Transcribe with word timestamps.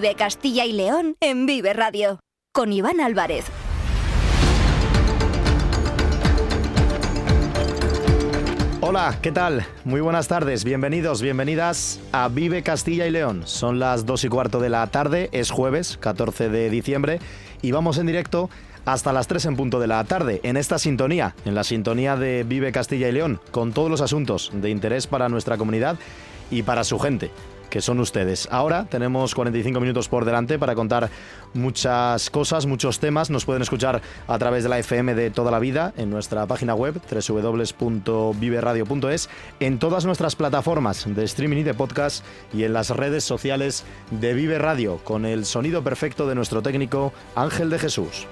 Vive 0.00 0.14
Castilla 0.14 0.64
y 0.64 0.70
León 0.70 1.16
en 1.18 1.44
Vive 1.44 1.72
Radio. 1.72 2.20
Con 2.54 2.72
Iván 2.72 3.00
Álvarez. 3.00 3.46
Hola, 8.80 9.18
¿qué 9.20 9.32
tal? 9.32 9.66
Muy 9.84 10.00
buenas 10.00 10.28
tardes, 10.28 10.62
bienvenidos, 10.62 11.20
bienvenidas 11.20 11.98
a 12.12 12.28
Vive 12.28 12.62
Castilla 12.62 13.08
y 13.08 13.10
León. 13.10 13.42
Son 13.44 13.80
las 13.80 14.06
2 14.06 14.22
y 14.22 14.28
cuarto 14.28 14.60
de 14.60 14.68
la 14.68 14.86
tarde, 14.86 15.30
es 15.32 15.50
jueves 15.50 15.98
14 15.98 16.48
de 16.48 16.70
diciembre 16.70 17.18
y 17.60 17.72
vamos 17.72 17.98
en 17.98 18.06
directo 18.06 18.50
hasta 18.84 19.12
las 19.12 19.26
3 19.26 19.46
en 19.46 19.56
punto 19.56 19.80
de 19.80 19.88
la 19.88 20.04
tarde 20.04 20.38
en 20.44 20.56
esta 20.56 20.78
sintonía, 20.78 21.34
en 21.44 21.56
la 21.56 21.64
sintonía 21.64 22.14
de 22.14 22.44
Vive 22.44 22.70
Castilla 22.70 23.08
y 23.08 23.12
León, 23.12 23.40
con 23.50 23.72
todos 23.72 23.90
los 23.90 24.00
asuntos 24.00 24.52
de 24.54 24.70
interés 24.70 25.08
para 25.08 25.28
nuestra 25.28 25.56
comunidad 25.56 25.98
y 26.52 26.62
para 26.62 26.84
su 26.84 27.00
gente 27.00 27.32
que 27.70 27.80
son 27.80 28.00
ustedes. 28.00 28.48
Ahora 28.50 28.84
tenemos 28.84 29.34
45 29.34 29.80
minutos 29.80 30.08
por 30.08 30.24
delante 30.24 30.58
para 30.58 30.74
contar 30.74 31.10
muchas 31.54 32.30
cosas, 32.30 32.66
muchos 32.66 33.00
temas. 33.00 33.30
Nos 33.30 33.44
pueden 33.44 33.62
escuchar 33.62 34.02
a 34.26 34.38
través 34.38 34.62
de 34.62 34.68
la 34.68 34.78
FM 34.78 35.14
de 35.14 35.30
toda 35.30 35.50
la 35.50 35.58
vida 35.58 35.92
en 35.96 36.10
nuestra 36.10 36.46
página 36.46 36.74
web 36.74 37.00
www.viveradio.es, 37.10 39.28
en 39.60 39.78
todas 39.78 40.04
nuestras 40.04 40.36
plataformas 40.36 41.04
de 41.06 41.24
streaming 41.24 41.58
y 41.58 41.62
de 41.62 41.74
podcast 41.74 42.24
y 42.52 42.64
en 42.64 42.72
las 42.72 42.90
redes 42.90 43.24
sociales 43.24 43.84
de 44.10 44.34
Vive 44.34 44.58
Radio 44.58 44.98
con 45.04 45.26
el 45.26 45.44
sonido 45.44 45.82
perfecto 45.82 46.26
de 46.26 46.34
nuestro 46.34 46.62
técnico 46.62 47.12
Ángel 47.34 47.70
de 47.70 47.78
Jesús. 47.78 48.26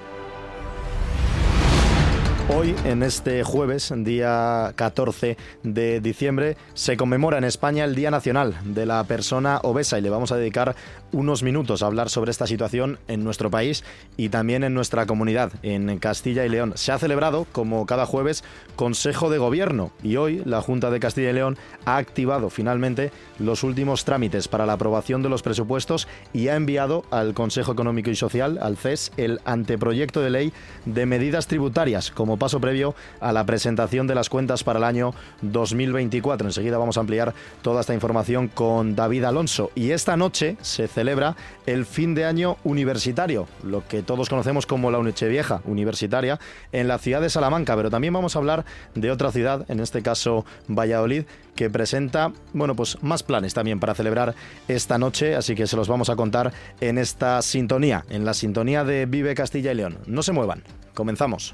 Hoy, 2.49 2.73
en 2.85 3.03
este 3.03 3.43
jueves, 3.43 3.91
día 3.93 4.71
14 4.77 5.35
de 5.63 5.99
diciembre, 5.99 6.55
se 6.75 6.95
conmemora 6.95 7.37
en 7.37 7.43
España 7.43 7.83
el 7.83 7.93
Día 7.93 8.09
Nacional 8.09 8.55
de 8.63 8.85
la 8.85 9.03
Persona 9.03 9.59
Obesa 9.63 9.99
y 9.99 10.01
le 10.01 10.09
vamos 10.09 10.31
a 10.31 10.37
dedicar 10.37 10.73
unos 11.11 11.43
minutos 11.43 11.83
a 11.83 11.87
hablar 11.87 12.09
sobre 12.09 12.31
esta 12.31 12.47
situación 12.47 12.99
en 13.09 13.25
nuestro 13.25 13.51
país 13.51 13.83
y 14.15 14.29
también 14.29 14.63
en 14.63 14.73
nuestra 14.73 15.05
comunidad, 15.05 15.51
en 15.61 15.99
Castilla 15.99 16.45
y 16.45 16.49
León. 16.49 16.71
Se 16.75 16.93
ha 16.93 16.99
celebrado, 16.99 17.45
como 17.51 17.85
cada 17.85 18.05
jueves, 18.05 18.45
Consejo 18.77 19.29
de 19.29 19.39
Gobierno 19.39 19.91
y 20.01 20.15
hoy 20.15 20.41
la 20.45 20.61
Junta 20.61 20.89
de 20.89 21.01
Castilla 21.01 21.31
y 21.31 21.33
León 21.33 21.57
ha 21.83 21.97
activado 21.97 22.49
finalmente 22.49 23.11
los 23.39 23.63
últimos 23.63 24.05
trámites 24.05 24.47
para 24.47 24.65
la 24.65 24.73
aprobación 24.73 25.21
de 25.21 25.29
los 25.29 25.43
presupuestos 25.43 26.07
y 26.31 26.47
ha 26.47 26.55
enviado 26.55 27.03
al 27.11 27.33
Consejo 27.33 27.73
Económico 27.73 28.09
y 28.09 28.15
Social, 28.15 28.57
al 28.61 28.77
CES, 28.77 29.11
el 29.17 29.41
anteproyecto 29.43 30.21
de 30.21 30.29
ley 30.29 30.53
de 30.85 31.05
medidas 31.05 31.47
tributarias 31.47 32.09
como 32.09 32.36
paso 32.37 32.59
previo 32.59 32.95
a 33.19 33.31
la 33.31 33.45
presentación 33.45 34.07
de 34.07 34.15
las 34.15 34.29
cuentas 34.29 34.63
para 34.63 34.79
el 34.79 34.85
año 34.85 35.13
2024. 35.41 36.47
Enseguida 36.47 36.77
vamos 36.77 36.97
a 36.97 36.99
ampliar 36.99 37.33
toda 37.61 37.81
esta 37.81 37.93
información 37.93 38.47
con 38.47 38.95
David 38.95 39.23
Alonso. 39.23 39.71
Y 39.75 39.91
esta 39.91 40.17
noche 40.17 40.57
se 40.61 40.87
celebra 40.87 41.35
el 41.65 41.85
fin 41.85 42.13
de 42.15 42.25
año 42.25 42.57
universitario, 42.63 43.47
lo 43.63 43.87
que 43.87 44.03
todos 44.03 44.29
conocemos 44.29 44.65
como 44.65 44.91
la 44.91 44.97
Vieja 44.97 45.61
universitaria, 45.65 46.39
en 46.71 46.87
la 46.87 46.97
ciudad 46.97 47.21
de 47.21 47.29
Salamanca. 47.29 47.75
Pero 47.75 47.89
también 47.89 48.13
vamos 48.13 48.35
a 48.35 48.39
hablar 48.39 48.65
de 48.95 49.11
otra 49.11 49.31
ciudad, 49.31 49.65
en 49.69 49.79
este 49.79 50.01
caso 50.01 50.45
Valladolid, 50.67 51.25
que 51.55 51.69
presenta, 51.69 52.31
bueno, 52.53 52.75
pues 52.75 53.01
más 53.01 53.23
planes 53.23 53.53
también 53.53 53.79
para 53.79 53.95
celebrar 53.95 54.35
esta 54.67 54.97
noche, 54.97 55.35
así 55.35 55.55
que 55.55 55.67
se 55.67 55.75
los 55.75 55.87
vamos 55.87 56.09
a 56.09 56.15
contar 56.15 56.53
en 56.81 56.97
esta 56.97 57.41
sintonía, 57.41 58.05
en 58.09 58.25
la 58.25 58.33
sintonía 58.33 58.83
de 58.83 59.05
Vive 59.05 59.35
Castilla 59.35 59.71
y 59.71 59.75
León. 59.75 59.97
No 60.05 60.23
se 60.23 60.33
muevan, 60.33 60.63
comenzamos. 60.93 61.53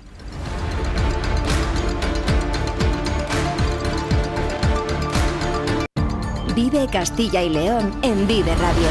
Vive 6.63 6.87
Castilla 6.87 7.43
y 7.43 7.49
León 7.49 7.93
en 8.03 8.25
Vive 8.25 8.55
Radio. 8.55 8.87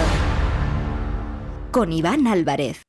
Con 1.71 1.91
Iván 1.91 2.27
Álvarez. 2.27 2.83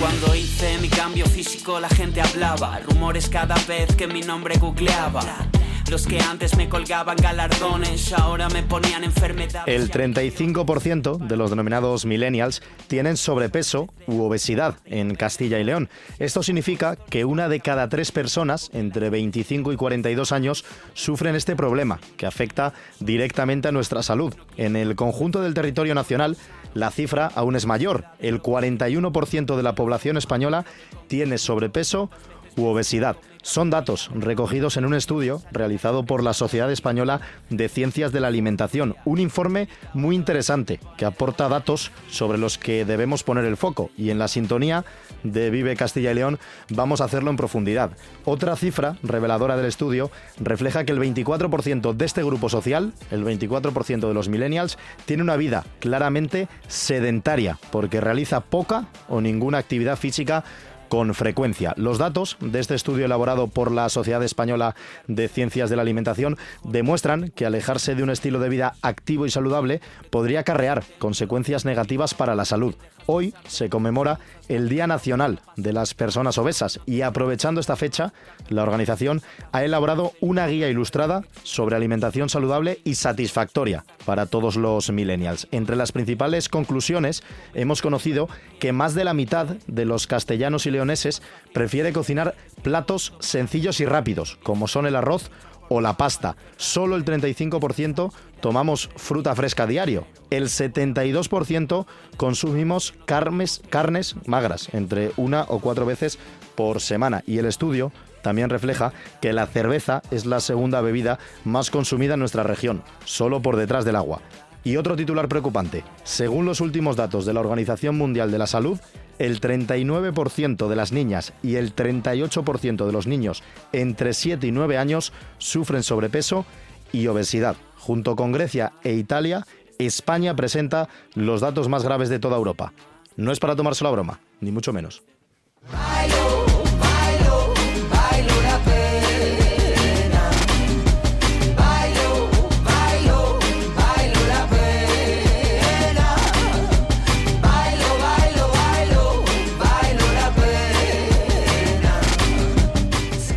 Cuando 0.00 0.34
hice 0.34 0.78
mi 0.78 0.88
cambio 0.88 1.26
físico 1.26 1.78
la 1.78 1.90
gente 1.90 2.22
hablaba, 2.22 2.80
rumores 2.88 3.28
cada 3.28 3.56
vez 3.68 3.94
que 3.94 4.06
mi 4.06 4.22
nombre 4.22 4.56
googleaba. 4.56 5.46
Los 5.90 6.04
que 6.04 6.18
antes 6.18 6.56
me 6.56 6.68
colgaban 6.68 7.16
galardones, 7.16 8.12
ahora 8.12 8.48
me 8.48 8.64
ponían 8.64 9.04
enfermedades. 9.04 9.72
El 9.72 9.88
35% 9.88 11.16
de 11.16 11.36
los 11.36 11.50
denominados 11.50 12.04
millennials 12.04 12.60
tienen 12.88 13.16
sobrepeso 13.16 13.88
u 14.08 14.22
obesidad 14.22 14.78
en 14.84 15.14
Castilla 15.14 15.60
y 15.60 15.64
León. 15.64 15.88
Esto 16.18 16.42
significa 16.42 16.96
que 16.96 17.24
una 17.24 17.48
de 17.48 17.60
cada 17.60 17.88
tres 17.88 18.10
personas 18.10 18.68
entre 18.72 19.10
25 19.10 19.72
y 19.72 19.76
42 19.76 20.32
años 20.32 20.64
sufren 20.94 21.36
este 21.36 21.54
problema, 21.54 22.00
que 22.16 22.26
afecta 22.26 22.74
directamente 22.98 23.68
a 23.68 23.72
nuestra 23.72 24.02
salud. 24.02 24.34
En 24.56 24.74
el 24.74 24.96
conjunto 24.96 25.40
del 25.40 25.54
territorio 25.54 25.94
nacional, 25.94 26.36
la 26.74 26.90
cifra 26.90 27.30
aún 27.34 27.54
es 27.54 27.64
mayor. 27.64 28.04
El 28.18 28.42
41% 28.42 29.56
de 29.56 29.62
la 29.62 29.74
población 29.74 30.16
española 30.16 30.66
tiene 31.06 31.38
sobrepeso 31.38 32.10
u 32.56 32.66
obesidad. 32.66 33.16
Son 33.46 33.70
datos 33.70 34.10
recogidos 34.12 34.76
en 34.76 34.86
un 34.86 34.94
estudio 34.94 35.40
realizado 35.52 36.04
por 36.04 36.24
la 36.24 36.32
Sociedad 36.32 36.72
Española 36.72 37.20
de 37.48 37.68
Ciencias 37.68 38.10
de 38.10 38.18
la 38.18 38.26
Alimentación, 38.26 38.96
un 39.04 39.20
informe 39.20 39.68
muy 39.94 40.16
interesante 40.16 40.80
que 40.96 41.04
aporta 41.04 41.48
datos 41.48 41.92
sobre 42.10 42.38
los 42.38 42.58
que 42.58 42.84
debemos 42.84 43.22
poner 43.22 43.44
el 43.44 43.56
foco 43.56 43.90
y 43.96 44.10
en 44.10 44.18
la 44.18 44.26
sintonía 44.26 44.84
de 45.22 45.50
Vive 45.50 45.76
Castilla 45.76 46.10
y 46.10 46.14
León 46.14 46.40
vamos 46.70 47.00
a 47.00 47.04
hacerlo 47.04 47.30
en 47.30 47.36
profundidad. 47.36 47.92
Otra 48.24 48.56
cifra 48.56 48.96
reveladora 49.04 49.56
del 49.56 49.66
estudio 49.66 50.10
refleja 50.40 50.84
que 50.84 50.90
el 50.90 50.98
24% 50.98 51.94
de 51.94 52.04
este 52.04 52.24
grupo 52.24 52.48
social, 52.48 52.94
el 53.12 53.24
24% 53.24 54.08
de 54.08 54.14
los 54.14 54.28
millennials, 54.28 54.76
tiene 55.04 55.22
una 55.22 55.36
vida 55.36 55.64
claramente 55.78 56.48
sedentaria 56.66 57.60
porque 57.70 58.00
realiza 58.00 58.40
poca 58.40 58.88
o 59.08 59.20
ninguna 59.20 59.58
actividad 59.58 59.96
física 59.96 60.42
con 60.88 61.14
frecuencia. 61.14 61.74
Los 61.76 61.98
datos 61.98 62.36
de 62.40 62.60
este 62.60 62.74
estudio 62.74 63.04
elaborado 63.04 63.48
por 63.48 63.72
la 63.72 63.88
Sociedad 63.88 64.22
Española 64.22 64.74
de 65.06 65.28
Ciencias 65.28 65.70
de 65.70 65.76
la 65.76 65.82
Alimentación 65.82 66.36
demuestran 66.64 67.30
que 67.30 67.46
alejarse 67.46 67.94
de 67.94 68.02
un 68.02 68.10
estilo 68.10 68.40
de 68.40 68.48
vida 68.48 68.74
activo 68.82 69.26
y 69.26 69.30
saludable 69.30 69.80
podría 70.10 70.40
acarrear 70.40 70.84
consecuencias 70.98 71.64
negativas 71.64 72.14
para 72.14 72.34
la 72.34 72.44
salud. 72.44 72.74
Hoy 73.06 73.34
se 73.46 73.68
conmemora 73.68 74.18
el 74.48 74.68
Día 74.68 74.86
Nacional 74.86 75.40
de 75.56 75.72
las 75.72 75.94
Personas 75.94 76.38
Obesas 76.38 76.80
y 76.86 77.02
aprovechando 77.02 77.60
esta 77.60 77.76
fecha, 77.76 78.12
la 78.48 78.64
organización 78.64 79.22
ha 79.52 79.64
elaborado 79.64 80.12
una 80.20 80.46
guía 80.48 80.68
ilustrada 80.68 81.22
sobre 81.44 81.76
alimentación 81.76 82.28
saludable 82.28 82.80
y 82.84 82.96
satisfactoria 82.96 83.84
para 84.04 84.26
todos 84.26 84.56
los 84.56 84.90
millennials. 84.90 85.46
Entre 85.52 85.76
las 85.76 85.92
principales 85.92 86.48
conclusiones 86.48 87.22
hemos 87.54 87.80
conocido 87.80 88.28
que 88.58 88.72
más 88.72 88.94
de 88.94 89.04
la 89.04 89.14
mitad 89.14 89.46
de 89.66 89.84
los 89.84 90.06
castellanos 90.06 90.66
y 90.66 90.72
leoneses 90.72 91.22
prefiere 91.52 91.92
cocinar 91.92 92.34
platos 92.62 93.14
sencillos 93.20 93.80
y 93.80 93.86
rápidos, 93.86 94.38
como 94.42 94.66
son 94.66 94.86
el 94.86 94.96
arroz 94.96 95.30
o 95.68 95.80
la 95.80 95.96
pasta. 95.96 96.36
Solo 96.56 96.96
el 96.96 97.04
35% 97.04 98.12
tomamos 98.40 98.90
fruta 98.96 99.34
fresca 99.34 99.66
diario. 99.66 100.06
El 100.30 100.44
72% 100.44 101.86
consumimos 102.16 102.94
carnes, 103.04 103.62
carnes 103.68 104.16
magras, 104.26 104.68
entre 104.72 105.12
una 105.16 105.42
o 105.48 105.60
cuatro 105.60 105.86
veces 105.86 106.18
por 106.54 106.80
semana. 106.80 107.22
Y 107.26 107.38
el 107.38 107.46
estudio 107.46 107.92
también 108.22 108.50
refleja 108.50 108.92
que 109.20 109.32
la 109.32 109.46
cerveza 109.46 110.02
es 110.10 110.26
la 110.26 110.40
segunda 110.40 110.80
bebida 110.80 111.18
más 111.44 111.70
consumida 111.70 112.14
en 112.14 112.20
nuestra 112.20 112.42
región, 112.42 112.82
solo 113.04 113.40
por 113.40 113.56
detrás 113.56 113.84
del 113.84 113.96
agua. 113.96 114.20
Y 114.64 114.78
otro 114.78 114.96
titular 114.96 115.28
preocupante. 115.28 115.84
Según 116.02 116.44
los 116.44 116.60
últimos 116.60 116.96
datos 116.96 117.24
de 117.24 117.32
la 117.32 117.38
Organización 117.38 117.96
Mundial 117.96 118.32
de 118.32 118.38
la 118.38 118.48
Salud, 118.48 118.80
el 119.18 119.40
39% 119.40 120.68
de 120.68 120.76
las 120.76 120.92
niñas 120.92 121.32
y 121.42 121.56
el 121.56 121.74
38% 121.74 122.86
de 122.86 122.92
los 122.92 123.06
niños 123.06 123.42
entre 123.72 124.14
7 124.14 124.46
y 124.46 124.52
9 124.52 124.78
años 124.78 125.12
sufren 125.38 125.82
sobrepeso 125.82 126.44
y 126.92 127.06
obesidad. 127.06 127.56
Junto 127.76 128.16
con 128.16 128.32
Grecia 128.32 128.72
e 128.82 128.94
Italia, 128.94 129.46
España 129.78 130.34
presenta 130.34 130.88
los 131.14 131.40
datos 131.40 131.68
más 131.68 131.84
graves 131.84 132.08
de 132.08 132.18
toda 132.18 132.36
Europa. 132.36 132.72
No 133.16 133.32
es 133.32 133.38
para 133.38 133.56
tomarse 133.56 133.84
la 133.84 133.90
broma, 133.90 134.20
ni 134.40 134.50
mucho 134.50 134.72
menos. 134.72 135.02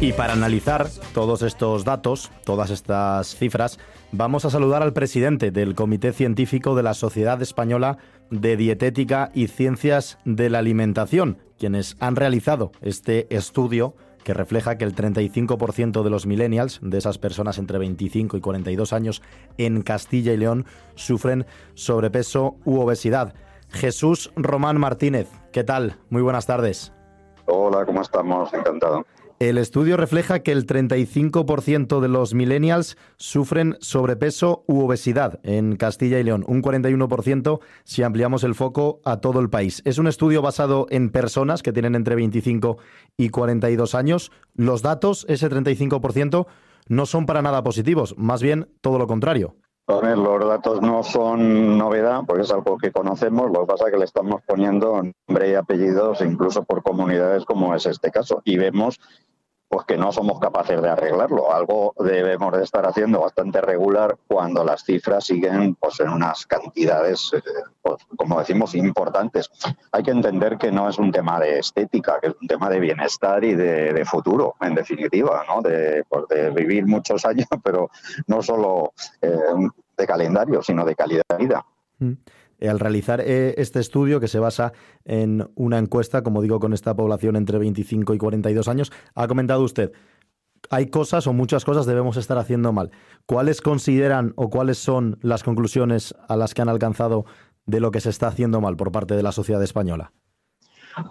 Y 0.10 0.14
para 0.14 0.34
analizar 0.34 0.88
todos 1.14 1.44
estos 1.44 1.86
datos, 1.86 2.32
todas 2.44 2.72
estas 2.72 3.36
cifras, 3.36 3.78
vamos 4.12 4.44
a 4.44 4.50
saludar 4.50 4.82
al 4.82 4.92
presidente 4.92 5.52
del 5.52 5.76
Comité 5.76 6.14
Científico 6.14 6.74
de 6.74 6.82
la 6.82 6.96
Sociedad 6.96 7.40
Española 7.44 8.00
de 8.32 8.58
Dietética 8.58 9.30
y 9.36 9.50
Ciencias 9.50 10.18
de 10.26 10.50
la 10.50 10.58
Alimentación, 10.58 11.38
quienes 11.60 11.96
han 12.00 12.16
realizado 12.16 12.72
este 12.82 13.28
estudio 13.36 13.94
que 14.24 14.34
refleja 14.34 14.80
que 14.80 14.84
el 14.84 14.96
35% 14.96 16.02
de 16.02 16.10
los 16.10 16.26
millennials, 16.26 16.80
de 16.82 16.98
esas 16.98 17.20
personas 17.20 17.60
entre 17.60 17.78
25 17.78 18.36
y 18.36 18.42
42 18.42 18.94
años 18.94 19.22
en 19.60 19.84
Castilla 19.84 20.34
y 20.34 20.38
León, 20.38 20.66
sufren 20.96 21.46
sobrepeso 21.76 22.56
u 22.66 22.80
obesidad. 22.80 23.36
Jesús 23.70 24.32
Román 24.36 24.80
Martínez, 24.80 25.30
¿qué 25.54 25.64
tal? 25.64 25.98
Muy 26.10 26.24
buenas 26.24 26.48
tardes. 26.48 26.94
Hola, 27.46 27.86
¿cómo 27.86 28.02
estamos? 28.02 28.52
Encantado. 28.56 29.06
El 29.40 29.58
estudio 29.58 29.96
refleja 29.96 30.40
que 30.40 30.52
el 30.52 30.68
35% 30.68 32.02
de 32.02 32.10
los 32.10 32.34
millennials 32.34 32.98
sufren 33.16 33.78
sobrepeso 33.80 34.66
u 34.68 34.82
obesidad 34.82 35.40
en 35.44 35.78
Castilla 35.78 36.20
y 36.20 36.24
León, 36.24 36.44
un 36.46 36.62
41% 36.62 37.62
si 37.86 38.04
ampliamos 38.04 38.44
el 38.44 38.54
foco 38.54 39.00
a 39.06 39.22
todo 39.22 39.40
el 39.40 39.50
país. 39.50 39.82
Es 39.86 39.98
un 39.98 40.08
estudio 40.08 40.42
basado 40.42 40.88
en 40.90 41.10
personas 41.10 41.64
que 41.64 41.72
tienen 41.72 41.96
entre 41.96 42.16
25 42.16 42.80
y 43.16 43.30
42 43.30 43.96
años. 43.96 44.30
Los 44.56 44.82
datos, 44.82 45.26
ese 45.30 45.50
35%, 45.50 46.46
no 46.90 47.06
son 47.06 47.26
para 47.26 47.42
nada 47.42 47.64
positivos, 47.64 48.16
más 48.18 48.42
bien 48.42 48.68
todo 48.82 49.00
lo 49.00 49.08
contrario 49.08 49.56
los 49.90 50.48
datos 50.48 50.82
no 50.82 51.04
son 51.04 51.78
novedad, 51.78 52.22
porque 52.28 52.44
es 52.44 52.52
algo 52.52 52.78
que 52.78 52.92
conocemos, 52.92 53.50
lo 53.52 53.62
que 53.62 53.66
pasa 53.66 53.86
es 53.88 53.92
que 53.92 53.98
le 53.98 54.06
estamos 54.06 54.42
poniendo 54.46 55.02
nombre 55.28 55.50
y 55.50 55.56
apellidos 55.56 56.22
incluso 56.22 56.64
por 56.64 56.84
comunidades 56.84 57.44
como 57.46 57.74
es 57.74 57.86
este 57.88 58.12
caso. 58.12 58.42
Y 58.46 58.58
vemos 58.58 59.00
pues 59.70 59.86
que 59.86 59.98
no 59.98 60.12
somos 60.12 60.40
capaces 60.40 60.82
de 60.82 60.90
arreglarlo. 60.90 61.54
Algo 61.54 61.94
debemos 62.00 62.52
de 62.58 62.64
estar 62.64 62.88
haciendo 62.88 63.22
bastante 63.22 63.62
regular 63.62 64.18
cuando 64.28 64.64
las 64.64 64.84
cifras 64.84 65.26
siguen 65.26 65.76
pues, 65.76 66.00
en 66.00 66.10
unas 66.10 66.48
cantidades, 66.48 67.32
eh, 67.36 67.42
pues, 67.80 67.98
como 68.18 68.40
decimos, 68.40 68.74
importantes. 68.74 69.52
Hay 69.92 70.02
que 70.02 70.10
entender 70.10 70.58
que 70.58 70.72
no 70.72 70.90
es 70.90 70.98
un 70.98 71.12
tema 71.12 71.40
de 71.40 71.60
estética, 71.60 72.20
que 72.20 72.30
es 72.30 72.36
un 72.42 72.48
tema 72.48 72.68
de 72.68 72.80
bienestar 72.80 73.44
y 73.44 73.54
de, 73.54 74.04
futuro, 74.06 74.56
en 74.60 74.74
definitiva, 74.74 75.44
¿no? 75.48 75.62
de, 75.62 76.04
pues, 76.10 76.24
de, 76.30 76.50
vivir 76.50 76.88
muchos 76.88 77.24
años, 77.28 77.48
pero 77.64 77.92
no 78.26 78.42
solo 78.42 78.94
eh, 79.22 79.38
de 79.96 80.08
calendario, 80.08 80.64
sino 80.64 80.84
de 80.84 80.96
calidad 80.96 81.24
de 81.30 81.38
vida. 81.38 81.64
Mm. 82.00 82.14
Eh, 82.60 82.70
al 82.70 82.80
realizar 82.80 83.22
eh, 83.22 83.56
este 83.58 83.80
estudio, 83.80 84.20
que 84.20 84.28
se 84.28 84.40
basa 84.40 84.74
en 85.06 85.50
una 85.56 85.78
encuesta, 85.78 86.24
como 86.24 86.42
digo, 86.42 86.60
con 86.60 86.74
esta 86.74 86.96
población 86.96 87.36
entre 87.36 87.58
25 87.58 88.14
y 88.14 88.18
42 88.18 88.68
años, 88.68 88.92
ha 89.16 89.28
comentado 89.28 89.64
usted, 89.64 89.92
hay 90.70 90.88
cosas 90.88 91.26
o 91.28 91.34
muchas 91.34 91.66
cosas 91.66 91.86
debemos 91.86 92.18
estar 92.18 92.38
haciendo 92.38 92.74
mal. 92.74 92.92
¿Cuáles 93.26 93.62
consideran 93.62 94.34
o 94.36 94.50
cuáles 94.50 94.78
son 94.78 95.18
las 95.22 95.44
conclusiones 95.44 96.14
a 96.28 96.36
las 96.36 96.54
que 96.54 96.62
han 96.62 96.70
alcanzado 96.70 97.26
de 97.66 97.80
lo 97.80 97.92
que 97.92 98.02
se 98.02 98.10
está 98.10 98.28
haciendo 98.28 98.62
mal 98.62 98.76
por 98.76 98.92
parte 98.92 99.16
de 99.16 99.24
la 99.24 99.32
sociedad 99.32 99.64
española? 99.64 100.12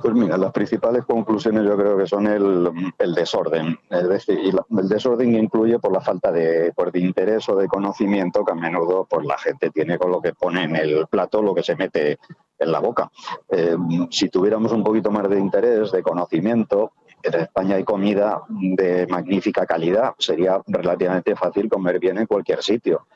Pues 0.03 0.15
mira, 0.15 0.37
las 0.37 0.53
principales 0.53 1.05
conclusiones 1.05 1.65
yo 1.65 1.77
creo 1.77 1.97
que 1.97 2.07
son 2.07 2.27
el, 2.27 2.71
desorden. 3.15 3.79
Es 3.91 4.09
decir, 4.09 4.39
el 4.39 4.89
desorden 4.89 5.35
incluye 5.35 5.79
por 5.79 5.93
la 5.93 6.01
falta 6.01 6.31
de, 6.33 6.73
de 6.73 7.01
interés 7.01 7.49
o 7.49 7.57
de 7.57 7.69
conocimiento 7.69 8.45
que 8.45 8.53
a 8.53 8.55
menudo 8.55 9.07
pues, 9.09 9.27
la 9.27 9.39
gente 9.39 9.71
tiene 9.71 9.99
con 9.99 10.11
lo 10.11 10.21
que 10.21 10.33
pone 10.33 10.65
en 10.65 10.77
el 10.77 11.07
plato, 11.09 11.43
lo 11.43 11.55
que 11.55 11.63
se 11.63 11.77
mete 11.77 12.19
en 12.59 12.73
la 12.73 12.81
boca. 12.81 13.11
Eh, 13.51 13.77
si 14.11 14.29
tuviéramos 14.29 14.73
un 14.73 14.83
poquito 14.83 15.11
más 15.11 15.29
de 15.29 15.39
interés, 15.39 15.93
de 15.93 16.03
conocimiento, 16.03 16.93
en 17.23 17.35
España 17.35 17.77
hay 17.77 17.85
comida 17.85 18.43
de 18.49 19.07
magnífica 19.09 19.67
calidad. 19.67 20.15
Sería 20.19 20.61
relativamente 20.67 21.35
fácil 21.37 21.69
comer 21.69 21.99
bien 21.99 22.19
en 22.19 22.27
cualquier 22.27 22.63
sitio, 22.63 23.07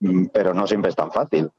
mm, 0.00 0.26
pero 0.32 0.54
no 0.54 0.66
siempre 0.66 0.90
es 0.90 0.96
tan 0.96 1.10
fácil. 1.10 1.50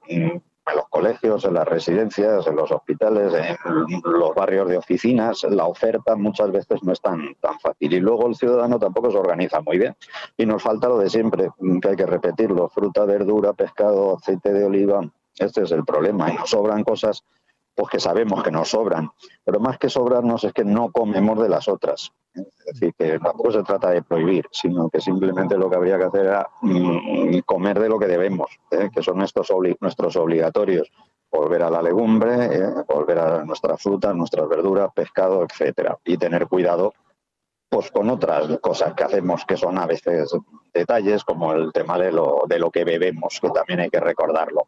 En 0.68 0.76
los 0.76 0.88
colegios, 0.90 1.44
en 1.46 1.56
las 1.56 1.68
residencias, 1.68 2.46
en 2.46 2.56
los 2.56 2.72
hospitales, 2.72 3.34
en 3.34 4.02
los 4.04 4.36
barrios 4.36 4.70
de 4.70 4.78
oficinas, 4.78 5.44
la 5.50 5.66
oferta 5.66 6.16
muchas 6.16 6.52
veces 6.52 6.84
no 6.84 6.94
es 6.94 7.02
tan, 7.02 7.36
tan 7.42 7.60
fácil. 7.60 7.92
Y 7.92 8.00
luego 8.00 8.28
el 8.28 8.36
ciudadano 8.36 8.78
tampoco 8.78 9.10
se 9.12 9.18
organiza 9.18 9.62
muy 9.62 9.80
bien. 9.80 9.96
Y 10.38 10.46
nos 10.46 10.62
falta 10.62 10.88
lo 10.88 11.00
de 11.00 11.10
siempre, 11.10 11.50
que 11.82 11.90
hay 11.90 11.96
que 11.96 12.06
repetirlo, 12.06 12.70
fruta, 12.70 13.06
verdura, 13.06 13.54
pescado, 13.54 14.18
aceite 14.18 14.54
de 14.54 14.66
oliva. 14.66 15.02
Este 15.38 15.64
es 15.64 15.72
el 15.72 15.84
problema. 15.84 16.32
Y 16.32 16.36
nos 16.36 16.52
sobran 16.52 16.84
cosas 16.84 17.24
pues 17.82 17.94
que 17.94 18.00
sabemos 18.00 18.44
que 18.44 18.52
nos 18.52 18.70
sobran. 18.70 19.10
Pero 19.44 19.60
más 19.60 19.80
que 19.80 19.90
sobrarnos 19.90 20.44
es 20.44 20.54
que 20.54 20.64
no 20.64 20.92
comemos 20.92 21.42
de 21.42 21.50
las 21.50 21.68
otras. 21.68 22.14
Es 22.32 22.80
decir, 22.80 22.94
que 22.94 23.18
tampoco 23.18 23.52
se 23.52 23.64
trata 23.64 23.90
de 23.90 24.04
prohibir, 24.04 24.46
sino 24.52 24.88
que 24.88 25.02
simplemente 25.02 25.58
lo 25.58 25.68
que 25.68 25.78
habría 25.78 25.98
que 25.98 26.04
hacer 26.04 26.28
era 26.28 26.48
mm, 26.62 27.40
comer 27.40 27.80
de 27.80 27.90
lo 27.90 27.98
que 27.98 28.06
debemos, 28.06 28.52
¿eh? 28.70 28.92
que 28.94 29.02
son 29.02 29.18
nuestros, 29.18 29.50
obligatorios. 29.50 30.92
Volver 31.32 31.64
a 31.64 31.72
la 31.72 31.82
legumbre, 31.82 32.56
¿eh? 32.56 32.72
volver 32.88 33.18
a 33.18 33.46
nuestras 33.46 33.82
frutas, 33.82 34.16
nuestras 34.16 34.48
verduras, 34.48 34.92
pescado, 34.94 35.44
etcétera. 35.44 35.98
Y 36.06 36.18
tener 36.18 36.46
cuidado 36.46 36.94
pues 37.68 37.90
con 37.90 38.12
otras 38.12 38.60
cosas 38.60 38.94
que 38.94 39.06
hacemos 39.06 39.44
que 39.44 39.58
son 39.58 39.80
a 39.80 39.88
veces 39.88 40.32
detalles, 40.72 41.24
como 41.24 41.54
el 41.54 41.72
tema 41.74 41.98
de 41.98 42.12
lo, 42.12 42.44
de 42.48 42.60
lo 42.60 42.70
que 42.70 42.84
bebemos, 42.84 43.40
que 43.42 43.50
también 43.50 43.80
hay 43.80 43.90
que 43.90 44.00
recordarlo. 44.00 44.68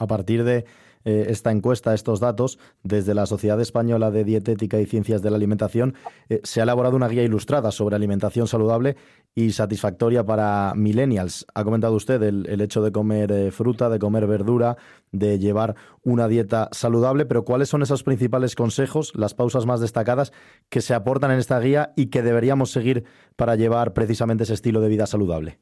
A 0.00 0.06
partir 0.08 0.42
de 0.42 0.64
eh, 1.04 1.26
esta 1.28 1.50
encuesta, 1.50 1.94
estos 1.94 2.20
datos, 2.20 2.58
desde 2.82 3.14
la 3.14 3.26
Sociedad 3.26 3.60
Española 3.60 4.10
de 4.10 4.24
Dietética 4.24 4.80
y 4.80 4.86
Ciencias 4.86 5.22
de 5.22 5.30
la 5.30 5.36
Alimentación, 5.36 5.94
eh, 6.28 6.40
se 6.44 6.60
ha 6.60 6.62
elaborado 6.64 6.96
una 6.96 7.08
guía 7.08 7.22
ilustrada 7.22 7.70
sobre 7.70 7.96
alimentación 7.96 8.46
saludable 8.46 8.96
y 9.34 9.52
satisfactoria 9.52 10.24
para 10.24 10.72
millennials. 10.76 11.46
Ha 11.54 11.64
comentado 11.64 11.94
usted 11.94 12.22
el, 12.22 12.60
hecho 12.60 12.82
de 12.82 12.92
comer 12.92 13.32
eh, 13.32 13.50
fruta, 13.50 13.88
de 13.88 13.98
comer 13.98 14.26
verdura, 14.26 14.76
de 15.10 15.38
llevar 15.38 15.74
una 16.02 16.28
dieta 16.28 16.68
saludable, 16.72 17.24
pero 17.24 17.44
¿cuáles 17.44 17.68
son 17.68 17.82
esos 17.82 18.02
principales 18.02 18.54
consejos, 18.54 19.12
las 19.14 19.34
pausas 19.34 19.66
más 19.66 19.80
destacadas 19.80 20.32
que 20.68 20.82
se 20.82 20.94
aportan 20.94 21.30
en 21.30 21.38
esta 21.38 21.58
guía 21.60 21.92
y 21.96 22.06
que 22.06 22.22
deberíamos 22.22 22.70
seguir 22.70 23.04
para 23.36 23.56
llevar 23.56 23.94
precisamente 23.94 24.44
ese 24.44 24.54
estilo 24.54 24.80
de 24.80 24.88
vida 24.88 25.06
saludable? 25.06 25.58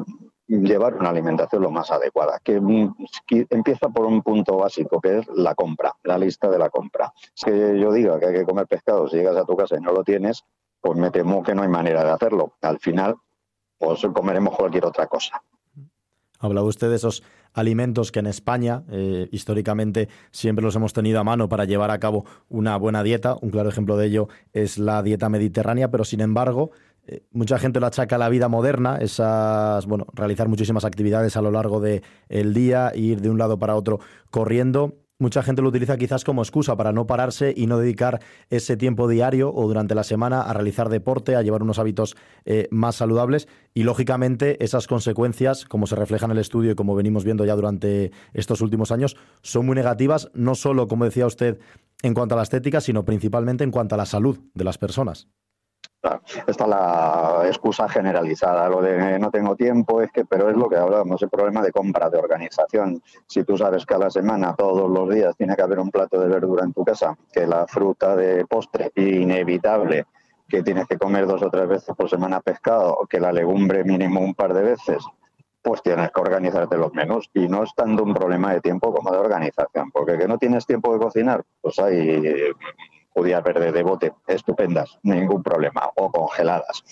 llevar 0.48 0.96
una 0.96 1.10
alimentación 1.10 1.62
lo 1.62 1.72
más 1.72 1.92
adecuada, 1.92 2.40
que, 2.44 2.62
empieza 3.50 3.90
por 3.90 4.06
un 4.06 4.22
punto 4.22 4.58
básico, 4.58 5.02
que 5.02 5.20
es 5.20 5.28
la 5.36 5.56
compra, 5.56 5.94
la 6.04 6.18
lista 6.18 6.50
de 6.50 6.58
la 6.58 6.70
compra. 6.70 7.14
Si 7.34 7.50
yo 7.50 7.92
diga 7.92 8.20
que 8.20 8.28
hay 8.28 8.34
que 8.34 8.46
comer 8.46 8.68
pescado, 8.68 9.08
si 9.08 9.18
llegas 9.18 9.36
a 9.36 9.46
tu 9.46 9.56
casa 9.56 9.76
y 9.78 9.82
no 9.82 9.92
lo 9.92 10.04
tienes, 10.04 10.44
pues 10.80 10.98
me 10.98 11.12
temo 11.12 11.44
que 11.44 11.54
no 11.54 11.64
hay 11.64 11.70
manera 11.70 12.04
de 12.04 12.12
hacerlo. 12.12 12.54
Al 12.62 12.80
final, 12.80 13.16
pues 13.78 14.02
comeremos 14.14 14.56
cualquier 14.56 14.86
otra 14.86 15.08
cosa. 15.08 15.42
Hablaba 16.40 16.68
usted 16.68 16.90
de 16.90 16.96
esos 16.96 17.24
alimentos 17.54 18.12
que 18.12 18.20
en 18.20 18.28
España 18.28 18.84
eh, 18.92 19.28
históricamente 19.32 20.08
siempre 20.30 20.64
los 20.64 20.76
hemos 20.76 20.94
tenido 20.94 21.20
a 21.20 21.24
mano 21.24 21.50
para 21.50 21.66
llevar 21.66 21.90
a 21.90 22.00
cabo 22.00 22.26
una 22.48 22.78
buena 22.78 23.02
dieta. 23.02 23.36
Un 23.42 23.50
claro 23.50 23.70
ejemplo 23.70 23.98
de 23.98 24.06
ello 24.06 24.28
es 24.54 24.78
la 24.78 25.02
dieta 25.02 25.30
mediterránea, 25.30 25.90
pero 25.90 26.04
sin 26.04 26.22
embargo 26.22 26.72
mucha 27.32 27.60
gente 27.60 27.80
lo 27.80 27.88
achaca 27.88 28.16
a 28.16 28.20
la 28.20 28.30
vida 28.30 28.48
moderna, 28.48 28.98
esas, 28.98 29.86
bueno, 29.86 30.08
realizar 30.14 30.48
muchísimas 30.48 30.86
actividades 30.86 31.38
a 31.38 31.42
lo 31.42 31.52
largo 31.52 31.80
del 31.80 32.02
el 32.30 32.54
día, 32.54 32.92
ir 32.96 33.22
de 33.22 33.30
un 33.30 33.38
lado 33.38 33.60
para 33.60 33.76
otro 33.76 34.00
corriendo. 34.30 34.96
Mucha 35.20 35.42
gente 35.42 35.64
lo 35.64 35.70
utiliza 35.70 35.98
quizás 35.98 36.24
como 36.24 36.44
excusa 36.44 36.78
para 36.78 36.92
no 36.92 37.08
pararse 37.08 37.52
y 37.58 37.66
no 37.66 37.80
dedicar 37.80 38.22
ese 38.52 38.78
tiempo 38.78 39.08
diario 39.08 39.52
o 39.52 39.68
durante 39.68 39.96
la 39.96 40.04
semana 40.04 40.42
a 40.42 40.54
realizar 40.54 40.90
deporte, 40.90 41.36
a 41.36 41.42
llevar 41.42 41.64
unos 41.64 41.80
hábitos 41.80 42.16
eh, 42.46 42.68
más 42.70 42.98
saludables 42.98 43.48
y 43.74 43.82
lógicamente 43.82 44.64
esas 44.64 44.86
consecuencias, 44.86 45.66
como 45.66 45.88
se 45.88 45.96
refleja 45.96 46.26
en 46.26 46.34
el 46.34 46.38
estudio 46.38 46.72
y 46.72 46.76
como 46.76 46.94
venimos 46.94 47.24
viendo 47.24 47.46
ya 47.46 47.56
durante 47.56 48.12
estos 48.34 48.62
últimos 48.62 48.92
años, 48.92 49.18
son 49.42 49.66
muy 49.66 49.74
negativas, 49.74 50.30
no 50.36 50.54
solo, 50.54 50.88
como 50.88 51.06
decía 51.06 51.26
usted, 51.26 51.58
en 52.04 52.14
cuanto 52.14 52.36
a 52.36 52.38
la 52.38 52.44
estética, 52.44 52.80
sino 52.80 53.04
principalmente 53.04 53.64
en 53.64 53.72
cuanto 53.72 53.96
a 53.96 53.98
la 53.98 54.06
salud 54.06 54.38
de 54.54 54.64
las 54.66 54.78
personas. 54.78 55.28
Está 56.46 56.68
la 56.68 57.42
excusa 57.46 57.90
generalizada, 57.90 58.70
lo 58.70 58.82
de 58.82 59.20
no 59.20 59.32
tengo 59.32 59.56
tiempo, 59.56 60.02
es 60.02 60.12
que, 60.12 60.26
pero 60.26 60.50
es 60.50 60.56
lo 60.56 60.70
que 60.70 60.78
hablábamos, 60.78 61.22
el 61.22 61.30
problema 61.30 61.62
de 61.62 61.72
compra, 61.72 62.10
de 62.10 62.18
organización. 62.18 63.02
Si 63.26 63.44
tú 63.44 63.58
sabes 63.58 63.86
que 63.86 63.96
a 63.96 63.98
la 63.98 64.10
semana, 64.10 64.56
todos 64.56 64.90
los 64.90 65.10
días, 65.10 65.36
tiene 65.36 65.56
que 65.56 65.64
haber 65.64 65.80
un 65.80 65.90
plato 65.90 66.20
de 66.20 66.28
verdura 66.28 66.64
en 66.64 66.74
tu 66.74 66.86
casa, 66.86 67.18
que 67.32 67.48
la 67.48 67.66
fruta 67.68 68.16
de 68.16 68.46
postre, 68.46 68.92
inevitable, 68.96 70.06
que 70.48 70.64
tienes 70.64 70.88
que 70.88 70.98
comer 70.98 71.28
dos 71.28 71.42
o 71.42 71.50
tres 71.50 71.68
veces 71.68 71.96
por 71.96 72.10
semana 72.10 72.40
pescado, 72.42 73.00
que 73.10 73.20
la 73.20 73.32
legumbre 73.32 73.84
mínimo 73.84 74.22
un 74.22 74.34
par 74.34 74.54
de 74.54 74.64
veces, 74.64 75.04
pues 75.62 75.82
tienes 75.82 76.12
que 76.12 76.22
organizarte 76.22 76.78
los 76.78 76.94
menús. 76.94 77.30
Y 77.34 77.48
no 77.48 77.64
es 77.64 77.74
tanto 77.76 78.04
un 78.04 78.14
problema 78.14 78.54
de 78.54 78.62
tiempo 78.62 78.94
como 78.94 79.12
de 79.12 79.18
organización, 79.18 79.92
porque 79.92 80.18
que 80.18 80.28
no 80.28 80.38
tienes 80.38 80.66
tiempo 80.66 80.94
de 80.94 81.00
cocinar, 81.00 81.44
pues 81.60 81.80
hay 81.80 82.54
judías 83.18 83.44
verdes 83.44 83.74
de 83.74 83.82
bote, 83.82 84.14
estupendas, 84.28 85.00
ningún 85.02 85.42
problema, 85.42 85.90
o 85.96 86.12
congeladas, 86.12 86.84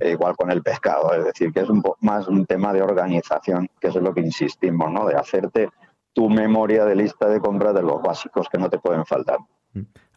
e 0.00 0.12
igual 0.12 0.34
con 0.34 0.50
el 0.50 0.62
pescado, 0.62 1.12
es 1.12 1.26
decir, 1.26 1.52
que 1.52 1.60
es 1.60 1.68
un 1.68 1.82
más 2.00 2.26
un 2.26 2.46
tema 2.46 2.72
de 2.72 2.80
organización, 2.80 3.68
que 3.78 3.88
es 3.88 3.94
lo 3.96 4.14
que 4.14 4.22
insistimos, 4.22 4.90
¿no? 4.90 5.06
De 5.06 5.14
hacerte 5.14 5.68
tu 6.14 6.30
memoria 6.30 6.86
de 6.86 6.96
lista 6.96 7.28
de 7.28 7.38
compras 7.38 7.74
de 7.74 7.82
los 7.82 8.00
básicos 8.00 8.48
que 8.48 8.56
no 8.56 8.70
te 8.70 8.78
pueden 8.78 9.04
faltar. 9.04 9.38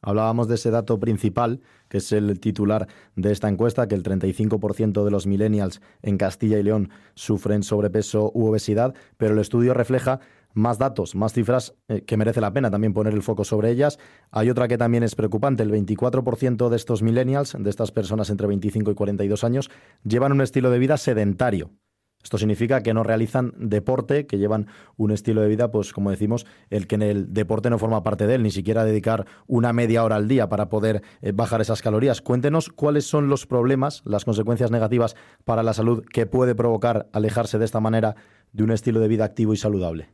Hablábamos 0.01 0.47
de 0.47 0.55
ese 0.55 0.71
dato 0.71 0.99
principal, 0.99 1.59
que 1.89 1.97
es 1.97 2.11
el 2.11 2.39
titular 2.39 2.87
de 3.15 3.31
esta 3.31 3.49
encuesta, 3.49 3.87
que 3.87 3.95
el 3.95 4.03
35% 4.03 5.03
de 5.03 5.11
los 5.11 5.27
millennials 5.27 5.81
en 6.01 6.17
Castilla 6.17 6.59
y 6.59 6.63
León 6.63 6.91
sufren 7.15 7.63
sobrepeso 7.63 8.31
u 8.33 8.47
obesidad, 8.47 8.93
pero 9.17 9.33
el 9.33 9.39
estudio 9.39 9.73
refleja 9.73 10.21
más 10.53 10.77
datos, 10.77 11.15
más 11.15 11.33
cifras 11.33 11.75
eh, 11.87 12.01
que 12.01 12.17
merece 12.17 12.41
la 12.41 12.53
pena 12.53 12.71
también 12.71 12.93
poner 12.93 13.13
el 13.13 13.23
foco 13.23 13.43
sobre 13.43 13.71
ellas. 13.71 13.99
Hay 14.31 14.49
otra 14.49 14.67
que 14.67 14.77
también 14.77 15.03
es 15.03 15.15
preocupante, 15.15 15.63
el 15.63 15.71
24% 15.71 16.69
de 16.69 16.75
estos 16.75 17.01
millennials, 17.01 17.55
de 17.57 17.69
estas 17.69 17.91
personas 17.91 18.29
entre 18.29 18.47
25 18.47 18.91
y 18.91 18.95
42 18.95 19.43
años, 19.43 19.69
llevan 20.03 20.31
un 20.31 20.41
estilo 20.41 20.69
de 20.71 20.79
vida 20.79 20.97
sedentario. 20.97 21.71
Esto 22.23 22.37
significa 22.37 22.83
que 22.83 22.93
no 22.93 23.03
realizan 23.03 23.53
deporte, 23.57 24.27
que 24.27 24.37
llevan 24.37 24.67
un 24.97 25.11
estilo 25.11 25.41
de 25.41 25.47
vida, 25.47 25.71
pues 25.71 25.93
como 25.93 26.09
decimos, 26.09 26.45
el 26.69 26.87
que 26.87 26.95
en 26.95 27.03
el 27.03 27.33
deporte 27.33 27.69
no 27.69 27.79
forma 27.79 28.03
parte 28.03 28.27
de 28.27 28.35
él, 28.35 28.43
ni 28.43 28.51
siquiera 28.51 28.83
dedicar 28.83 29.25
una 29.47 29.71
media 29.71 30.03
hora 30.03 30.17
al 30.17 30.27
día 30.27 30.49
para 30.49 30.67
poder 30.67 31.03
eh, 31.21 31.31
bajar 31.31 31.61
esas 31.61 31.81
calorías. 31.81 32.21
Cuéntenos 32.21 32.69
cuáles 32.69 33.05
son 33.05 33.29
los 33.29 33.45
problemas, 33.45 34.01
las 34.03 34.25
consecuencias 34.25 34.71
negativas 34.71 35.15
para 35.45 35.63
la 35.63 35.73
salud 35.73 36.03
que 36.11 36.25
puede 36.25 36.53
provocar 36.53 37.07
alejarse 37.13 37.59
de 37.59 37.65
esta 37.65 37.79
manera 37.79 38.15
de 38.51 38.63
un 38.63 38.71
estilo 38.71 38.99
de 38.99 39.07
vida 39.07 39.23
activo 39.23 39.53
y 39.53 39.57
saludable. 39.57 40.09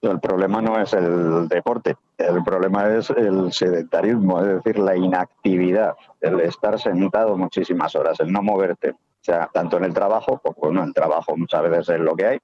El 0.00 0.20
problema 0.20 0.62
no 0.62 0.80
es 0.80 0.92
el 0.92 1.48
deporte, 1.48 1.96
el 2.18 2.44
problema 2.44 2.88
es 2.94 3.10
el 3.10 3.52
sedentarismo, 3.52 4.40
es 4.40 4.62
decir, 4.62 4.78
la 4.78 4.96
inactividad, 4.96 5.94
el 6.20 6.40
estar 6.40 6.78
sentado 6.78 7.36
muchísimas 7.36 7.96
horas, 7.96 8.20
el 8.20 8.32
no 8.32 8.42
moverte. 8.42 8.94
Sea, 9.20 9.50
tanto 9.52 9.76
en 9.76 9.84
el 9.84 9.92
trabajo, 9.92 10.40
pues 10.42 10.54
bueno, 10.56 10.84
el 10.84 10.94
trabajo 10.94 11.36
muchas 11.36 11.62
veces 11.62 11.88
es 11.88 12.00
lo 12.00 12.14
que 12.14 12.26
hay, 12.26 12.38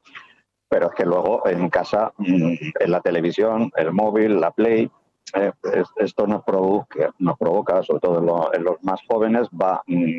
pero 0.69 0.89
es 0.89 0.95
que 0.97 1.05
luego 1.05 1.47
en 1.47 1.71
casa, 1.71 2.13
mm, 2.19 2.55
en 2.81 2.91
la 2.91 3.01
televisión, 3.01 3.71
el 3.77 3.93
móvil, 3.93 4.41
la 4.41 4.51
Play, 4.51 4.91
eh, 5.35 5.53
esto 5.97 6.27
nos 6.27 6.43
provoca, 6.43 7.15
nos 7.21 7.39
provoca, 7.39 7.83
sobre 7.85 8.01
todo 8.01 8.53
en, 8.53 8.65
los 8.65 8.83
más 8.83 9.01
jóvenes, 9.09 9.49
va 9.51 9.83
mm, 9.87 10.19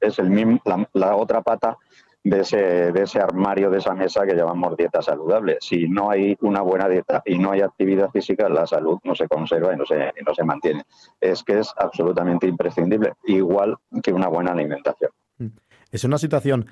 es 0.00 0.18
el 0.18 0.30
mismo, 0.30 0.60
la, 0.92 1.16
otra 1.16 1.40
pata 1.40 1.78
de 2.22 2.40
ese, 2.40 2.92
de 2.92 3.02
ese 3.02 3.18
armario, 3.18 3.70
de 3.70 3.78
esa 3.78 3.94
mesa 3.94 4.26
que 4.26 4.34
llamamos 4.34 4.76
dieta 4.76 5.00
saludable. 5.00 5.56
Si 5.60 5.88
no 5.88 6.10
hay 6.10 6.36
una 6.40 6.60
buena 6.60 6.88
dieta 6.88 7.22
y 7.24 7.38
no 7.38 7.52
hay 7.52 7.62
actividad 7.62 8.10
física, 8.10 8.48
la 8.48 8.66
salud 8.66 8.98
no 9.04 9.14
se 9.14 9.26
conserva 9.26 9.72
y 9.72 9.76
no 9.76 9.86
se, 9.86 9.96
y 9.96 10.24
no 10.24 10.34
se 10.34 10.44
mantiene. 10.44 10.84
Es 11.20 11.42
que 11.42 11.58
es 11.58 11.72
absolutamente 11.76 12.46
imprescindible, 12.46 13.14
igual 13.24 13.76
que 14.02 14.12
una 14.12 14.28
buena 14.28 14.52
alimentación. 14.52 15.10
Mm. 15.38 15.46
¿Es 15.90 16.04
una 16.04 16.18
situación 16.18 16.66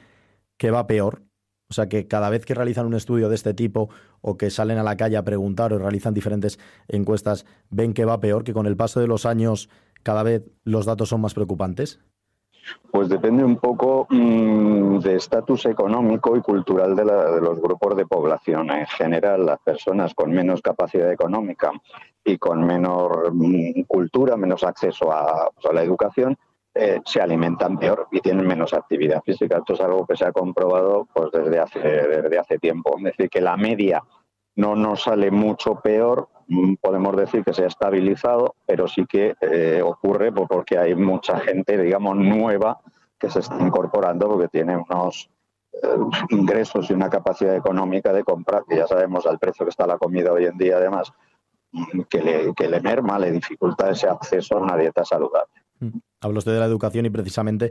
que 0.57 0.71
va 0.71 0.87
peor? 0.87 1.23
O 1.71 1.75
sea, 1.75 1.88
que 1.88 2.07
cada 2.09 2.31
vez 2.31 2.47
que 2.47 2.55
realizan 2.55 2.87
un 2.87 2.95
estudio 2.95 3.28
de 3.28 3.35
este 3.35 3.52
tipo 3.52 3.90
o 4.23 4.38
que 4.38 4.50
salen 4.50 4.78
a 4.78 4.83
la 4.83 4.97
calle 4.97 5.19
a 5.19 5.25
preguntar 5.25 5.73
o 5.73 5.78
realizan 5.78 6.14
diferentes 6.14 6.59
encuestas, 6.88 7.45
ven 7.69 7.93
que 7.93 8.07
va 8.07 8.21
peor, 8.21 8.43
que 8.43 8.55
con 8.55 8.67
el 8.67 8.76
paso 8.76 9.00
de 9.00 9.07
los 9.07 9.26
años 9.26 9.69
cada 10.02 10.23
vez 10.23 10.45
los 10.64 10.87
datos 10.87 11.11
son 11.11 11.21
más 11.21 11.35
preocupantes? 11.35 12.00
Pues 12.91 13.09
depende 13.09 13.45
un 13.45 13.57
poco 13.57 14.07
mm, 14.11 14.99
de 14.99 15.17
estatus 15.17 15.67
económico 15.67 16.37
y 16.37 16.41
cultural 16.41 16.97
de, 16.97 17.05
los 17.05 17.61
grupos 17.61 17.97
de 17.97 18.07
población. 18.07 18.71
En 18.71 18.87
general, 18.87 19.45
las 19.45 19.61
personas 19.61 20.15
con 20.15 20.31
menos 20.31 20.63
capacidad 20.63 21.13
económica 21.13 21.73
y 22.25 22.39
con 22.39 22.65
menor 22.65 23.33
mm, 23.33 23.83
cultura, 23.87 24.37
menos 24.37 24.65
acceso 24.65 25.13
a 25.13 25.51
la 25.73 25.83
educación, 25.83 26.37
eh, 26.81 27.01
se 27.05 27.21
alimentan 27.21 27.77
peor 27.77 28.07
y 28.13 28.21
tienen 28.21 28.47
menos 28.47 28.73
actividad 28.73 29.21
física. 29.25 29.59
Esto 29.59 29.73
es 29.73 29.81
algo 29.81 30.07
que 30.07 30.17
se 30.17 30.25
ha 30.25 30.31
comprobado 30.31 31.09
pues, 31.13 31.33
desde, 31.33 31.59
hace, 31.59 31.81
desde 31.81 32.39
hace 32.39 32.59
tiempo. 32.61 32.97
Es 32.99 33.05
decir, 33.05 33.29
que 33.29 33.41
la 33.41 33.57
media 33.57 34.01
no 34.59 34.75
nos 34.75 35.05
sale 35.05 35.31
mucho 35.31 35.77
peor, 35.77 36.29
mm, 36.49 36.75
podemos 36.81 37.17
decir 37.17 37.45
que 37.45 37.55
se 37.55 37.62
ha 37.62 37.69
estabilizado, 37.69 38.57
pero 38.67 38.88
sí 38.88 39.07
que 39.07 39.37
eh, 39.41 39.81
ocurre 39.83 40.33
porque 40.33 40.77
hay 40.77 40.97
mucha 40.97 41.38
gente, 41.38 41.79
digamos, 41.79 42.17
nueva 42.17 42.81
que 43.21 43.31
se 43.31 43.38
está 43.38 43.57
incorporando 43.61 44.29
porque 44.29 44.49
tiene 44.49 44.77
unos 44.77 45.31
eh, 45.73 45.97
ingresos 46.31 46.91
y 46.91 46.93
una 46.93 47.09
capacidad 47.09 47.55
económica 47.55 48.12
de 48.12 48.25
compra, 48.25 48.65
que 48.69 48.77
ya 48.77 48.88
sabemos 48.88 49.27
al 49.27 49.38
precio 49.38 49.65
que 49.65 49.71
está 49.71 49.87
la 49.87 49.97
comida 49.97 50.33
hoy 50.33 50.47
en 50.47 50.59
día, 50.59 50.79
además, 50.79 51.12
mm, 51.71 52.00
que 52.11 52.21
le, 52.21 52.55
que 52.55 52.69
le 52.69 52.81
merma, 52.81 53.17
le 53.17 53.31
dificulta 53.31 53.91
ese 53.91 54.09
acceso 54.09 54.57
a 54.57 54.61
una 54.61 54.77
dieta 54.77 55.05
saludable. 55.05 55.55
Mm. 55.79 55.99
Habla 56.21 56.38
usted 56.38 56.53
de 56.53 56.59
la 56.59 56.67
educación 56.67 57.07
y 57.07 57.11
precisamente 57.11 57.71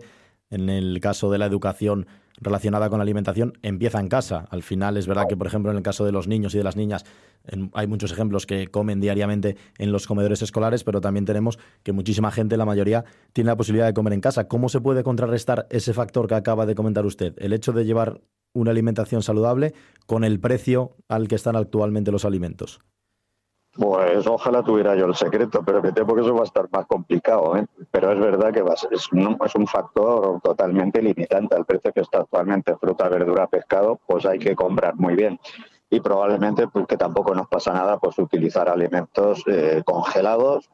en 0.50 0.70
el 0.70 1.00
caso 1.02 1.30
de 1.32 1.38
la 1.38 1.46
educación 1.46 2.08
relacionada 2.40 2.90
con 2.90 3.00
la 3.00 3.04
alimentación 3.04 3.54
empieza 3.62 4.00
en 4.00 4.10
casa. 4.10 4.48
Al 4.50 4.64
final 4.64 4.98
es 4.98 5.08
verdad 5.08 5.26
que, 5.28 5.36
por 5.36 5.48
ejemplo, 5.48 5.72
en 5.72 5.78
el 5.78 5.84
caso 5.84 6.06
de 6.06 6.12
los 6.12 6.28
niños 6.28 6.54
y 6.54 6.58
de 6.58 6.64
las 6.64 6.76
niñas 6.76 7.04
hay 7.74 7.88
muchos 7.88 8.12
ejemplos 8.12 8.46
que 8.46 8.68
comen 8.68 9.00
diariamente 9.00 9.58
en 9.78 9.92
los 9.92 10.06
comedores 10.06 10.42
escolares, 10.42 10.84
pero 10.84 11.02
también 11.02 11.26
tenemos 11.26 11.58
que 11.84 11.94
muchísima 11.94 12.32
gente, 12.32 12.58
la 12.58 12.66
mayoría, 12.66 13.06
tiene 13.34 13.50
la 13.50 13.58
posibilidad 13.58 13.86
de 13.86 13.94
comer 13.94 14.14
en 14.14 14.22
casa. 14.22 14.48
¿Cómo 14.48 14.70
se 14.70 14.82
puede 14.82 15.04
contrarrestar 15.04 15.68
ese 15.70 15.94
factor 15.94 16.28
que 16.28 16.36
acaba 16.36 16.66
de 16.66 16.76
comentar 16.76 17.06
usted? 17.06 17.34
El 17.38 17.54
hecho 17.54 17.72
de 17.72 17.86
llevar 17.86 18.22
una 18.54 18.72
alimentación 18.72 19.24
saludable 19.24 19.74
con 20.06 20.24
el 20.24 20.40
precio 20.40 20.96
al 21.08 21.28
que 21.28 21.36
están 21.36 21.56
actualmente 21.56 22.12
los 22.12 22.26
alimentos. 22.26 22.80
Pues 23.78 24.26
ojalá 24.26 24.64
tuviera 24.64 24.96
yo 24.96 25.06
el 25.06 25.16
secreto, 25.16 25.62
pero 25.64 25.84
me 25.84 25.92
temo 25.92 26.16
que 26.16 26.22
eso 26.22 26.34
va 26.34 26.42
a 26.42 26.46
estar 26.46 26.68
más 26.72 26.88
complicado. 26.88 27.56
¿eh? 27.58 27.66
Pero 27.92 28.12
es 28.12 28.20
verdad 28.20 28.52
que 28.52 28.64
es, 28.92 29.12
un, 29.12 29.38
es, 29.46 29.56
un, 29.56 29.68
factor 29.68 30.42
totalmente 30.42 31.02
limitante. 31.02 31.56
Al 31.56 31.66
precio 31.66 31.94
que 31.94 32.02
está 32.02 32.22
actualmente 32.22 32.76
fruta, 32.78 33.08
verdura, 33.08 33.46
pescado, 33.48 34.00
pues 34.08 34.26
hay 34.26 34.40
que 34.40 34.56
comprar 34.56 34.96
muy 34.96 35.16
bien. 35.16 35.40
Y 35.92 36.00
probablemente, 36.00 36.68
porque 36.68 36.98
tampoco 36.98 37.36
nos 37.36 37.48
pasa 37.48 37.72
nada, 37.72 38.00
pues 38.00 38.18
utilizar 38.18 38.68
alimentos 38.68 39.44
eh, 39.46 39.84
congelados 39.86 40.70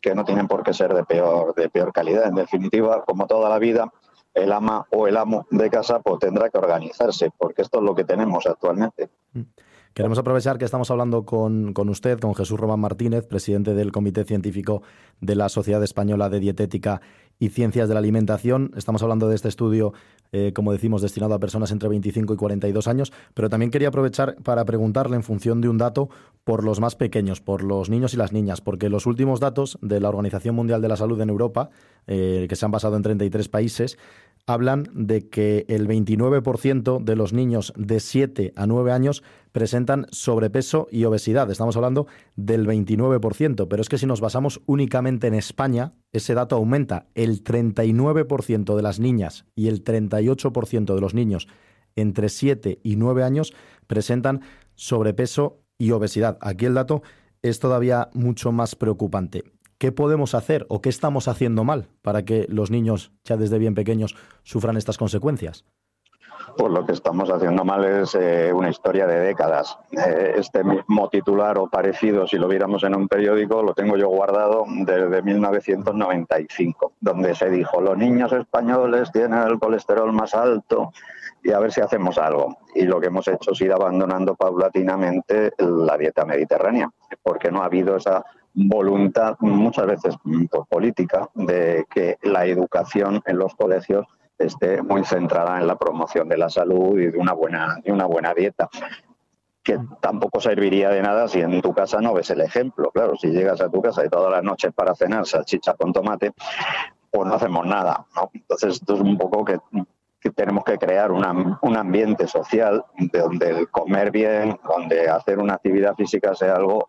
que 0.00 0.14
no 0.14 0.24
tienen 0.24 0.48
por 0.48 0.62
qué 0.62 0.72
ser 0.72 0.94
de 0.94 1.04
peor, 1.04 1.54
de 1.54 1.68
peor 1.68 1.92
calidad. 1.92 2.26
En 2.26 2.34
definitiva, 2.34 3.04
como 3.04 3.26
toda 3.26 3.50
la 3.50 3.58
vida, 3.58 3.92
el 4.32 4.52
ama 4.52 4.86
o 4.90 5.06
el 5.06 5.16
amo 5.16 5.46
de 5.50 5.68
casa 5.68 6.00
pues 6.00 6.18
tendrá 6.18 6.48
que 6.48 6.58
organizarse, 6.58 7.30
porque 7.36 7.62
esto 7.62 7.78
es 7.78 7.84
lo 7.84 7.94
que 7.94 8.04
tenemos 8.04 8.46
actualmente. 8.46 9.10
Mm. 9.34 9.42
Queremos 9.94 10.18
aprovechar 10.18 10.56
que 10.56 10.64
estamos 10.64 10.90
hablando 10.90 11.26
con, 11.26 11.74
usted, 11.90 12.18
con 12.18 12.34
Jesús 12.34 12.58
Román 12.58 12.80
Martínez, 12.80 13.26
presidente 13.26 13.74
del 13.74 13.92
Comité 13.92 14.24
Científico 14.24 14.82
de 15.20 15.34
la 15.34 15.50
Sociedad 15.50 15.82
Española 15.82 16.30
de 16.30 16.40
Dietética 16.40 17.02
y 17.38 17.50
Ciencias 17.50 17.88
de 17.88 17.94
la 17.94 18.00
Alimentación. 18.00 18.70
Estamos 18.74 19.02
hablando 19.02 19.28
de 19.28 19.34
este 19.34 19.48
estudio, 19.48 19.92
eh, 20.32 20.52
como 20.54 20.72
decimos, 20.72 21.02
destinado 21.02 21.34
a 21.34 21.40
personas 21.40 21.72
entre 21.72 21.90
25 21.90 22.32
y 22.32 22.36
42 22.38 22.88
años, 22.88 23.12
pero 23.34 23.50
también 23.50 23.70
quería 23.70 23.88
aprovechar 23.88 24.36
para 24.36 24.64
preguntarle 24.64 25.16
en 25.16 25.22
función 25.22 25.60
de 25.60 25.68
un 25.68 25.76
dato 25.76 26.08
por 26.44 26.64
los 26.64 26.80
más 26.80 26.96
pequeños, 26.96 27.42
por 27.42 27.62
los 27.62 27.90
niños 27.90 28.14
y 28.14 28.16
las 28.16 28.32
niñas, 28.32 28.62
porque 28.62 28.88
los 28.88 29.04
últimos 29.04 29.40
datos 29.40 29.78
de 29.82 30.00
la 30.00 30.08
Organización 30.08 30.54
Mundial 30.54 30.80
de 30.80 30.88
la 30.88 30.96
Salud 30.96 31.20
en 31.20 31.28
Europa, 31.28 31.68
eh, 32.06 32.46
que 32.48 32.56
se 32.56 32.64
han 32.64 32.70
basado 32.70 32.96
en 32.96 33.02
33 33.02 33.46
países, 33.50 33.98
hablan 34.46 34.88
de 34.92 35.28
que 35.28 35.64
el 35.68 35.86
29% 35.86 37.02
de 37.02 37.16
los 37.16 37.32
niños 37.32 37.72
de 37.76 38.00
7 38.00 38.52
a 38.56 38.66
9 38.66 38.92
años 38.92 39.22
presentan 39.52 40.06
sobrepeso 40.10 40.88
y 40.90 41.04
obesidad. 41.04 41.50
Estamos 41.50 41.76
hablando 41.76 42.06
del 42.36 42.66
29%, 42.66 43.68
pero 43.68 43.82
es 43.82 43.88
que 43.88 43.98
si 43.98 44.06
nos 44.06 44.20
basamos 44.20 44.60
únicamente 44.66 45.26
en 45.26 45.34
España, 45.34 45.92
ese 46.12 46.34
dato 46.34 46.56
aumenta. 46.56 47.06
El 47.14 47.44
39% 47.44 48.74
de 48.74 48.82
las 48.82 48.98
niñas 48.98 49.44
y 49.54 49.68
el 49.68 49.84
38% 49.84 50.94
de 50.94 51.00
los 51.00 51.14
niños 51.14 51.48
entre 51.94 52.28
7 52.28 52.80
y 52.82 52.96
9 52.96 53.22
años 53.22 53.52
presentan 53.86 54.40
sobrepeso 54.74 55.60
y 55.78 55.90
obesidad. 55.90 56.38
Aquí 56.40 56.64
el 56.64 56.74
dato 56.74 57.02
es 57.42 57.58
todavía 57.58 58.08
mucho 58.14 58.52
más 58.52 58.74
preocupante. 58.74 59.44
¿Qué 59.82 59.90
podemos 59.90 60.36
hacer 60.36 60.64
o 60.68 60.80
qué 60.80 60.88
estamos 60.88 61.26
haciendo 61.26 61.64
mal 61.64 61.88
para 62.02 62.24
que 62.24 62.46
los 62.48 62.70
niños 62.70 63.10
ya 63.24 63.36
desde 63.36 63.58
bien 63.58 63.74
pequeños 63.74 64.14
sufran 64.44 64.76
estas 64.76 64.96
consecuencias? 64.96 65.64
Pues 66.56 66.70
lo 66.72 66.86
que 66.86 66.92
estamos 66.92 67.28
haciendo 67.32 67.64
mal 67.64 67.84
es 67.84 68.14
eh, 68.14 68.52
una 68.54 68.70
historia 68.70 69.08
de 69.08 69.18
décadas. 69.18 69.76
Eh, 69.90 70.34
este 70.36 70.62
mismo 70.62 71.08
titular 71.08 71.58
o 71.58 71.68
parecido, 71.68 72.28
si 72.28 72.38
lo 72.38 72.46
viéramos 72.46 72.84
en 72.84 72.94
un 72.94 73.08
periódico, 73.08 73.60
lo 73.64 73.74
tengo 73.74 73.96
yo 73.96 74.08
guardado 74.08 74.66
desde 74.68 75.20
1995, 75.20 76.92
donde 77.00 77.34
se 77.34 77.50
dijo 77.50 77.80
los 77.80 77.98
niños 77.98 78.32
españoles 78.32 79.10
tienen 79.10 79.40
el 79.40 79.58
colesterol 79.58 80.12
más 80.12 80.32
alto 80.36 80.92
y 81.42 81.50
a 81.50 81.58
ver 81.58 81.72
si 81.72 81.80
hacemos 81.80 82.18
algo. 82.18 82.56
Y 82.76 82.84
lo 82.84 83.00
que 83.00 83.08
hemos 83.08 83.26
hecho 83.26 83.50
es 83.50 83.60
ir 83.60 83.72
abandonando 83.72 84.36
paulatinamente 84.36 85.54
la 85.58 85.98
dieta 85.98 86.24
mediterránea, 86.24 86.88
porque 87.20 87.50
no 87.50 87.62
ha 87.62 87.66
habido 87.66 87.96
esa 87.96 88.24
voluntad, 88.54 89.36
muchas 89.40 89.86
veces 89.86 90.16
por 90.50 90.66
política, 90.66 91.28
de 91.34 91.86
que 91.90 92.18
la 92.22 92.46
educación 92.46 93.22
en 93.26 93.38
los 93.38 93.54
colegios 93.54 94.06
esté 94.38 94.82
muy 94.82 95.04
centrada 95.04 95.58
en 95.60 95.66
la 95.66 95.76
promoción 95.76 96.28
de 96.28 96.36
la 96.36 96.48
salud 96.48 96.98
y 96.98 97.10
de 97.10 97.18
una 97.18 97.32
buena, 97.32 97.78
de 97.82 97.92
una 97.92 98.06
buena 98.06 98.34
dieta. 98.34 98.68
que 99.62 99.78
tampoco 100.00 100.40
serviría 100.40 100.88
de 100.88 101.02
nada 101.02 101.28
si 101.28 101.40
en 101.40 101.62
tu 101.62 101.72
casa 101.72 102.00
no 102.00 102.12
ves 102.14 102.30
el 102.30 102.40
ejemplo. 102.40 102.90
Claro, 102.90 103.14
si 103.16 103.28
llegas 103.28 103.60
a 103.60 103.68
tu 103.68 103.80
casa 103.80 104.04
y 104.04 104.08
todas 104.08 104.30
las 104.32 104.42
noches 104.42 104.72
para 104.74 104.92
cenar 104.92 105.24
salchicha 105.24 105.74
con 105.74 105.92
tomate, 105.92 106.32
pues 107.12 107.28
no 107.28 107.34
hacemos 107.34 107.64
nada. 107.64 108.04
¿no? 108.16 108.28
Entonces, 108.34 108.74
esto 108.74 108.94
es 108.94 109.00
un 109.00 109.16
poco 109.16 109.44
que, 109.44 109.60
tenemos 110.34 110.64
que 110.64 110.78
crear 110.78 111.12
un 111.12 111.76
ambiente 111.76 112.26
social 112.26 112.84
donde 113.12 113.50
el 113.50 113.68
comer 113.70 114.10
bien, 114.10 114.58
donde 114.68 115.08
hacer 115.08 115.38
una 115.38 115.54
actividad 115.54 115.94
física 115.94 116.34
sea 116.34 116.54
algo 116.54 116.88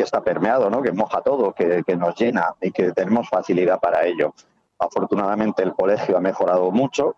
que 0.00 0.04
está 0.04 0.22
permeado, 0.22 0.70
¿no? 0.70 0.80
que 0.80 0.92
moja 0.92 1.20
todo, 1.20 1.52
que, 1.52 1.84
nos 1.94 2.16
llena 2.16 2.54
y 2.62 2.70
que 2.70 2.92
tenemos 2.92 3.28
facilidad 3.28 3.78
para 3.78 4.06
ello. 4.06 4.32
Afortunadamente 4.78 5.62
el 5.62 5.74
colegio 5.74 6.16
ha 6.16 6.20
mejorado 6.20 6.70
mucho, 6.70 7.16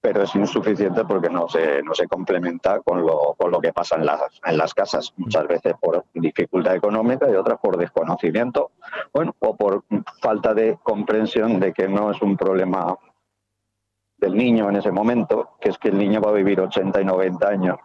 pero 0.00 0.22
es 0.22 0.32
insuficiente 0.36 1.04
porque 1.04 1.28
no 1.28 1.48
se, 1.48 1.82
no 1.82 1.94
se 1.94 2.06
complementa 2.06 2.78
con 2.82 3.04
lo, 3.04 3.34
con 3.36 3.50
lo 3.50 3.60
que 3.60 3.72
pasa 3.72 3.96
en 3.96 4.06
las, 4.06 4.20
en 4.44 4.56
las 4.56 4.74
casas, 4.74 5.12
muchas 5.16 5.48
veces 5.48 5.74
por 5.80 6.04
dificultad 6.14 6.76
económica 6.76 7.28
y 7.28 7.34
otras 7.34 7.58
por 7.58 7.76
desconocimiento, 7.76 8.70
bueno, 9.12 9.34
o 9.40 9.56
por 9.56 9.82
falta 10.22 10.54
de 10.54 10.78
comprensión 10.80 11.58
de 11.58 11.72
que 11.72 11.88
no 11.88 12.12
es 12.12 12.22
un 12.22 12.36
problema 12.36 12.96
del 14.18 14.36
niño 14.36 14.68
en 14.70 14.76
ese 14.76 14.92
momento, 14.92 15.56
que 15.60 15.70
es 15.70 15.78
que 15.78 15.88
el 15.88 15.98
niño 15.98 16.20
va 16.20 16.30
a 16.30 16.34
vivir 16.34 16.60
80 16.60 17.00
y 17.00 17.04
90 17.04 17.48
años 17.48 17.78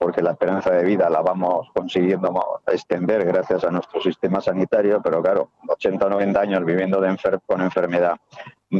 porque 0.00 0.22
la 0.22 0.30
esperanza 0.30 0.70
de 0.70 0.82
vida 0.82 1.10
la 1.10 1.20
vamos 1.20 1.68
consiguiendo 1.74 2.32
extender 2.66 3.22
gracias 3.26 3.64
a 3.64 3.70
nuestro 3.70 4.00
sistema 4.00 4.40
sanitario, 4.40 5.02
pero 5.04 5.22
claro, 5.22 5.50
80 5.68 6.06
o 6.06 6.08
90 6.08 6.40
años 6.40 6.64
viviendo 6.64 6.98
con 7.44 7.60
enfermedad, 7.60 8.16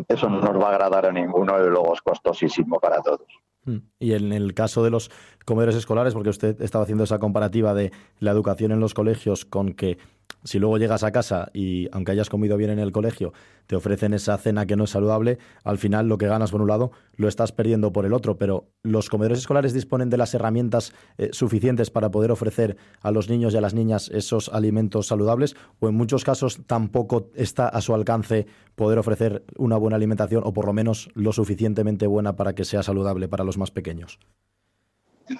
eso 0.08 0.30
no 0.30 0.40
nos 0.40 0.58
va 0.58 0.68
a 0.68 0.70
agradar 0.70 1.04
a 1.04 1.12
ninguno 1.12 1.58
y 1.62 1.68
luego 1.68 1.92
es 1.92 2.00
costosísimo 2.00 2.80
para 2.80 3.02
todos. 3.02 3.26
Mm. 3.66 3.76
Y 3.98 4.14
en 4.14 4.32
el 4.32 4.54
caso 4.54 4.82
de 4.82 4.88
los 4.88 5.10
comedores 5.44 5.76
escolares, 5.76 6.14
porque 6.14 6.30
usted 6.30 6.58
estaba 6.62 6.84
haciendo 6.84 7.04
esa 7.04 7.18
comparativa 7.18 7.74
de 7.74 7.92
la 8.18 8.30
educación 8.30 8.72
en 8.72 8.80
los 8.80 8.94
colegios 8.94 9.44
con 9.44 9.74
que 9.74 9.98
si 10.44 10.58
luego 10.58 10.78
llegas 10.78 11.02
a 11.02 11.12
casa 11.12 11.50
y 11.52 11.88
aunque 11.92 12.12
hayas 12.12 12.30
comido 12.30 12.56
bien 12.56 12.70
en 12.70 12.78
el 12.78 12.92
colegio, 12.92 13.32
te 13.66 13.76
ofrecen 13.76 14.14
esa 14.14 14.36
cena 14.38 14.66
que 14.66 14.76
no 14.76 14.84
es 14.84 14.90
saludable, 14.90 15.38
al 15.64 15.78
final 15.78 16.08
lo 16.08 16.18
que 16.18 16.26
ganas 16.26 16.50
por 16.50 16.62
un 16.62 16.68
lado 16.68 16.90
lo 17.14 17.28
estás 17.28 17.52
perdiendo 17.52 17.92
por 17.92 18.06
el 18.06 18.12
otro. 18.12 18.38
Pero 18.38 18.70
¿los 18.82 19.08
comedores 19.08 19.38
escolares 19.38 19.72
disponen 19.72 20.10
de 20.10 20.16
las 20.16 20.34
herramientas 20.34 20.92
eh, 21.18 21.30
suficientes 21.32 21.90
para 21.90 22.10
poder 22.10 22.30
ofrecer 22.30 22.76
a 23.00 23.10
los 23.10 23.28
niños 23.28 23.54
y 23.54 23.58
a 23.58 23.60
las 23.60 23.74
niñas 23.74 24.10
esos 24.12 24.48
alimentos 24.48 25.06
saludables? 25.06 25.56
¿O 25.78 25.88
en 25.88 25.94
muchos 25.94 26.24
casos 26.24 26.60
tampoco 26.66 27.30
está 27.34 27.68
a 27.68 27.80
su 27.80 27.94
alcance 27.94 28.46
poder 28.74 28.98
ofrecer 28.98 29.44
una 29.56 29.76
buena 29.76 29.96
alimentación 29.96 30.42
o 30.44 30.52
por 30.52 30.66
lo 30.66 30.72
menos 30.72 31.10
lo 31.14 31.32
suficientemente 31.32 32.06
buena 32.06 32.36
para 32.36 32.54
que 32.54 32.64
sea 32.64 32.82
saludable 32.82 33.28
para 33.28 33.44
los 33.44 33.58
más 33.58 33.70
pequeños? 33.70 34.18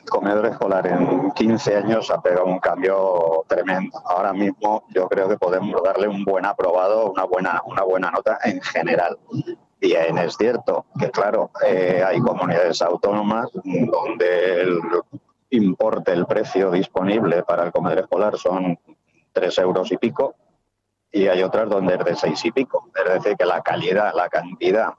Comedor 0.08 0.46
escolar 0.46 0.86
en 0.86 1.30
15 1.32 1.76
años 1.76 2.10
ha 2.10 2.20
pegado 2.20 2.46
un 2.46 2.58
cambio 2.58 3.44
tremendo. 3.48 4.00
Ahora 4.04 4.32
mismo 4.32 4.84
yo 4.90 5.08
creo 5.08 5.28
que 5.28 5.36
podemos 5.36 5.82
darle 5.82 6.08
un 6.08 6.24
buen 6.24 6.46
aprobado, 6.46 7.10
una 7.10 7.24
buena, 7.24 7.62
una 7.66 7.82
buena 7.82 8.10
nota 8.10 8.38
en 8.44 8.60
general. 8.60 9.18
Y 9.80 9.92
es 9.92 10.36
cierto 10.36 10.84
que, 10.98 11.10
claro, 11.10 11.50
eh, 11.66 12.02
hay 12.06 12.20
comunidades 12.20 12.82
autónomas 12.82 13.48
donde 13.54 14.62
el 14.62 14.80
importe, 15.50 16.12
el 16.12 16.26
precio 16.26 16.70
disponible 16.70 17.42
para 17.42 17.64
el 17.64 17.72
comedor 17.72 18.00
escolar 18.00 18.36
son 18.36 18.78
3 19.32 19.58
euros 19.58 19.90
y 19.90 19.96
pico, 19.96 20.34
y 21.12 21.26
hay 21.26 21.42
otras 21.42 21.68
donde 21.68 21.94
es 21.94 22.04
de 22.04 22.14
6 22.14 22.44
y 22.44 22.52
pico. 22.52 22.88
Es 22.94 23.14
decir, 23.14 23.36
que 23.36 23.44
la 23.44 23.62
calidad, 23.62 24.14
la 24.14 24.28
cantidad 24.28 24.94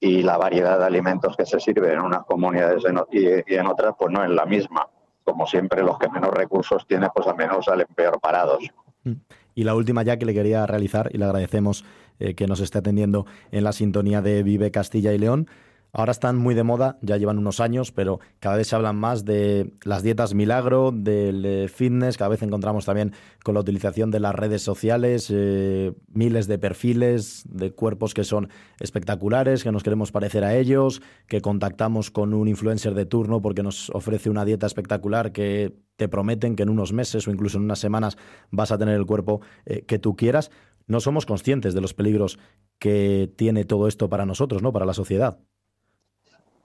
y 0.00 0.22
la 0.22 0.38
variedad 0.38 0.78
de 0.78 0.86
alimentos 0.86 1.36
que 1.36 1.44
se 1.44 1.60
sirven 1.60 1.92
en 1.92 2.00
unas 2.00 2.24
comunidades 2.24 2.82
y, 3.12 3.54
en 3.54 3.66
otras 3.66 3.94
pues 3.98 4.10
no 4.10 4.24
es 4.24 4.30
la 4.30 4.46
misma. 4.46 4.88
Como 5.22 5.46
siempre, 5.46 5.82
los 5.82 5.98
que 5.98 6.08
menos 6.08 6.30
recursos 6.30 6.86
tienen, 6.86 7.10
pues 7.14 7.26
al 7.26 7.36
menos 7.36 7.66
salen 7.66 7.86
peor 7.94 8.18
parados. 8.18 8.64
Mm. 9.04 9.12
Y 9.54 9.64
la 9.64 9.74
última 9.74 10.02
ya 10.02 10.16
que 10.16 10.24
le 10.24 10.32
quería 10.32 10.66
realizar, 10.66 11.10
y 11.12 11.18
le 11.18 11.26
agradecemos 11.26 11.84
eh, 12.18 12.34
que 12.34 12.46
nos 12.46 12.60
esté 12.60 12.78
atendiendo 12.78 13.26
en 13.52 13.62
la 13.64 13.72
sintonía 13.72 14.22
de 14.22 14.42
Vive 14.42 14.70
Castilla 14.70 15.12
y 15.12 15.18
León, 15.18 15.48
Ahora 15.92 16.12
están 16.12 16.36
muy 16.36 16.54
de 16.54 16.62
moda, 16.62 16.98
ya 17.02 17.16
llevan 17.16 17.38
unos 17.38 17.58
años, 17.58 17.90
pero 17.90 18.20
cada 18.38 18.56
vez 18.56 18.68
se 18.68 18.76
hablan 18.76 18.96
más 18.96 19.24
de 19.24 19.72
las 19.82 20.02
dietas 20.02 20.34
milagro, 20.34 20.92
del 20.92 21.44
eh, 21.44 21.68
fitness, 21.68 22.16
cada 22.16 22.28
vez 22.28 22.42
encontramos 22.42 22.84
también 22.84 23.12
con 23.42 23.54
la 23.54 23.60
utilización 23.60 24.10
de 24.10 24.20
las 24.20 24.34
redes 24.34 24.62
sociales 24.62 25.28
eh, 25.30 25.92
miles 26.12 26.46
de 26.46 26.58
perfiles 26.58 27.42
de 27.48 27.72
cuerpos 27.72 28.14
que 28.14 28.22
son 28.22 28.48
espectaculares, 28.78 29.64
que 29.64 29.72
nos 29.72 29.82
queremos 29.82 30.12
parecer 30.12 30.44
a 30.44 30.54
ellos, 30.56 31.02
que 31.26 31.40
contactamos 31.40 32.10
con 32.10 32.34
un 32.34 32.46
influencer 32.46 32.94
de 32.94 33.06
turno 33.06 33.42
porque 33.42 33.62
nos 33.62 33.90
ofrece 33.90 34.30
una 34.30 34.44
dieta 34.44 34.66
espectacular 34.66 35.32
que 35.32 35.74
te 35.96 36.08
prometen 36.08 36.56
que 36.56 36.62
en 36.62 36.70
unos 36.70 36.92
meses 36.92 37.26
o 37.26 37.30
incluso 37.30 37.58
en 37.58 37.64
unas 37.64 37.78
semanas 37.78 38.16
vas 38.50 38.70
a 38.70 38.78
tener 38.78 38.94
el 38.94 39.06
cuerpo 39.06 39.40
eh, 39.66 39.84
que 39.86 39.98
tú 39.98 40.14
quieras. 40.14 40.50
No 40.86 41.00
somos 41.00 41.26
conscientes 41.26 41.74
de 41.74 41.80
los 41.80 41.94
peligros 41.94 42.38
que 42.78 43.32
tiene 43.36 43.64
todo 43.64 43.86
esto 43.86 44.08
para 44.08 44.24
nosotros, 44.24 44.62
¿no? 44.62 44.72
Para 44.72 44.86
la 44.86 44.94
sociedad. 44.94 45.40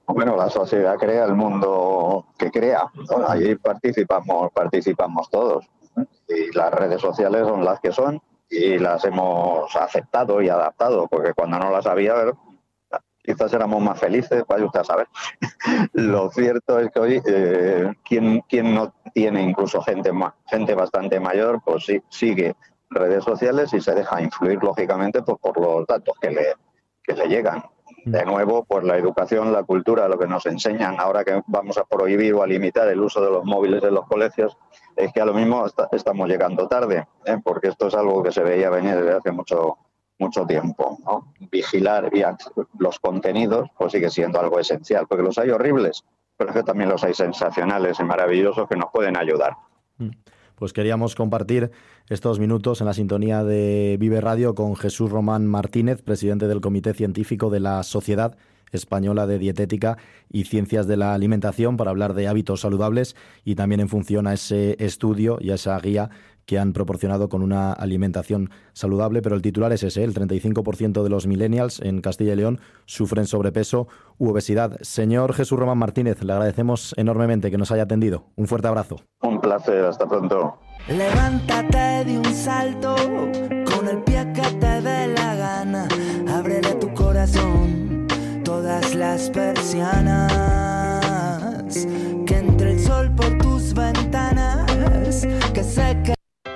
Bueno, 0.08 0.36
la 0.36 0.50
sociedad 0.50 0.98
crea 0.98 1.26
el 1.26 1.34
mundo 1.34 2.28
que 2.38 2.52
crea. 2.52 2.92
ahí 3.28 3.56
participamos, 3.56 4.52
participamos 4.54 5.30
todos. 5.30 5.68
Y 6.28 6.56
las 6.56 6.72
redes 6.74 7.02
sociales 7.02 7.48
son 7.48 7.64
las 7.64 7.80
que 7.80 7.92
son 7.92 8.22
y 8.50 8.78
las 8.78 9.04
hemos 9.06 9.76
aceptado 9.76 10.42
y 10.42 10.50
adaptado, 10.50 11.08
porque 11.08 11.34
cuando 11.34 11.58
no 11.58 11.72
las 11.72 11.88
había, 11.88 12.14
quizás 13.24 13.52
éramos 13.54 13.82
más 13.82 14.00
felices, 14.00 14.44
vaya 14.48 14.66
usted 14.66 14.82
a 14.82 14.84
saber. 14.84 15.08
Lo 15.94 16.30
cierto 16.30 16.80
es 16.80 16.92
que 16.92 17.00
hoy, 17.00 17.22
eh, 17.26 17.94
quien, 18.04 18.42
quien 18.42 18.76
no 18.76 18.94
tiene 19.14 19.42
incluso 19.42 19.82
gente, 19.82 20.12
gente 20.46 20.76
bastante 20.76 21.20
mayor, 21.20 21.62
pues 21.66 21.86
sí, 21.86 22.02
sigue 22.10 22.56
redes 22.90 23.24
sociales 23.24 23.74
y 23.74 23.82
se 23.82 23.94
deja 23.96 24.22
influir, 24.22 24.64
lógicamente, 24.64 25.22
pues, 25.24 25.38
por 25.40 25.60
los 25.60 25.88
datos 25.88 26.16
que 26.22 26.30
le, 26.30 26.54
que 27.04 27.14
le 27.14 27.28
llegan. 27.28 27.64
De 28.06 28.24
nuevo, 28.24 28.64
pues 28.66 28.84
la 28.84 28.98
educación, 28.98 29.52
la 29.52 29.64
cultura, 29.64 30.08
lo 30.08 30.20
que 30.20 30.28
nos 30.28 30.46
enseñan 30.46 30.96
ahora 31.00 31.24
que 31.24 31.42
vamos 31.48 31.78
a 31.80 31.86
prohibir 31.86 32.36
o 32.36 32.44
a 32.44 32.48
limitar 32.48 32.88
el 32.88 33.02
uso 33.02 33.20
de 33.20 33.32
los 33.32 33.44
móviles 33.44 33.84
en 33.84 33.96
los 33.96 34.06
colegios, 34.06 34.58
es 34.96 35.12
que 35.12 35.22
a 35.22 35.26
lo 35.26 35.34
mismo 35.34 35.66
estamos 35.92 36.30
llegando 36.30 36.68
tarde, 36.68 37.08
¿eh? 37.26 37.38
porque 37.44 37.70
esto 37.70 37.88
es 37.88 37.96
algo 37.96 38.22
que 38.22 38.32
se 38.32 38.44
veía 38.44 38.70
venir 38.70 38.96
desde 38.96 39.14
hace 39.14 39.32
mucho 39.32 39.78
mucho 40.18 40.46
tiempo. 40.46 40.98
Vigilar 41.52 42.10
los 42.78 43.00
contenidos 43.00 43.70
pues 43.78 43.92
sigue 43.92 44.10
siendo 44.10 44.40
algo 44.40 44.60
esencial, 44.60 45.08
porque 45.08 45.24
los 45.24 45.38
hay 45.38 45.50
horribles, 45.50 46.06
pero 46.38 46.52
es 46.52 46.56
que 46.56 46.64
también 46.64 46.90
los 46.90 47.04
hay 47.04 47.14
sensacionales 47.14 48.00
y 48.00 48.04
maravillosos 48.04 48.70
que 48.70 48.78
nos 48.78 48.92
pueden 48.92 49.18
ayudar. 49.18 49.58
Mm 49.98 50.12
pues 50.56 50.74
queríamos 50.74 51.16
compartir 51.16 51.72
estos 52.10 52.40
minutos 52.40 52.82
en 52.82 52.88
la 52.88 52.94
sintonía 52.94 53.44
de 53.44 53.98
Vive 54.00 54.22
Radio 54.22 54.56
con 54.56 54.76
Jesús 54.76 55.12
Román 55.12 55.48
Martínez, 55.48 56.02
presidente 56.02 56.48
del 56.48 56.62
Comité 56.62 56.94
Científico 56.94 57.50
de 57.50 57.60
la 57.60 57.84
Sociedad 57.84 58.38
Española 58.72 59.28
de 59.28 59.40
Dietética 59.40 59.98
y 60.30 60.46
Ciencias 60.46 60.88
de 60.88 60.98
la 60.98 61.14
Alimentación 61.14 61.78
para 61.78 61.92
hablar 61.92 62.14
de 62.14 62.28
hábitos 62.28 62.62
saludables 62.62 63.16
y 63.44 63.56
también 63.56 63.82
en 63.82 63.90
función 63.90 64.28
a 64.28 64.34
ese 64.34 64.76
estudio 64.84 65.38
y 65.40 65.52
a 65.52 65.56
esa 65.56 65.80
guía 65.80 66.10
que 66.46 66.60
han 66.60 66.74
proporcionado 66.74 67.30
con 67.30 67.42
una 67.42 67.74
alimentación 67.74 68.50
saludable, 68.74 69.22
pero 69.22 69.36
el 69.36 69.42
titular 69.42 69.72
es 69.74 69.84
ese, 69.84 70.04
el 70.04 70.14
35% 70.14 71.04
de 71.04 71.10
los 71.10 71.28
millennials 71.28 71.80
en 71.80 72.02
Castilla 72.02 72.34
y 72.34 72.36
León 72.36 72.60
sufren 72.86 73.28
sobrepeso 73.28 73.88
u 74.18 74.30
obesidad. 74.30 74.78
Señor 74.82 75.34
Jesús 75.34 75.60
Román 75.60 75.78
Martínez, 75.78 76.24
le 76.24 76.34
agradecemos 76.34 76.94
enormemente 76.98 77.52
que 77.52 77.58
nos 77.58 77.72
haya 77.72 77.84
atendido. 77.84 78.26
Un 78.36 78.48
fuerte 78.48 78.68
abrazo. 78.68 78.98
Un 79.22 79.40
placer, 79.42 79.86
hasta 79.86 80.08
pronto. 80.08 80.60
Levántate 80.88 82.06
de 82.06 82.18
un 82.20 82.26
salto 82.26 82.96
con 82.96 83.88
el 83.88 84.04
pie 84.04 84.32
que 84.34 84.42
te 84.42 84.82
dé 84.82 85.08
la 85.08 85.36
gana. 85.36 85.88
Ábrele 86.30 86.76
tu 86.76 86.94
corazón, 86.94 88.08
todas 88.44 88.94
las 88.94 89.30
persianas. 89.32 90.65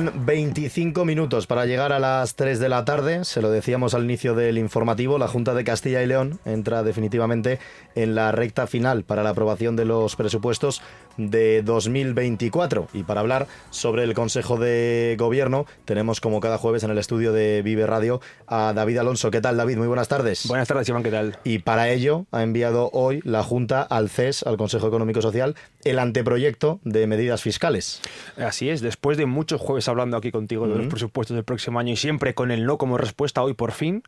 Faltan 0.00 0.24
25 0.24 1.04
minutos 1.04 1.46
para 1.46 1.66
llegar 1.66 1.92
a 1.92 1.98
las 1.98 2.34
3 2.34 2.58
de 2.58 2.70
la 2.70 2.86
tarde. 2.86 3.26
Se 3.26 3.42
lo 3.42 3.50
decíamos 3.50 3.92
al 3.92 4.04
inicio 4.04 4.34
del 4.34 4.56
informativo. 4.56 5.18
La 5.18 5.28
Junta 5.28 5.52
de 5.52 5.62
Castilla 5.62 6.02
y 6.02 6.06
León 6.06 6.40
entra 6.46 6.82
definitivamente 6.82 7.58
en 7.94 8.14
la 8.14 8.32
recta 8.32 8.66
final 8.66 9.04
para 9.04 9.22
la 9.22 9.30
aprobación 9.30 9.76
de 9.76 9.84
los 9.84 10.16
presupuestos 10.16 10.80
de 11.18 11.62
2024. 11.62 12.88
Y 12.94 13.02
para 13.02 13.20
hablar 13.20 13.46
sobre 13.68 14.04
el 14.04 14.14
Consejo 14.14 14.56
de 14.56 15.16
Gobierno, 15.18 15.66
tenemos 15.84 16.22
como 16.22 16.40
cada 16.40 16.56
jueves 16.56 16.82
en 16.82 16.90
el 16.90 16.98
estudio 16.98 17.32
de 17.32 17.60
Vive 17.60 17.86
Radio 17.86 18.22
a 18.46 18.72
David 18.72 18.98
Alonso. 18.98 19.30
¿Qué 19.30 19.42
tal, 19.42 19.58
David? 19.58 19.76
Muy 19.76 19.88
buenas 19.88 20.08
tardes. 20.08 20.46
Buenas 20.48 20.68
tardes, 20.68 20.88
Iván. 20.88 21.02
¿Qué 21.02 21.10
tal? 21.10 21.38
Y 21.44 21.58
para 21.58 21.90
ello 21.90 22.24
ha 22.32 22.42
enviado 22.42 22.88
hoy 22.94 23.20
la 23.24 23.42
Junta 23.42 23.82
al 23.82 24.08
CES, 24.08 24.44
al 24.44 24.56
Consejo 24.56 24.88
Económico 24.88 25.20
Social, 25.20 25.56
el 25.84 25.98
anteproyecto 25.98 26.80
de 26.84 27.06
medidas 27.06 27.42
fiscales. 27.42 28.00
Así 28.36 28.68
es, 28.68 28.80
después 28.80 29.16
de 29.16 29.26
muchos 29.26 29.60
jueves 29.60 29.88
hablando 29.88 30.16
aquí 30.16 30.30
contigo 30.30 30.68
de 30.68 30.76
los 30.76 30.86
presupuestos 30.88 31.34
del 31.34 31.44
próximo 31.44 31.78
año 31.78 31.92
y 31.92 31.96
siempre 31.96 32.34
con 32.34 32.50
el 32.50 32.66
no 32.66 32.78
como 32.78 32.98
respuesta, 32.98 33.42
hoy 33.42 33.54
por 33.54 33.72
fin 33.72 34.02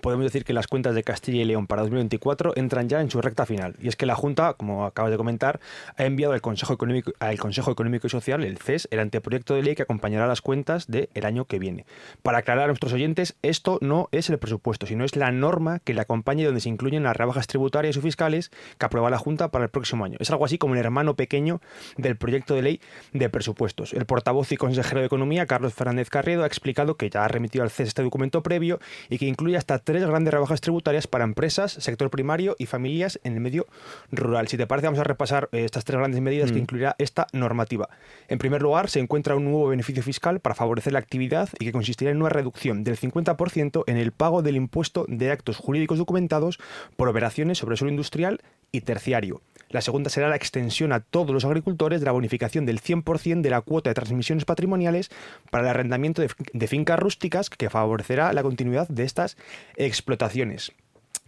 podemos 0.00 0.24
decir 0.24 0.44
que 0.44 0.52
las 0.52 0.66
cuentas 0.66 0.94
de 0.94 1.02
Castilla 1.02 1.42
y 1.42 1.44
León 1.44 1.66
para 1.66 1.82
2024 1.82 2.52
entran 2.56 2.88
ya 2.88 3.00
en 3.00 3.10
su 3.10 3.20
recta 3.20 3.46
final. 3.46 3.76
Y 3.80 3.88
es 3.88 3.96
que 3.96 4.06
la 4.06 4.14
Junta, 4.14 4.54
como 4.54 4.86
acabas 4.86 5.10
de 5.10 5.16
comentar, 5.16 5.60
ha 5.96 6.04
enviado 6.04 6.32
al 6.32 6.40
Consejo 6.40 6.72
Económico, 6.72 7.12
al 7.20 7.38
Consejo 7.38 7.70
Económico 7.70 8.06
y 8.06 8.10
Social, 8.10 8.42
el 8.44 8.58
CES, 8.58 8.88
el 8.90 9.00
anteproyecto 9.00 9.54
de 9.54 9.62
ley 9.62 9.74
que 9.74 9.82
acompañará 9.82 10.26
las 10.26 10.40
cuentas 10.40 10.86
del 10.86 11.08
año 11.24 11.44
que 11.44 11.58
viene. 11.58 11.84
Para 12.22 12.38
aclarar 12.38 12.64
a 12.64 12.66
nuestros 12.68 12.92
oyentes, 12.92 13.36
esto 13.42 13.78
no 13.80 14.08
es 14.12 14.30
el 14.30 14.38
presupuesto, 14.38 14.86
sino 14.86 15.04
es 15.04 15.16
la 15.16 15.30
norma 15.30 15.80
que 15.80 15.94
le 15.94 16.00
acompaña 16.00 16.42
y 16.42 16.44
donde 16.46 16.60
se 16.60 16.68
incluyen 16.68 17.02
las 17.02 17.16
rebajas 17.16 17.46
tributarias 17.46 17.96
o 17.96 18.00
fiscales 18.00 18.50
que 18.78 18.86
aprueba 18.86 19.10
la 19.10 19.18
Junta 19.18 19.50
para 19.50 19.64
el 19.64 19.70
próximo 19.70 20.04
año. 20.04 20.16
Es 20.20 20.30
algo 20.30 20.44
así 20.44 20.58
como 20.58 20.74
el 20.74 20.80
hermano 20.80 21.14
pequeño 21.18 21.60
del 21.98 22.16
proyecto 22.16 22.54
de 22.54 22.62
ley 22.62 22.80
de 23.12 23.28
presupuestos. 23.28 23.92
El 23.92 24.06
portavoz 24.06 24.50
y 24.52 24.56
consejero 24.56 25.00
de 25.00 25.06
Economía, 25.06 25.44
Carlos 25.44 25.74
Fernández 25.74 26.08
Carriedo, 26.08 26.44
ha 26.44 26.46
explicado 26.46 26.96
que 26.96 27.10
ya 27.10 27.24
ha 27.24 27.28
remitido 27.28 27.64
al 27.64 27.70
CES 27.70 27.88
este 27.88 28.02
documento 28.02 28.42
previo 28.42 28.78
y 29.10 29.18
que 29.18 29.26
incluye 29.26 29.56
hasta 29.56 29.78
tres 29.80 30.06
grandes 30.06 30.32
rebajas 30.32 30.60
tributarias 30.60 31.06
para 31.06 31.24
empresas, 31.24 31.72
sector 31.72 32.10
primario 32.10 32.54
y 32.58 32.66
familias 32.66 33.18
en 33.24 33.34
el 33.34 33.40
medio 33.40 33.66
rural. 34.12 34.48
Si 34.48 34.56
te 34.56 34.66
parece, 34.66 34.86
vamos 34.86 35.00
a 35.00 35.04
repasar 35.04 35.48
eh, 35.52 35.64
estas 35.64 35.84
tres 35.84 35.98
grandes 35.98 36.20
medidas 36.20 36.52
que 36.52 36.58
mm. 36.58 36.62
incluirá 36.62 36.96
esta 36.98 37.26
normativa. 37.32 37.88
En 38.28 38.38
primer 38.38 38.62
lugar, 38.62 38.88
se 38.88 39.00
encuentra 39.00 39.34
un 39.34 39.44
nuevo 39.44 39.68
beneficio 39.68 40.02
fiscal 40.02 40.40
para 40.40 40.54
favorecer 40.54 40.92
la 40.92 41.00
actividad 41.00 41.48
y 41.58 41.64
que 41.64 41.72
consistirá 41.72 42.12
en 42.12 42.20
una 42.20 42.28
reducción 42.28 42.84
del 42.84 42.96
50% 42.96 43.84
en 43.86 43.96
el 43.96 44.12
pago 44.12 44.42
del 44.42 44.56
impuesto 44.56 45.04
de 45.08 45.32
actos 45.32 45.56
jurídicos 45.56 45.98
documentados 45.98 46.60
por 46.96 47.08
operaciones 47.08 47.58
sobre 47.58 47.76
suelo 47.76 47.90
industrial 47.90 48.40
y 48.70 48.82
terciario. 48.82 49.42
La 49.70 49.82
segunda 49.82 50.08
será 50.08 50.28
la 50.28 50.36
extensión 50.36 50.92
a 50.92 51.00
todos 51.10 51.30
los 51.30 51.44
agricultores 51.44 52.00
de 52.00 52.06
la 52.06 52.12
bonificación 52.12 52.66
del 52.66 52.80
100% 52.80 53.40
de 53.40 53.50
la 53.50 53.60
cuota 53.60 53.90
de 53.90 53.94
transmisiones 53.94 54.44
patrimoniales 54.44 55.10
para 55.50 55.64
el 55.64 55.70
arrendamiento 55.70 56.22
de, 56.22 56.66
fincas 56.68 56.98
rústicas 56.98 57.50
que 57.50 57.70
favorecerá 57.70 58.32
la 58.32 58.42
continuidad 58.42 58.88
de 58.88 59.04
estas 59.04 59.36
explotaciones. 59.76 60.72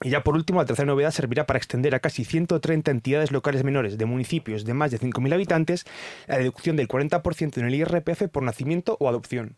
Y 0.03 0.11
ya 0.11 0.23
por 0.23 0.35
último, 0.35 0.61
la 0.61 0.67
tercera 0.67 0.87
novedad 0.87 1.11
servirá 1.11 1.47
para 1.47 1.59
extender 1.59 1.95
a 1.95 2.01
casi 2.01 2.25
130 2.25 2.91
entidades 2.91 3.33
locales 3.33 3.65
menores 3.65 3.99
de 3.99 4.07
municipios 4.07 4.65
de 4.65 4.73
más 4.73 4.91
de 4.91 4.99
5.000 4.99 5.35
habitantes 5.35 5.85
la 6.27 6.39
deducción 6.39 6.77
del 6.77 6.89
40% 6.89 7.59
en 7.59 7.67
el 7.67 7.75
IRPF 7.75 8.29
por 8.29 8.43
nacimiento 8.43 8.97
o 8.99 9.09
adopción. 9.09 9.57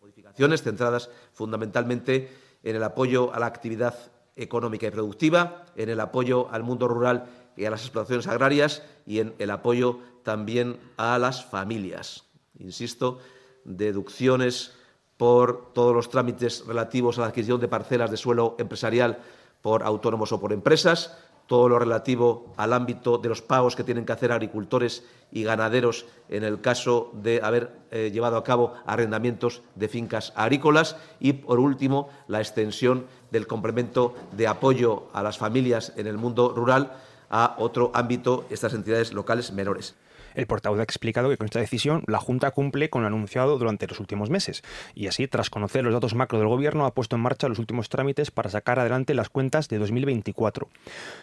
Modificaciones 0.00 0.62
centradas 0.62 1.10
fundamentalmente 1.32 2.28
en 2.62 2.76
el 2.76 2.82
apoyo 2.82 3.32
a 3.34 3.38
la 3.38 3.46
actividad 3.46 3.94
económica 4.36 4.86
y 4.86 4.90
productiva, 4.90 5.64
en 5.76 5.88
el 5.88 6.00
apoyo 6.00 6.50
al 6.50 6.62
mundo 6.62 6.86
rural 6.86 7.24
y 7.56 7.64
a 7.64 7.70
las 7.70 7.82
explotaciones 7.82 8.26
agrarias 8.26 8.82
y 9.06 9.20
en 9.20 9.34
el 9.38 9.50
apoyo 9.50 10.00
también 10.22 10.78
a 10.96 11.18
las 11.18 11.44
familias. 11.44 12.24
Insisto, 12.58 13.18
deducciones 13.64 14.72
por 15.16 15.72
todos 15.72 15.94
los 15.94 16.10
trámites 16.10 16.64
relativos 16.66 17.18
a 17.18 17.22
la 17.22 17.26
adquisición 17.28 17.60
de 17.60 17.68
parcelas 17.68 18.10
de 18.10 18.16
suelo 18.16 18.56
empresarial 18.58 19.18
por 19.62 19.82
autónomos 19.82 20.32
o 20.32 20.40
por 20.40 20.52
empresas, 20.52 21.16
todo 21.46 21.68
lo 21.68 21.78
relativo 21.78 22.52
al 22.56 22.72
ámbito 22.72 23.18
de 23.18 23.28
los 23.28 23.40
pagos 23.40 23.76
que 23.76 23.84
tienen 23.84 24.04
que 24.04 24.12
hacer 24.12 24.32
agricultores 24.32 25.04
y 25.30 25.44
ganaderos 25.44 26.06
en 26.28 26.42
el 26.44 26.60
caso 26.60 27.10
de 27.14 27.40
haber 27.42 27.70
eh, 27.90 28.10
llevado 28.12 28.36
a 28.36 28.44
cabo 28.44 28.74
arrendamientos 28.84 29.62
de 29.74 29.88
fincas 29.88 30.32
agrícolas 30.34 30.96
y, 31.20 31.34
por 31.34 31.60
último, 31.60 32.08
la 32.26 32.40
extensión 32.40 33.06
del 33.30 33.46
complemento 33.46 34.14
de 34.32 34.48
apoyo 34.48 35.04
a 35.12 35.22
las 35.22 35.38
familias 35.38 35.92
en 35.96 36.08
el 36.08 36.18
mundo 36.18 36.52
rural 36.54 36.92
a 37.30 37.56
otro 37.58 37.90
ámbito, 37.94 38.46
estas 38.50 38.74
entidades 38.74 39.12
locales 39.12 39.52
menores. 39.52 39.96
El 40.36 40.46
portavoz 40.46 40.78
ha 40.78 40.82
explicado 40.82 41.30
que 41.30 41.38
con 41.38 41.46
esta 41.46 41.60
decisión 41.60 42.04
la 42.06 42.18
Junta 42.18 42.50
cumple 42.50 42.90
con 42.90 43.00
lo 43.00 43.08
anunciado 43.08 43.58
durante 43.58 43.86
los 43.86 44.00
últimos 44.00 44.28
meses 44.28 44.62
y 44.94 45.06
así, 45.06 45.26
tras 45.26 45.48
conocer 45.48 45.82
los 45.82 45.94
datos 45.94 46.14
macro 46.14 46.38
del 46.38 46.48
Gobierno, 46.48 46.84
ha 46.84 46.92
puesto 46.92 47.16
en 47.16 47.22
marcha 47.22 47.48
los 47.48 47.58
últimos 47.58 47.88
trámites 47.88 48.30
para 48.30 48.50
sacar 48.50 48.78
adelante 48.78 49.14
las 49.14 49.30
cuentas 49.30 49.68
de 49.68 49.78
2024. 49.78 50.68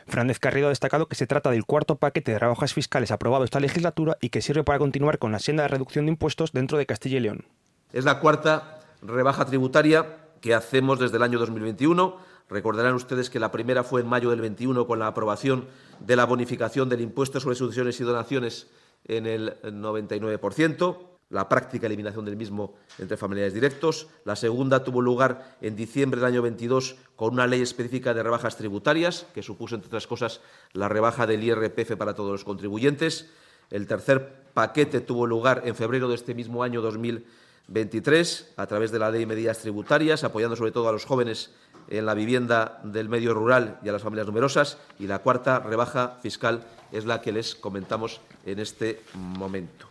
Fernández 0.08 0.39
Carrido 0.39 0.66
ha 0.66 0.70
destacado 0.70 1.08
que 1.08 1.16
se 1.16 1.28
trata 1.28 1.52
del 1.52 1.66
cuarto 1.66 1.98
paquete 1.98 2.32
de 2.32 2.39
rebajas 2.39 2.74
fiscales 2.74 3.12
aprobado 3.12 3.44
esta 3.44 3.60
legislatura 3.60 4.18
y 4.20 4.30
que 4.30 4.42
sirve 4.42 4.63
para 4.63 4.80
continuar 4.80 5.20
con 5.20 5.32
la 5.32 5.38
senda 5.38 5.62
de 5.62 5.70
reducción 5.70 6.06
de 6.06 6.13
impuestos 6.13 6.52
dentro 6.52 6.80
de 6.80 6.88
Castilla 6.88 7.18
y 7.18 7.22
León. 7.22 7.46
Es 7.92 8.06
la 8.06 8.20
cuarta 8.20 8.80
rebaja 9.04 9.46
tributaria 9.46 10.18
que 10.42 10.56
hacemos 10.56 11.00
desde 11.00 11.18
el 11.18 11.24
año 11.24 11.38
2021. 11.38 12.18
Recordarán 12.54 12.94
ustedes 12.94 13.32
que 13.32 13.39
la 13.39 13.50
primera 13.50 13.84
fue 13.84 14.02
en 14.02 14.08
mayo 14.08 14.30
del 14.30 14.39
21 14.39 14.86
con 14.86 15.00
la 15.00 15.08
aprobación 15.08 15.66
de 16.00 16.16
la 16.16 16.26
bonificación 16.26 16.88
del 16.88 17.02
impuesto 17.02 17.39
sobre 17.39 17.56
sucesiones 17.56 18.00
y 18.00 18.04
donaciones 18.04 18.68
en 19.06 19.26
el 19.26 19.60
99%, 19.63 20.98
la 21.32 21.50
práctica 21.50 21.88
eliminación 21.88 22.26
del 22.26 22.36
mismo 22.36 22.76
entre 23.00 23.18
familiares 23.18 23.56
directos. 23.56 24.08
La 24.24 24.36
segunda 24.36 24.84
tuvo 24.84 25.02
lugar 25.02 25.58
en 25.62 25.76
diciembre 25.76 26.20
del 26.20 26.28
año 26.28 26.44
22 26.44 26.96
con 27.16 27.34
una 27.34 27.48
ley 27.48 27.63
específica 27.63 28.13
de 28.13 28.22
rebajas 28.22 28.56
tributarias, 28.56 29.26
que 29.34 29.42
supuso, 29.42 29.74
entre 29.74 29.88
otras 29.88 30.06
cosas, 30.06 30.39
la 30.74 30.88
rebaja 30.88 31.26
del 31.26 31.44
IRPF 31.44 31.96
para 31.98 32.13
todos 32.13 32.34
los 32.34 32.44
contribuyentes. 32.44 33.32
El 33.72 33.88
tercer 33.88 34.44
paquete 34.54 35.02
tuvo 35.02 35.26
lugar 35.26 35.63
en 35.66 35.74
febrero 35.74 36.08
de 36.08 36.13
este 36.13 36.36
mismo 36.36 36.62
año 36.62 36.84
2023, 36.84 38.54
a 38.58 38.68
través 38.68 38.92
de 38.92 39.00
la 39.00 39.10
ley 39.10 39.22
de 39.22 39.26
medidas 39.26 39.58
tributarias, 39.58 40.24
apoyando 40.24 40.56
sobre 40.56 40.72
todo 40.72 40.88
a 40.88 40.92
los 40.92 41.06
jóvenes 41.06 41.50
en 41.94 42.06
la 42.06 42.14
vivienda 42.14 42.80
del 42.84 43.08
medio 43.08 43.34
rural 43.34 43.78
y 43.84 43.90
a 43.90 43.92
las 43.92 44.02
familias 44.02 44.28
numerosas. 44.28 44.78
Y 45.00 45.08
la 45.08 45.20
cuarta 45.20 45.60
rebaja 45.60 46.18
fiscal 46.22 46.64
es 46.92 47.06
la 47.06 47.22
que 47.22 47.32
les 47.32 47.56
comentamos 47.56 48.22
en 48.46 48.60
este 48.60 49.02
momento. 49.14 49.88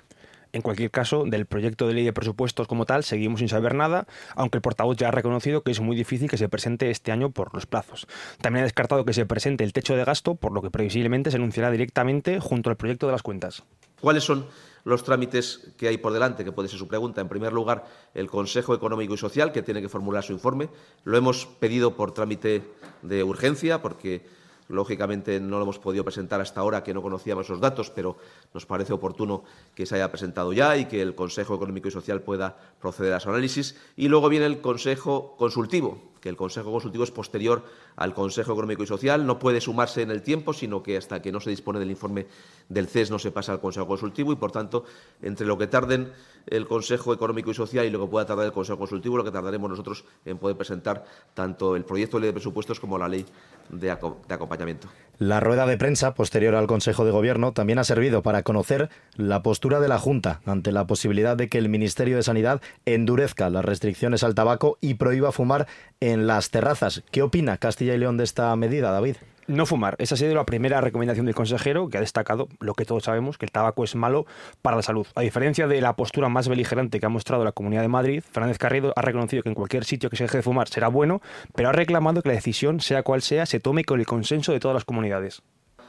En 0.52 0.60
cualquier 0.60 0.90
caso, 0.90 1.24
del 1.24 1.46
proyecto 1.46 1.88
de 1.88 1.94
ley 1.94 2.04
de 2.04 2.12
presupuestos 2.12 2.66
como 2.66 2.84
tal 2.84 3.04
seguimos 3.04 3.38
sin 3.38 3.48
saber 3.48 3.74
nada, 3.74 4.06
aunque 4.34 4.58
el 4.58 4.62
portavoz 4.62 4.98
ya 4.98 5.08
ha 5.08 5.10
reconocido 5.10 5.62
que 5.62 5.70
es 5.70 5.80
muy 5.80 5.96
difícil 5.96 6.28
que 6.28 6.36
se 6.36 6.48
presente 6.48 6.90
este 6.90 7.10
año 7.10 7.30
por 7.30 7.54
los 7.54 7.64
plazos. 7.64 8.06
También 8.42 8.62
ha 8.62 8.64
descartado 8.64 9.06
que 9.06 9.14
se 9.14 9.24
presente 9.24 9.64
el 9.64 9.72
techo 9.72 9.96
de 9.96 10.04
gasto, 10.04 10.34
por 10.34 10.52
lo 10.52 10.60
que 10.60 10.70
previsiblemente 10.70 11.30
se 11.30 11.38
anunciará 11.38 11.70
directamente 11.70 12.38
junto 12.38 12.68
al 12.68 12.76
proyecto 12.76 13.06
de 13.06 13.12
las 13.12 13.22
cuentas. 13.22 13.62
¿Cuáles 14.00 14.24
son 14.24 14.44
los 14.84 15.04
trámites 15.04 15.72
que 15.76 15.88
hay 15.88 15.98
por 15.98 16.12
delante, 16.12 16.44
que 16.44 16.52
puede 16.52 16.68
ser 16.68 16.78
su 16.78 16.88
pregunta. 16.88 17.20
En 17.20 17.28
primer 17.28 17.52
lugar, 17.52 17.86
el 18.14 18.28
Consejo 18.28 18.74
Económico 18.74 19.14
y 19.14 19.18
Social, 19.18 19.52
que 19.52 19.62
tiene 19.62 19.80
que 19.80 19.88
formular 19.88 20.24
su 20.24 20.32
informe. 20.32 20.68
Lo 21.04 21.16
hemos 21.16 21.46
pedido 21.46 21.96
por 21.96 22.12
trámite 22.12 22.62
de 23.02 23.24
urgencia, 23.24 23.80
porque 23.80 24.24
Lógicamente 24.72 25.38
no 25.38 25.58
lo 25.58 25.64
hemos 25.64 25.78
podido 25.78 26.02
presentar 26.02 26.40
hasta 26.40 26.60
ahora 26.60 26.82
que 26.82 26.94
no 26.94 27.02
conocíamos 27.02 27.44
esos 27.44 27.60
datos, 27.60 27.90
pero 27.90 28.16
nos 28.54 28.64
parece 28.64 28.94
oportuno 28.94 29.44
que 29.74 29.84
se 29.84 29.96
haya 29.96 30.10
presentado 30.10 30.52
ya 30.52 30.76
y 30.78 30.86
que 30.86 31.02
el 31.02 31.14
Consejo 31.14 31.54
Económico 31.54 31.88
y 31.88 31.90
Social 31.90 32.22
pueda 32.22 32.56
proceder 32.80 33.12
a 33.12 33.20
su 33.20 33.28
análisis. 33.28 33.76
Y 33.96 34.08
luego 34.08 34.30
viene 34.30 34.46
el 34.46 34.62
Consejo 34.62 35.36
Consultivo, 35.36 36.11
que 36.22 36.28
el 36.28 36.36
Consejo 36.36 36.70
Consultivo 36.70 37.04
es 37.04 37.10
posterior 37.10 37.64
al 37.96 38.14
Consejo 38.14 38.52
Económico 38.52 38.84
y 38.84 38.86
Social, 38.86 39.26
no 39.26 39.38
puede 39.38 39.60
sumarse 39.60 40.02
en 40.02 40.10
el 40.10 40.22
tiempo, 40.22 40.54
sino 40.54 40.82
que 40.82 40.96
hasta 40.96 41.20
que 41.20 41.32
no 41.32 41.40
se 41.40 41.50
dispone 41.50 41.80
del 41.80 41.90
informe 41.90 42.28
del 42.68 42.86
CES 42.86 43.10
no 43.10 43.18
se 43.18 43.32
pasa 43.32 43.52
al 43.52 43.60
Consejo 43.60 43.88
Consultivo 43.88 44.32
y, 44.32 44.36
por 44.36 44.52
tanto, 44.52 44.84
entre 45.20 45.46
lo 45.46 45.58
que 45.58 45.66
tarden 45.66 46.12
el 46.46 46.66
Consejo 46.66 47.12
Económico 47.12 47.50
y 47.50 47.54
Social 47.54 47.84
y 47.86 47.90
lo 47.90 48.00
que 48.00 48.06
pueda 48.06 48.24
tardar 48.24 48.46
el 48.46 48.52
Consejo 48.52 48.78
Consultivo, 48.78 49.16
lo 49.16 49.24
que 49.24 49.32
tardaremos 49.32 49.68
nosotros 49.68 50.04
en 50.24 50.38
poder 50.38 50.56
presentar 50.56 51.04
tanto 51.34 51.76
el 51.76 51.84
proyecto 51.84 52.16
de 52.16 52.22
ley 52.22 52.28
de 52.28 52.34
presupuestos 52.34 52.78
como 52.78 52.96
la 52.98 53.08
ley 53.08 53.26
de, 53.70 53.90
acompañamiento. 53.90 54.88
La 55.18 55.40
rueda 55.40 55.66
de 55.66 55.76
prensa 55.76 56.14
posterior 56.14 56.54
al 56.54 56.66
Consejo 56.66 57.04
de 57.04 57.10
Gobierno 57.10 57.52
también 57.52 57.78
ha 57.78 57.84
servido 57.84 58.22
para 58.22 58.42
conocer 58.42 58.90
la 59.16 59.42
postura 59.42 59.80
de 59.80 59.88
la 59.88 59.98
Junta 59.98 60.40
ante 60.46 60.72
la 60.72 60.86
posibilidad 60.86 61.36
de 61.36 61.48
que 61.48 61.58
el 61.58 61.68
Ministerio 61.68 62.16
de 62.16 62.22
Sanidad 62.22 62.60
endurezca 62.86 63.50
las 63.50 63.64
restricciones 63.64 64.22
al 64.22 64.34
tabaco 64.34 64.78
y 64.80 64.94
prohíba 64.94 65.32
fumar 65.32 65.66
en 66.00 66.11
las 66.16 66.50
terrazas. 66.50 67.02
¿Qué 67.10 67.22
opina 67.22 67.58
Castilla 67.58 67.94
y 67.94 67.98
León 67.98 68.16
de 68.16 68.24
esta 68.24 68.54
medida, 68.56 68.90
David? 68.90 69.16
No 69.48 69.66
fumar. 69.66 69.96
Esa 69.98 70.14
ha 70.14 70.18
sido 70.18 70.34
la 70.34 70.46
primera 70.46 70.80
recomendación 70.80 71.26
del 71.26 71.34
consejero, 71.34 71.88
que 71.88 71.98
ha 71.98 72.00
destacado 72.00 72.48
lo 72.60 72.74
que 72.74 72.84
todos 72.84 73.04
sabemos, 73.04 73.38
que 73.38 73.44
el 73.44 73.50
tabaco 73.50 73.82
es 73.82 73.96
malo 73.96 74.24
para 74.62 74.76
la 74.76 74.82
salud. 74.82 75.06
A 75.16 75.22
diferencia 75.22 75.66
de 75.66 75.80
la 75.80 75.96
postura 75.96 76.28
más 76.28 76.48
beligerante 76.48 77.00
que 77.00 77.06
ha 77.06 77.08
mostrado 77.08 77.44
la 77.44 77.52
Comunidad 77.52 77.82
de 77.82 77.88
Madrid, 77.88 78.22
Fernández 78.30 78.58
Carrido 78.58 78.92
ha 78.94 79.02
reconocido 79.02 79.42
que 79.42 79.48
en 79.48 79.56
cualquier 79.56 79.84
sitio 79.84 80.10
que 80.10 80.16
se 80.16 80.24
deje 80.24 80.38
de 80.38 80.42
fumar 80.42 80.68
será 80.68 80.88
bueno, 80.88 81.20
pero 81.54 81.70
ha 81.70 81.72
reclamado 81.72 82.22
que 82.22 82.28
la 82.28 82.36
decisión, 82.36 82.80
sea 82.80 83.02
cual 83.02 83.20
sea, 83.22 83.44
se 83.46 83.58
tome 83.58 83.84
con 83.84 83.98
el 83.98 84.06
consenso 84.06 84.52
de 84.52 84.60
todas 84.60 84.74
las 84.74 84.84
comunidades. 84.84 85.42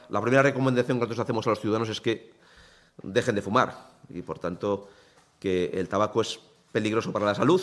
La 0.08 0.20
primera 0.20 0.42
recomendación 0.42 0.98
que 0.98 1.02
nosotros 1.02 1.24
hacemos 1.24 1.46
a 1.46 1.50
los 1.50 1.60
ciudadanos 1.60 1.88
es 1.88 2.00
que 2.00 2.32
dejen 3.02 3.36
de 3.36 3.42
fumar 3.42 3.74
y, 4.08 4.22
por 4.22 4.38
tanto, 4.38 4.88
que 5.38 5.70
el 5.74 5.88
tabaco 5.88 6.20
es 6.20 6.40
peligroso 6.72 7.12
para 7.12 7.26
la 7.26 7.34
salud 7.34 7.62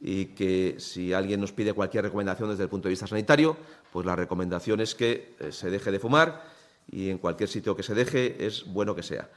y 0.00 0.26
que 0.26 0.76
si 0.78 1.12
alguien 1.12 1.40
nos 1.40 1.52
pide 1.52 1.72
cualquier 1.72 2.04
recomendación 2.04 2.50
desde 2.50 2.64
el 2.64 2.68
punto 2.68 2.88
de 2.88 2.90
vista 2.90 3.06
sanitario, 3.06 3.56
pues 3.92 4.04
la 4.04 4.16
recomendación 4.16 4.80
es 4.80 4.94
que 4.94 5.34
eh, 5.40 5.52
se 5.52 5.70
deje 5.70 5.90
de 5.90 5.98
fumar 5.98 6.44
y 6.90 7.10
en 7.10 7.18
cualquier 7.18 7.48
sitio 7.48 7.74
que 7.74 7.82
se 7.82 7.94
deje 7.94 8.44
es 8.46 8.64
bueno 8.66 8.94
que 8.94 9.02
sea. 9.02 9.30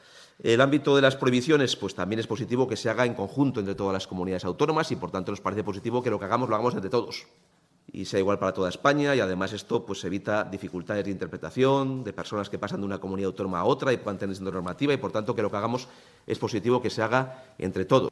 El 0.43 0.62
ámbito 0.62 0.96
de 0.96 1.02
las 1.02 1.15
prohibiciones, 1.15 1.76
pues 1.76 1.96
también 1.96 2.20
es 2.20 2.28
positivo 2.28 2.67
que 2.67 2.76
se 2.76 2.89
haga 2.89 3.06
en 3.06 3.15
conjunto 3.15 3.60
entre 3.60 3.76
todas 3.76 3.93
las 3.93 4.06
comunidades 4.06 4.46
autónomas 4.46 4.91
y, 4.91 4.96
por 4.96 5.10
tanto, 5.10 5.32
nos 5.32 5.41
parece 5.41 5.63
positivo 5.63 6.04
que 6.04 6.12
lo 6.12 6.20
que 6.20 6.26
hagamos 6.26 6.50
lo 6.50 6.56
hagamos 6.56 6.76
entre 6.76 6.89
todos 6.89 7.26
y 7.91 8.06
sea 8.06 8.20
igual 8.20 8.38
para 8.38 8.54
toda 8.54 8.70
España 8.70 9.15
y 9.15 9.20
además 9.20 9.54
esto 9.54 9.86
pues 9.86 10.04
evita 10.04 10.43
dificultades 10.43 11.06
de 11.06 11.12
interpretación 11.12 12.04
de 12.04 12.13
personas 12.13 12.50
que 12.50 12.60
pasan 12.60 12.82
de 12.82 12.86
una 12.86 13.00
comunidad 13.00 13.28
autónoma 13.28 13.60
a 13.60 13.63
otra 13.63 13.93
y 13.93 13.98
puedan 13.98 14.17
tener 14.17 14.39
normativa 14.41 14.93
y 14.93 14.98
por 14.98 15.12
tanto 15.12 15.34
que 15.36 15.41
lo 15.41 15.50
que 15.50 15.58
hagamos 15.58 15.88
es 16.26 16.38
positivo 16.38 16.82
que 16.82 16.89
se 16.89 17.02
haga 17.02 17.56
entre 17.58 17.86
todos. 17.86 18.12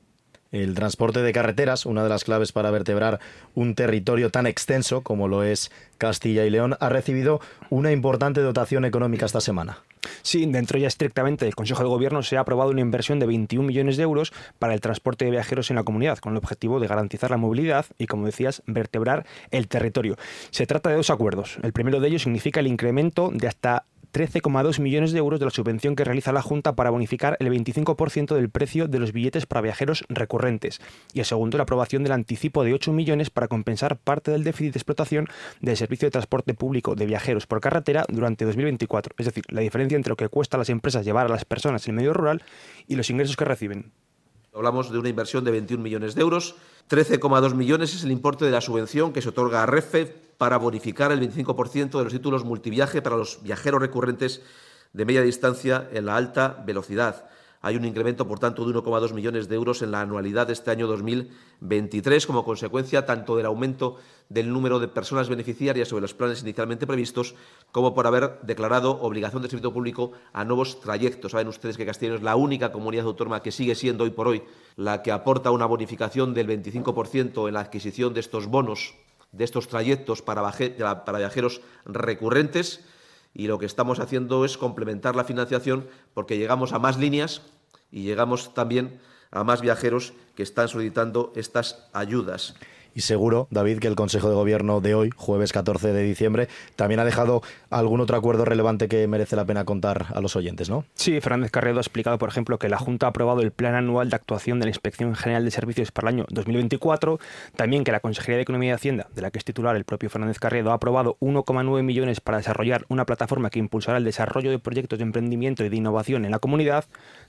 El 0.55 0.73
transporte 0.73 1.21
de 1.21 1.33
carreteras, 1.33 1.85
una 1.85 2.01
de 2.03 2.07
las 2.07 2.23
claves 2.23 2.53
para 2.53 2.71
vertebrar 2.71 3.19
un 3.55 3.75
territorio 3.75 4.29
tan 4.29 4.47
extenso 4.47 5.01
como 5.01 5.27
lo 5.27 5.43
es 5.43 5.69
Castilla 5.97 6.45
y 6.45 6.49
León, 6.49 6.77
ha 6.79 6.87
recibido 6.87 7.41
una 7.69 7.91
importante 7.91 8.39
dotación 8.39 8.85
económica 8.85 9.25
esta 9.25 9.41
semana. 9.41 9.79
Sí, 10.21 10.45
dentro 10.45 10.79
ya 10.79 10.87
estrictamente 10.87 11.43
del 11.43 11.55
Consejo 11.55 11.83
de 11.83 11.89
Gobierno 11.89 12.23
se 12.23 12.37
ha 12.37 12.39
aprobado 12.39 12.71
una 12.71 12.79
inversión 12.79 13.19
de 13.19 13.25
21 13.25 13.67
millones 13.67 13.97
de 13.97 14.03
euros 14.03 14.31
para 14.57 14.73
el 14.73 14.79
transporte 14.79 15.25
de 15.25 15.31
viajeros 15.31 15.71
en 15.71 15.75
la 15.75 15.83
comunidad, 15.83 16.19
con 16.19 16.31
el 16.31 16.37
objetivo 16.37 16.79
de 16.79 16.87
garantizar 16.87 17.31
la 17.31 17.37
movilidad 17.37 17.85
y, 17.97 18.07
como 18.07 18.25
decías, 18.25 18.63
vertebrar 18.65 19.25
el 19.51 19.67
territorio. 19.67 20.15
Se 20.51 20.65
trata 20.65 20.89
de 20.89 20.95
dos 20.95 21.09
acuerdos. 21.09 21.57
El 21.63 21.73
primero 21.73 21.99
de 21.99 22.07
ellos 22.07 22.21
significa 22.21 22.61
el 22.61 22.67
incremento 22.67 23.29
de 23.33 23.49
hasta 23.49 23.83
13,2 24.15 24.79
millones 24.79 25.11
de 25.11 25.19
euros 25.19 25.41
de 25.41 25.45
la 25.45 25.51
subvención 25.51 25.93
que 25.93 26.05
realiza 26.05 26.31
la 26.31 26.41
Junta 26.41 26.73
para 26.73 26.89
bonificar 26.89 27.35
el 27.41 27.49
25% 27.49 28.33
del 28.33 28.49
precio 28.49 28.87
de 28.87 28.99
los 28.99 29.11
billetes 29.11 29.45
para 29.45 29.59
viajeros 29.59 30.05
recurrentes. 30.07 30.79
Y 31.11 31.19
el 31.19 31.25
segundo, 31.25 31.57
la 31.57 31.63
aprobación 31.63 32.01
del 32.03 32.13
anticipo 32.13 32.63
de 32.63 32.73
8 32.73 32.93
millones 32.93 33.29
para 33.29 33.49
compensar 33.49 33.97
parte 33.97 34.31
del 34.31 34.45
déficit 34.45 34.71
de 34.71 34.77
explotación 34.77 35.27
del 35.59 35.75
servicio 35.75 36.05
de 36.05 36.11
transporte 36.11 36.53
público 36.53 36.95
de 36.95 37.05
viajeros 37.05 37.45
por 37.45 37.59
carretera 37.59 38.05
durante 38.07 38.45
2024. 38.45 39.15
Es 39.17 39.25
decir, 39.25 39.43
la 39.49 39.59
diferencia 39.59 39.97
entre 39.97 40.11
lo 40.11 40.15
que 40.15 40.29
cuesta 40.29 40.55
a 40.55 40.59
las 40.59 40.69
empresas 40.69 41.03
llevar 41.03 41.25
a 41.25 41.29
las 41.29 41.43
personas 41.43 41.85
en 41.85 41.95
el 41.95 41.97
medio 41.97 42.13
rural 42.13 42.41
y 42.87 42.95
los 42.95 43.09
ingresos 43.09 43.35
que 43.35 43.43
reciben. 43.43 43.91
Hablamos 44.53 44.93
de 44.93 44.97
una 44.97 45.09
inversión 45.09 45.43
de 45.43 45.51
21 45.51 45.83
millones 45.83 46.15
de 46.15 46.21
euros. 46.21 46.55
13,2 46.89 47.53
millones 47.53 47.93
es 47.93 48.05
el 48.05 48.11
importe 48.11 48.45
de 48.45 48.51
la 48.51 48.61
subvención 48.61 49.11
que 49.11 49.21
se 49.21 49.27
otorga 49.27 49.63
a 49.63 49.65
REFE 49.65 50.24
para 50.37 50.57
bonificar 50.57 51.11
el 51.11 51.21
25% 51.21 51.97
de 51.97 52.03
los 52.03 52.13
títulos 52.13 52.43
multiviaje 52.43 53.01
para 53.01 53.17
los 53.17 53.41
viajeros 53.43 53.81
recurrentes 53.81 54.41
de 54.93 55.05
media 55.05 55.21
distancia 55.21 55.89
en 55.91 56.05
la 56.05 56.15
alta 56.15 56.63
velocidad. 56.65 57.25
Hay 57.65 57.75
un 57.75 57.85
incremento, 57.85 58.27
por 58.27 58.37
tanto, 58.37 58.63
de 58.63 58.75
1,2 58.75 59.13
millones 59.13 59.49
de 59.49 59.55
euros 59.55 59.81
en 59.81 59.89
la 59.89 60.01
anualidad 60.01 60.45
de 60.45 60.53
este 60.53 60.69
año 60.69 60.85
2023 60.85 62.27
como 62.27 62.45
consecuencia 62.45 63.07
tanto 63.07 63.35
del 63.35 63.47
aumento 63.47 63.97
del 64.29 64.53
número 64.53 64.79
de 64.79 64.87
personas 64.87 65.29
beneficiarias 65.29 65.87
sobre 65.87 66.03
los 66.03 66.13
planes 66.13 66.43
inicialmente 66.43 66.85
previstos 66.85 67.33
como 67.71 67.95
por 67.95 68.05
haber 68.05 68.39
declarado 68.43 68.91
obligación 69.01 69.41
de 69.41 69.49
servicio 69.49 69.73
público 69.73 70.11
a 70.31 70.45
nuevos 70.45 70.79
trayectos. 70.79 71.31
Saben 71.31 71.47
ustedes 71.47 71.75
que 71.75 71.87
Castilla 71.87 72.13
es 72.13 72.21
la 72.21 72.35
única 72.35 72.71
comunidad 72.71 73.07
autónoma 73.07 73.41
que 73.41 73.51
sigue 73.51 73.73
siendo 73.73 74.03
hoy 74.03 74.11
por 74.11 74.27
hoy 74.27 74.43
la 74.75 75.01
que 75.01 75.11
aporta 75.11 75.49
una 75.49 75.65
bonificación 75.65 76.35
del 76.35 76.47
25% 76.47 77.47
en 77.47 77.53
la 77.55 77.61
adquisición 77.61 78.13
de 78.13 78.19
estos 78.19 78.45
bonos 78.45 78.93
de 79.35 79.43
estos 79.43 79.67
trayectos 79.67 80.21
para, 80.21 80.41
viajeros 81.17 81.61
recurrentes 81.85 82.85
y 83.33 83.47
lo 83.47 83.59
que 83.59 83.65
estamos 83.65 83.99
haciendo 83.99 84.45
es 84.45 84.57
complementar 84.57 85.15
la 85.15 85.25
financiación 85.25 85.87
porque 86.13 86.37
llegamos 86.37 86.73
a 86.73 86.79
más 86.79 86.97
líneas 86.97 87.41
y 87.91 88.03
llegamos 88.03 88.53
también 88.53 88.99
a 89.31 89.43
más 89.43 89.61
viajeros 89.61 90.13
que 90.35 90.43
están 90.43 90.69
solicitando 90.69 91.33
estas 91.35 91.87
ayudas. 91.91 92.55
Y 92.95 93.01
seguro, 93.01 93.49
David, 93.51 93.79
que 93.79 93.87
el 93.87 93.95
Consejo 93.95 94.29
de 94.29 94.35
Gobierno 94.35 94.79
de 94.79 94.95
hoy, 94.95 95.09
jueves 95.13 95.51
14 95.51 95.91
de 95.91 96.01
diciembre, 96.01 96.47
también 96.77 97.01
ha 97.01 97.03
dejado 97.03 97.41
algún 97.69 97.99
otro 97.99 98.15
acuerdo 98.15 98.45
relevante 98.45 98.87
que 98.87 99.05
merece 99.05 99.35
la 99.35 99.43
pena 99.43 99.65
contar 99.65 100.05
a 100.13 100.21
los 100.21 100.37
oyentes, 100.37 100.69
¿no? 100.69 100.85
Sí, 100.93 101.19
Fernández 101.19 101.51
Carredo 101.51 101.79
ha 101.79 101.81
explicado, 101.81 102.17
por 102.17 102.29
ejemplo, 102.29 102.57
que 102.57 102.69
la 102.69 102.77
Junta 102.77 103.07
ha 103.07 103.09
aprobado 103.09 103.41
el 103.41 103.51
Plan 103.51 103.75
Anual 103.75 104.09
de 104.09 104.15
Actuación 104.15 104.59
de 104.59 104.67
la 104.67 104.69
Inspección 104.69 105.13
General 105.13 105.43
de 105.43 105.51
Servicios 105.51 105.91
para 105.91 106.07
el 106.07 106.15
año 106.15 106.25
2024, 106.29 107.19
también 107.57 107.83
que 107.83 107.91
la 107.91 107.99
Consejería 107.99 108.37
de 108.37 108.43
Economía 108.43 108.69
y 108.69 108.75
Hacienda, 108.75 109.07
de 109.13 109.21
la 109.21 109.29
que 109.29 109.39
es 109.39 109.45
titular 109.45 109.75
el 109.75 109.83
propio 109.83 110.09
Fernández 110.09 110.39
Carredo, 110.39 110.71
ha 110.71 110.75
aprobado 110.75 111.17
1,9 111.19 111.83
millones 111.83 112.21
para 112.21 112.37
desarrollar 112.37 112.85
una 112.87 113.05
plataforma 113.05 113.49
que 113.49 113.59
impulsará 113.59 113.97
el 113.97 114.05
desarrollo 114.05 114.51
de 114.51 114.59
proyectos 114.59 114.99
de 114.99 115.03
emprendimiento 115.03 115.65
y 115.65 115.69
de 115.69 115.75
innovación 115.75 116.23
en 116.23 116.31
la 116.31 116.39
comunidad, 116.39 116.85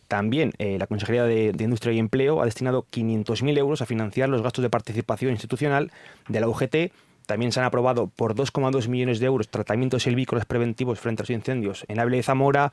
también 0.06 0.52
eh, 0.58 0.78
la 0.78 0.86
Consejería 0.86 1.24
de, 1.24 1.52
Industria 1.58 1.92
y 1.92 1.98
Empleo 1.98 2.40
ha 2.40 2.44
destinado 2.44 2.86
500.000 2.92 3.58
euros 3.58 3.82
a 3.82 3.86
financiar 3.86 4.28
los 4.28 4.42
gastos 4.42 4.62
de 4.62 4.70
participación 4.70 5.32
institucional 5.32 5.55
de 6.28 6.40
la 6.40 6.48
UGT 6.48 6.92
también 7.26 7.52
se 7.52 7.60
han 7.60 7.66
aprobado 7.66 8.06
por 8.08 8.34
2,2 8.34 8.88
millones 8.88 9.20
de 9.20 9.26
euros 9.26 9.48
tratamientos 9.48 10.04
silvícolas 10.04 10.46
preventivos 10.46 11.00
frente 11.00 11.22
a 11.22 11.24
los 11.24 11.30
incendios 11.30 11.84
en 11.88 12.00
Ávila 12.00 12.18
y 12.18 12.22
Zamora, 12.22 12.72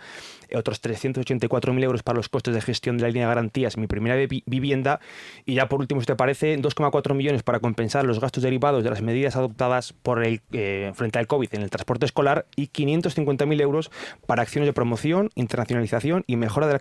eh, 0.49 0.57
otros 0.57 0.81
384.000 0.81 1.83
euros 1.83 2.03
para 2.03 2.17
los 2.17 2.29
costes 2.29 2.53
de 2.53 2.61
gestión 2.61 2.97
de 2.97 3.03
la 3.03 3.09
línea 3.09 3.27
de 3.27 3.29
garantías 3.29 3.77
Mi 3.77 3.87
Primera 3.87 4.15
Vivienda 4.45 4.99
y 5.45 5.55
ya 5.55 5.67
por 5.67 5.79
último, 5.79 6.01
si 6.01 6.07
te 6.07 6.15
parece, 6.15 6.57
2,4 6.57 7.13
millones 7.13 7.43
para 7.43 7.59
compensar 7.59 8.05
los 8.05 8.19
gastos 8.19 8.43
derivados 8.43 8.83
de 8.83 8.89
las 8.89 9.01
medidas 9.01 9.35
adoptadas 9.35 9.93
por 9.93 10.23
el, 10.23 10.41
eh, 10.51 10.91
frente 10.95 11.19
al 11.19 11.27
COVID 11.27 11.49
en 11.53 11.61
el 11.61 11.69
transporte 11.69 12.05
escolar 12.05 12.45
y 12.55 12.67
550.000 12.67 13.61
euros 13.61 13.91
para 14.25 14.41
acciones 14.41 14.67
de 14.67 14.73
promoción, 14.73 15.29
internacionalización 15.35 16.23
y 16.27 16.35
mejora 16.35 16.67
de 16.67 16.73
la 16.73 16.79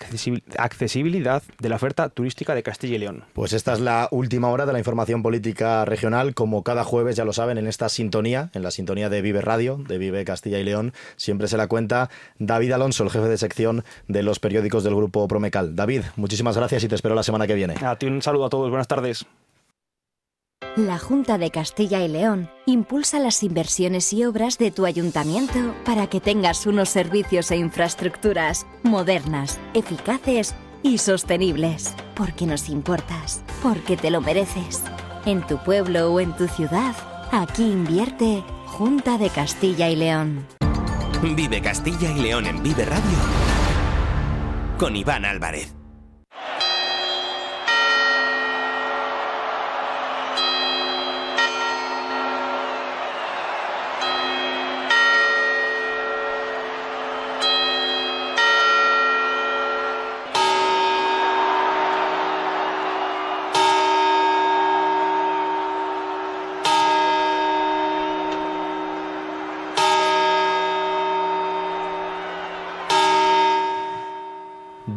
accesibilidad 0.58 1.42
de 1.60 1.68
la 1.68 1.76
oferta 1.76 2.08
turística 2.08 2.54
de 2.54 2.62
Castilla 2.62 2.96
y 2.96 2.98
León. 2.98 3.24
Pues 3.32 3.52
esta 3.52 3.72
es 3.72 3.80
la 3.80 4.08
última 4.10 4.48
hora 4.48 4.66
de 4.66 4.72
la 4.72 4.78
información 4.78 5.22
política 5.22 5.84
regional. 5.84 6.34
Como 6.34 6.62
cada 6.62 6.84
jueves, 6.84 7.16
ya 7.16 7.24
lo 7.24 7.32
saben, 7.32 7.58
en 7.62 7.68
esta 7.68 7.88
sintonía, 7.88 8.50
en 8.52 8.62
la 8.62 8.70
sintonía 8.70 9.08
de 9.08 9.22
Vive 9.22 9.40
Radio, 9.40 9.80
de 9.88 9.98
Vive 9.98 10.24
Castilla 10.24 10.58
y 10.58 10.64
León, 10.64 10.92
siempre 11.16 11.48
se 11.48 11.56
la 11.56 11.68
cuenta 11.68 12.10
David 12.38 12.72
Alonso, 12.72 13.04
el 13.04 13.10
jefe 13.10 13.28
de 13.28 13.38
sección 13.38 13.84
de 14.08 14.22
los 14.22 14.38
periódicos 14.38 14.84
del 14.84 14.94
grupo 14.94 15.26
Promecal. 15.28 15.74
David, 15.74 16.02
muchísimas 16.16 16.56
gracias 16.56 16.84
y 16.84 16.88
te 16.88 16.94
espero 16.94 17.14
la 17.14 17.22
semana 17.22 17.46
que 17.46 17.54
viene. 17.54 17.74
A 17.80 17.96
ti 17.96 18.06
un 18.06 18.20
saludo 18.20 18.46
a 18.46 18.50
todos, 18.50 18.68
buenas 18.68 18.88
tardes. 18.88 19.26
La 20.76 20.98
Junta 20.98 21.36
de 21.36 21.50
Castilla 21.50 22.02
y 22.02 22.08
León 22.08 22.48
impulsa 22.64 23.18
las 23.18 23.42
inversiones 23.42 24.10
y 24.14 24.24
obras 24.24 24.56
de 24.56 24.70
tu 24.70 24.86
ayuntamiento 24.86 25.74
para 25.84 26.06
que 26.06 26.18
tengas 26.18 26.66
unos 26.66 26.88
servicios 26.88 27.50
e 27.50 27.56
infraestructuras 27.56 28.66
modernas, 28.82 29.60
eficaces 29.74 30.54
y 30.82 30.96
sostenibles. 30.96 31.94
Porque 32.14 32.46
nos 32.46 32.70
importas, 32.70 33.42
porque 33.62 33.98
te 33.98 34.10
lo 34.10 34.22
mereces. 34.22 34.82
En 35.26 35.46
tu 35.46 35.58
pueblo 35.58 36.10
o 36.10 36.20
en 36.20 36.34
tu 36.36 36.48
ciudad 36.48 36.94
Aquí 37.34 37.62
invierte 37.62 38.44
Junta 38.66 39.16
de 39.16 39.30
Castilla 39.30 39.88
y 39.88 39.96
León. 39.96 40.46
Vive 41.22 41.62
Castilla 41.62 42.10
y 42.12 42.20
León 42.20 42.44
en 42.44 42.62
Vive 42.62 42.84
Radio 42.84 43.18
con 44.78 44.94
Iván 44.94 45.24
Álvarez. 45.24 45.74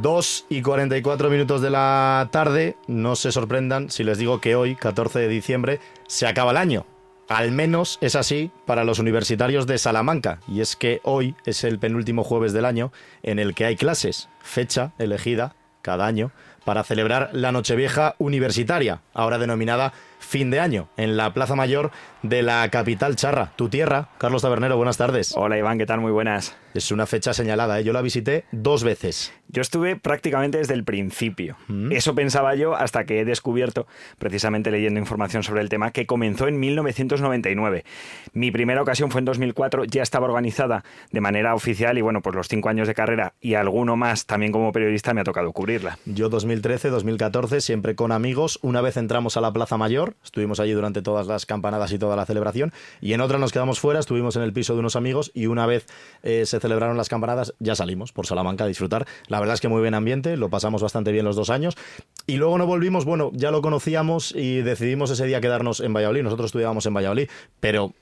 2 0.05 0.45
y 0.49 0.61
44 0.61 1.31
minutos 1.31 1.63
de 1.63 1.71
la 1.71 2.29
tarde, 2.31 2.77
no 2.85 3.15
se 3.15 3.31
sorprendan 3.31 3.89
si 3.89 4.03
les 4.03 4.19
digo 4.19 4.39
que 4.39 4.55
hoy, 4.55 4.75
14 4.75 5.17
de 5.17 5.27
diciembre, 5.27 5.79
se 6.05 6.27
acaba 6.27 6.51
el 6.51 6.57
año. 6.57 6.85
Al 7.27 7.51
menos 7.51 7.97
es 8.01 8.15
así 8.15 8.51
para 8.67 8.83
los 8.83 8.99
universitarios 8.99 9.65
de 9.65 9.79
Salamanca, 9.79 10.41
y 10.47 10.61
es 10.61 10.75
que 10.75 11.01
hoy 11.01 11.33
es 11.47 11.63
el 11.63 11.79
penúltimo 11.79 12.23
jueves 12.23 12.53
del 12.53 12.65
año 12.65 12.91
en 13.23 13.39
el 13.39 13.55
que 13.55 13.65
hay 13.65 13.75
clases, 13.77 14.29
fecha 14.43 14.91
elegida 14.99 15.55
cada 15.81 16.05
año 16.05 16.31
para 16.65 16.83
celebrar 16.83 17.31
la 17.33 17.51
Nochevieja 17.51 18.13
Universitaria, 18.19 19.01
ahora 19.11 19.39
denominada 19.39 19.91
fin 20.25 20.49
de 20.51 20.59
año 20.59 20.89
en 20.97 21.17
la 21.17 21.33
Plaza 21.33 21.55
Mayor 21.55 21.91
de 22.23 22.41
la 22.41 22.67
capital 22.69 23.15
charra, 23.15 23.51
tu 23.55 23.69
tierra. 23.69 24.09
Carlos 24.17 24.41
Tabernero, 24.41 24.75
buenas 24.77 24.97
tardes. 24.97 25.33
Hola 25.35 25.57
Iván, 25.57 25.77
¿qué 25.77 25.85
tal? 25.85 26.01
Muy 26.01 26.11
buenas. 26.11 26.57
Es 26.73 26.91
una 26.91 27.05
fecha 27.05 27.33
señalada, 27.33 27.79
¿eh? 27.79 27.83
yo 27.83 27.93
la 27.93 28.01
visité 28.01 28.45
dos 28.51 28.83
veces. 28.83 29.31
Yo 29.47 29.61
estuve 29.61 29.95
prácticamente 29.95 30.57
desde 30.57 30.73
el 30.73 30.83
principio. 30.83 31.55
Mm. 31.67 31.91
Eso 31.91 32.15
pensaba 32.15 32.55
yo 32.55 32.75
hasta 32.75 33.05
que 33.05 33.21
he 33.21 33.25
descubierto, 33.25 33.87
precisamente 34.17 34.71
leyendo 34.71 34.99
información 34.99 35.43
sobre 35.43 35.61
el 35.61 35.69
tema, 35.69 35.91
que 35.91 36.05
comenzó 36.05 36.47
en 36.47 36.59
1999. 36.59 37.85
Mi 38.33 38.51
primera 38.51 38.81
ocasión 38.81 39.11
fue 39.11 39.19
en 39.19 39.25
2004, 39.25 39.85
ya 39.85 40.03
estaba 40.03 40.25
organizada 40.25 40.83
de 41.11 41.21
manera 41.21 41.55
oficial 41.55 41.97
y 41.97 42.01
bueno, 42.01 42.21
pues 42.21 42.35
los 42.35 42.47
cinco 42.47 42.67
años 42.67 42.87
de 42.87 42.95
carrera 42.95 43.35
y 43.39 43.53
alguno 43.53 43.95
más 43.95 44.25
también 44.25 44.51
como 44.51 44.71
periodista 44.71 45.13
me 45.13 45.21
ha 45.21 45.23
tocado 45.23 45.53
cubrirla. 45.53 45.97
Yo 46.05 46.27
2013, 46.27 46.89
2014, 46.89 47.61
siempre 47.61 47.95
con 47.95 48.11
amigos. 48.11 48.59
Una 48.63 48.81
vez 48.81 48.97
entramos 48.97 49.37
a 49.37 49.41
la 49.41 49.53
Plaza 49.53 49.77
Mayor, 49.77 50.14
estuvimos 50.23 50.59
allí 50.59 50.71
durante 50.71 51.01
todas 51.01 51.27
las 51.27 51.45
campanadas 51.45 51.91
y 51.91 51.99
toda 51.99 52.15
la 52.15 52.25
celebración, 52.25 52.73
y 53.01 53.13
en 53.13 53.21
otra 53.21 53.37
nos 53.37 53.51
quedamos 53.51 53.79
fuera, 53.79 53.99
estuvimos 53.99 54.35
en 54.35 54.41
el 54.41 54.53
piso 54.53 54.73
de 54.73 54.79
unos 54.79 54.95
amigos 54.95 55.31
y 55.33 55.47
una 55.47 55.65
vez 55.65 55.85
eh, 56.23 56.45
se 56.45 56.59
celebraron 56.59 56.97
las 56.97 57.09
campanadas, 57.09 57.53
ya 57.59 57.75
salimos 57.75 58.11
por 58.11 58.27
Salamanca 58.27 58.63
a 58.63 58.67
disfrutar. 58.67 59.05
La 59.27 59.39
verdad 59.39 59.55
es 59.55 59.61
que 59.61 59.67
muy 59.67 59.81
buen 59.81 59.93
ambiente, 59.93 60.37
lo 60.37 60.49
pasamos 60.49 60.81
bastante 60.81 61.11
bien 61.11 61.25
los 61.25 61.35
dos 61.35 61.49
años. 61.49 61.75
Y 62.27 62.37
luego 62.37 62.57
no 62.57 62.65
volvimos, 62.65 63.05
bueno, 63.05 63.31
ya 63.33 63.51
lo 63.51 63.61
conocíamos 63.61 64.33
y 64.35 64.61
decidimos 64.61 65.11
ese 65.11 65.25
día 65.25 65.41
quedarnos 65.41 65.79
en 65.79 65.93
Valladolid. 65.93 66.23
Nosotros 66.23 66.47
estudiábamos 66.47 66.85
en 66.85 66.93
Valladolid, 66.93 67.29
pero 67.59 67.93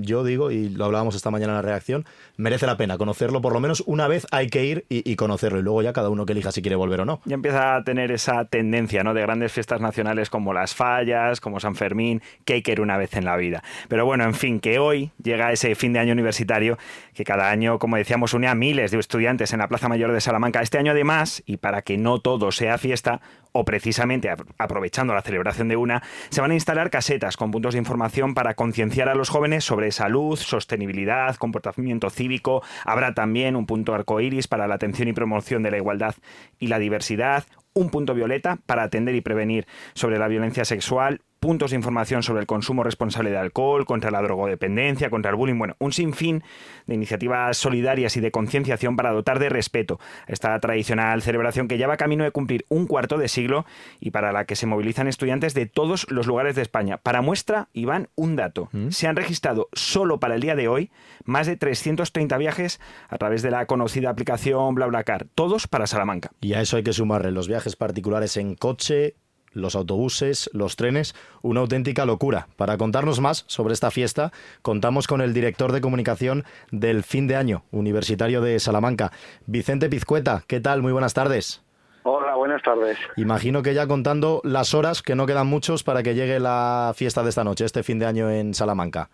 yo 0.00 0.24
digo, 0.24 0.50
y 0.50 0.68
lo 0.70 0.84
hablábamos 0.84 1.14
esta 1.14 1.30
mañana 1.30 1.52
en 1.52 1.56
la 1.56 1.62
reacción, 1.62 2.04
merece 2.36 2.66
la 2.66 2.76
pena 2.76 2.98
conocerlo, 2.98 3.40
por 3.40 3.52
lo 3.52 3.60
menos 3.60 3.82
una 3.86 4.08
vez 4.08 4.26
hay 4.30 4.48
que 4.48 4.64
ir 4.64 4.86
y, 4.88 5.16
conocerlo, 5.16 5.58
y 5.58 5.62
luego 5.62 5.82
ya 5.82 5.92
cada 5.92 6.08
uno 6.08 6.26
que 6.26 6.32
elija 6.32 6.52
si 6.52 6.62
quiere 6.62 6.76
volver 6.76 7.00
o 7.00 7.04
no. 7.04 7.20
Ya 7.24 7.34
empieza 7.34 7.76
a 7.76 7.84
tener 7.84 8.10
esa 8.12 8.44
tendencia, 8.46 9.04
¿no? 9.04 9.14
De 9.14 9.22
grandes 9.22 9.52
fiestas 9.52 9.80
nacionales 9.80 10.30
como 10.30 10.52
las 10.52 10.74
Fallas, 10.74 11.40
como 11.40 11.60
San 11.60 11.76
Fermín, 11.76 12.22
que 12.44 12.54
hay 12.54 12.62
que 12.62 12.72
ir 12.72 12.80
una 12.80 12.96
vez 12.96 13.14
en 13.14 13.24
la 13.24 13.36
vida. 13.36 13.62
Pero 13.88 14.04
bueno, 14.06 14.24
en 14.24 14.34
fin, 14.34 14.60
que 14.60 14.78
hoy 14.78 15.10
llega 15.22 15.52
ese 15.52 15.74
fin 15.74 15.92
de 15.92 15.98
año 15.98 16.12
universitario 16.12 16.78
que 17.14 17.24
cada 17.24 17.50
año, 17.50 17.78
como 17.78 17.96
decíamos, 17.96 18.34
une 18.34 18.48
a 18.48 18.54
miles 18.54 18.90
de 18.90 18.98
estudiantes 18.98 19.52
en 19.52 19.60
la 19.60 19.68
Plaza 19.68 19.88
Mayor 19.88 20.12
de 20.12 20.20
Salamanca. 20.20 20.62
Este 20.62 20.78
año 20.78 20.92
además, 20.92 21.42
y 21.46 21.58
para 21.58 21.82
que 21.82 21.96
no 21.96 22.20
todo 22.20 22.52
sea 22.52 22.78
fiesta, 22.78 23.20
o 23.56 23.64
precisamente 23.64 24.28
aprovechando 24.58 25.14
la 25.14 25.22
celebración 25.22 25.68
de 25.68 25.76
una, 25.76 26.02
se 26.28 26.40
van 26.40 26.50
a 26.50 26.54
instalar 26.54 26.90
casetas 26.90 27.36
con 27.36 27.52
puntos 27.52 27.74
de 27.74 27.78
información 27.78 28.34
para 28.34 28.54
concienciar 28.54 29.08
a 29.08 29.14
los 29.14 29.28
jóvenes 29.28 29.64
sobre 29.64 29.92
salud, 29.92 30.36
sostenibilidad, 30.36 31.36
comportamiento 31.36 32.10
cívico. 32.10 32.64
Habrá 32.84 33.14
también 33.14 33.54
un 33.54 33.66
punto 33.66 33.94
arcoíris 33.94 34.48
para 34.48 34.66
la 34.66 34.74
atención 34.74 35.06
y 35.06 35.12
promoción 35.12 35.62
de 35.62 35.70
la 35.70 35.76
igualdad 35.76 36.16
y 36.58 36.66
la 36.66 36.80
diversidad, 36.80 37.44
un 37.74 37.90
punto 37.90 38.12
violeta 38.14 38.58
para 38.66 38.82
atender 38.82 39.14
y 39.14 39.20
prevenir 39.20 39.66
sobre 39.94 40.18
la 40.18 40.26
violencia 40.26 40.64
sexual, 40.64 41.20
puntos 41.44 41.72
de 41.72 41.76
información 41.76 42.22
sobre 42.22 42.40
el 42.40 42.46
consumo 42.46 42.84
responsable 42.84 43.30
de 43.30 43.36
alcohol, 43.36 43.84
contra 43.84 44.10
la 44.10 44.22
drogodependencia, 44.22 45.10
contra 45.10 45.30
el 45.30 45.36
bullying, 45.36 45.58
bueno, 45.58 45.76
un 45.78 45.92
sinfín 45.92 46.42
de 46.86 46.94
iniciativas 46.94 47.58
solidarias 47.58 48.16
y 48.16 48.20
de 48.20 48.30
concienciación 48.30 48.96
para 48.96 49.12
dotar 49.12 49.38
de 49.38 49.50
respeto 49.50 50.00
esta 50.26 50.58
tradicional 50.58 51.20
celebración 51.20 51.68
que 51.68 51.76
ya 51.76 51.86
va 51.86 51.98
camino 51.98 52.24
de 52.24 52.30
cumplir 52.30 52.64
un 52.70 52.86
cuarto 52.86 53.18
de 53.18 53.28
siglo 53.28 53.66
y 54.00 54.10
para 54.10 54.32
la 54.32 54.46
que 54.46 54.56
se 54.56 54.64
movilizan 54.64 55.06
estudiantes 55.06 55.52
de 55.52 55.66
todos 55.66 56.10
los 56.10 56.26
lugares 56.26 56.56
de 56.56 56.62
España. 56.62 56.96
Para 56.96 57.20
muestra, 57.20 57.68
Iván, 57.74 58.08
un 58.14 58.36
dato. 58.36 58.70
¿Mm? 58.72 58.88
Se 58.88 59.06
han 59.06 59.16
registrado 59.16 59.68
solo 59.74 60.20
para 60.20 60.36
el 60.36 60.40
día 60.40 60.56
de 60.56 60.68
hoy 60.68 60.90
más 61.24 61.46
de 61.46 61.58
330 61.58 62.38
viajes 62.38 62.80
a 63.10 63.18
través 63.18 63.42
de 63.42 63.50
la 63.50 63.66
conocida 63.66 64.08
aplicación 64.08 64.74
BlaBlaCar, 64.74 65.26
todos 65.34 65.68
para 65.68 65.86
Salamanca. 65.86 66.30
Y 66.40 66.54
a 66.54 66.62
eso 66.62 66.78
hay 66.78 66.84
que 66.84 66.94
sumarle 66.94 67.32
los 67.32 67.48
viajes 67.48 67.76
particulares 67.76 68.38
en 68.38 68.54
coche, 68.54 69.16
los 69.54 69.74
autobuses, 69.76 70.50
los 70.52 70.76
trenes, 70.76 71.14
una 71.42 71.60
auténtica 71.60 72.04
locura. 72.04 72.48
Para 72.56 72.76
contarnos 72.76 73.20
más 73.20 73.44
sobre 73.46 73.74
esta 73.74 73.90
fiesta, 73.90 74.32
contamos 74.62 75.06
con 75.06 75.20
el 75.20 75.32
director 75.32 75.72
de 75.72 75.80
comunicación 75.80 76.44
del 76.70 77.02
fin 77.02 77.26
de 77.26 77.36
año 77.36 77.62
universitario 77.70 78.40
de 78.40 78.58
Salamanca, 78.60 79.12
Vicente 79.46 79.88
Pizcueta. 79.88 80.42
¿Qué 80.46 80.60
tal? 80.60 80.82
Muy 80.82 80.92
buenas 80.92 81.14
tardes. 81.14 81.64
Hola, 82.02 82.34
buenas 82.34 82.62
tardes. 82.62 82.98
Imagino 83.16 83.62
que 83.62 83.72
ya 83.72 83.86
contando 83.86 84.42
las 84.44 84.74
horas, 84.74 85.00
que 85.00 85.14
no 85.14 85.24
quedan 85.24 85.46
muchos 85.46 85.82
para 85.82 86.02
que 86.02 86.14
llegue 86.14 86.38
la 86.38 86.92
fiesta 86.94 87.22
de 87.22 87.30
esta 87.30 87.44
noche, 87.44 87.64
este 87.64 87.82
fin 87.82 87.98
de 87.98 88.04
año 88.04 88.30
en 88.30 88.52
Salamanca. 88.52 89.08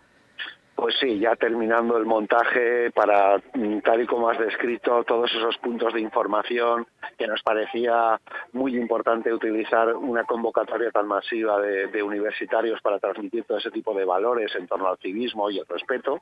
Pues 0.75 0.95
sí, 0.99 1.19
ya 1.19 1.35
terminando 1.35 1.95
el 1.97 2.05
montaje 2.05 2.91
para, 2.91 3.37
mm, 3.53 3.79
tal 3.79 4.01
y 4.01 4.07
como 4.07 4.29
has 4.29 4.39
descrito, 4.39 5.03
todos 5.03 5.31
esos 5.31 5.57
puntos 5.59 5.93
de 5.93 6.01
información 6.01 6.85
que 7.17 7.27
nos 7.27 7.41
parecía 7.43 8.19
muy 8.53 8.75
importante 8.75 9.33
utilizar 9.33 9.93
una 9.95 10.23
convocatoria 10.23 10.91
tan 10.91 11.07
masiva 11.07 11.59
de, 11.59 12.01
universitarios 12.01 12.81
para 12.81 12.99
transmitir 12.99 13.43
todo 13.43 13.59
ese 13.59 13.69
tipo 13.69 13.93
de 13.93 14.05
valores 14.05 14.51
en 14.55 14.67
torno 14.67 14.87
al 14.87 14.97
civismo 14.97 15.49
y 15.49 15.59
el 15.59 15.65
respeto. 15.67 16.19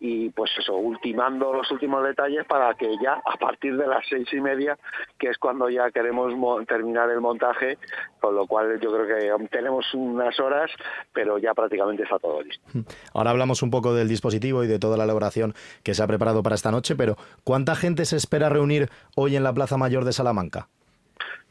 Y 0.00 0.30
pues 0.30 0.50
eso, 0.58 0.74
ultimando 0.74 1.52
los 1.52 1.70
últimos 1.70 2.02
detalles 2.02 2.44
para 2.46 2.74
que 2.74 2.96
ya 3.00 3.22
a 3.24 3.36
partir 3.36 3.76
de 3.76 3.86
las 3.86 4.04
seis 4.08 4.26
y 4.32 4.40
media, 4.40 4.76
que 5.16 5.28
es 5.28 5.38
cuando 5.38 5.70
ya 5.70 5.90
queremos 5.92 6.32
terminar 6.66 7.08
el 7.10 7.20
montaje, 7.20 7.78
con 8.20 8.34
lo 8.34 8.46
cual 8.46 8.80
yo 8.80 8.92
creo 8.92 9.06
que 9.06 9.48
tenemos 9.48 9.86
unas 9.94 10.38
horas, 10.40 10.70
pero 11.12 11.38
ya 11.38 11.54
prácticamente 11.54 12.02
está 12.02 12.18
todo 12.18 12.42
listo. 12.42 12.62
Ahora 13.14 13.30
hablamos 13.30 13.62
un 13.62 13.70
poco 13.70 13.94
del 13.94 14.08
dispositivo 14.08 14.64
y 14.64 14.66
de 14.66 14.78
toda 14.78 14.96
la 14.96 15.04
elaboración 15.04 15.54
que 15.82 15.94
se 15.94 16.02
ha 16.02 16.06
preparado 16.06 16.42
para 16.42 16.56
esta 16.56 16.70
noche, 16.70 16.96
pero 16.96 17.16
¿cuánta 17.44 17.76
gente 17.76 18.04
se 18.04 18.16
espera 18.16 18.48
reunir 18.48 18.90
hoy 19.14 19.36
en 19.36 19.44
la 19.44 19.52
Plaza 19.52 19.76
Mayor 19.76 20.04
de 20.04 20.11
Salamanca? 20.12 20.68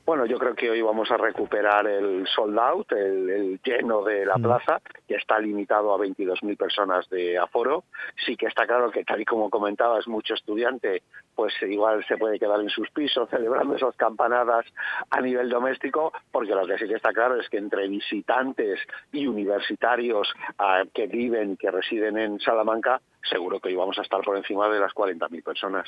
Bueno, 0.06 0.26
yo 0.26 0.39
creo 0.39 0.56
que 0.56 0.69
hoy 0.69 0.82
vamos 0.82 1.12
a 1.12 1.17
recuperar 1.17 1.86
el 1.88 2.28
sold 2.28 2.58
out, 2.58 2.91
el, 2.91 3.60
lleno 3.63 4.04
de 4.04 4.26
la 4.26 4.36
plaza, 4.36 4.82
que 5.08 5.15
está 5.15 5.39
limitado 5.39 5.93
a 5.93 5.97
22.000 6.00 6.58
personas 6.58 7.08
de 7.10 7.38
aforo. 7.38 7.84
Sí 8.26 8.36
que 8.36 8.47
está 8.47 8.65
claro 8.65 8.89
que, 8.89 9.04
tal 9.04 9.21
y 9.21 9.26
como 9.26 9.50
comentabas, 9.50 10.08
mucho 10.08 10.34
estudiante, 10.34 11.04
pues 11.36 11.54
igual 11.62 12.04
se 12.08 12.17
puede 12.17 12.39
quedar 12.39 12.60
en 12.60 12.69
sus 12.69 12.89
pisos 12.89 13.30
celebrando 13.30 13.76
esas 13.76 13.95
campanadas 13.95 14.65
a 15.12 15.21
nivel 15.21 15.50
doméstico, 15.50 16.12
porque 16.32 16.56
lo 16.56 16.65
que 16.65 16.78
sí 16.80 16.88
que 16.88 16.95
está 16.95 17.13
claro 17.13 17.39
es 17.39 17.47
que 17.47 17.58
entre 17.58 17.88
visitantes 17.88 18.80
y 19.12 19.28
universitarios 19.28 20.34
ah, 20.58 20.84
que 20.93 21.06
viven, 21.08 21.58
que 21.58 21.69
residen 21.69 22.17
en 22.17 22.39
Salamanca, 22.39 23.02
seguro 23.30 23.60
que 23.60 23.69
hoy 23.69 23.76
vamos 23.76 24.00
a 24.00 24.02
estar 24.02 24.21
por 24.21 24.36
encima 24.36 24.67
de 24.67 24.80
las 24.80 24.93
40.000 24.93 25.43
personas. 25.43 25.88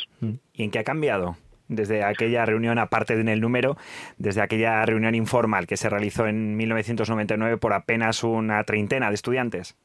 ¿Y 0.53 0.63
en 0.63 0.71
qué 0.71 0.79
ha 0.79 0.83
cambiado? 0.83 1.35
Desde 1.67 2.03
aquella 2.03 2.45
reunión, 2.45 2.77
aparte 2.77 3.15
de 3.15 3.33
el 3.33 3.41
número, 3.41 3.77
desde 4.17 4.41
aquella 4.41 4.85
reunión 4.85 5.15
informal 5.15 5.67
que 5.67 5.77
se 5.77 5.89
realizó 5.89 6.27
en 6.27 6.55
1999 6.57 7.57
por 7.57 7.73
apenas 7.73 8.23
una 8.23 8.63
treintena 8.63 9.09
de 9.09 9.15
estudiantes? 9.15 9.75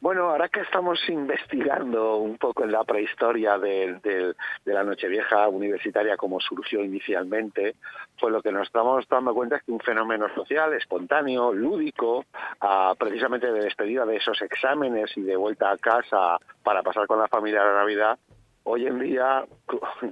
Bueno, 0.00 0.30
ahora 0.30 0.48
que 0.48 0.60
estamos 0.60 0.98
investigando 1.08 2.16
un 2.16 2.36
poco 2.38 2.64
en 2.64 2.72
la 2.72 2.84
prehistoria 2.84 3.58
de, 3.58 3.98
de, 4.02 4.34
la 4.72 4.82
Nochevieja 4.82 5.48
universitaria 5.48 6.16
como 6.16 6.40
surgió 6.40 6.82
inicialmente, 6.82 7.76
pues 8.18 8.32
lo 8.32 8.42
que 8.42 8.52
nos 8.52 8.66
estamos 8.66 9.06
dando 9.08 9.34
cuenta 9.34 9.56
es 9.56 9.62
que 9.62 9.72
un 9.72 9.80
fenómeno 9.80 10.28
social, 10.34 10.72
espontáneo, 10.74 11.52
lúdico, 11.52 12.24
ah, 12.60 12.94
precisamente 12.98 13.52
de 13.52 13.60
despedida 13.60 14.04
de 14.04 14.16
esos 14.16 14.40
exámenes 14.42 15.16
y 15.16 15.22
de 15.22 15.36
vuelta 15.36 15.70
a 15.70 15.78
casa 15.78 16.38
para 16.62 16.82
pasar 16.82 17.06
con 17.06 17.18
la 17.18 17.28
familia 17.28 17.64
la 17.64 17.74
Navidad, 17.74 18.18
hoy 18.64 18.86
en 18.86 18.98
día 18.98 19.44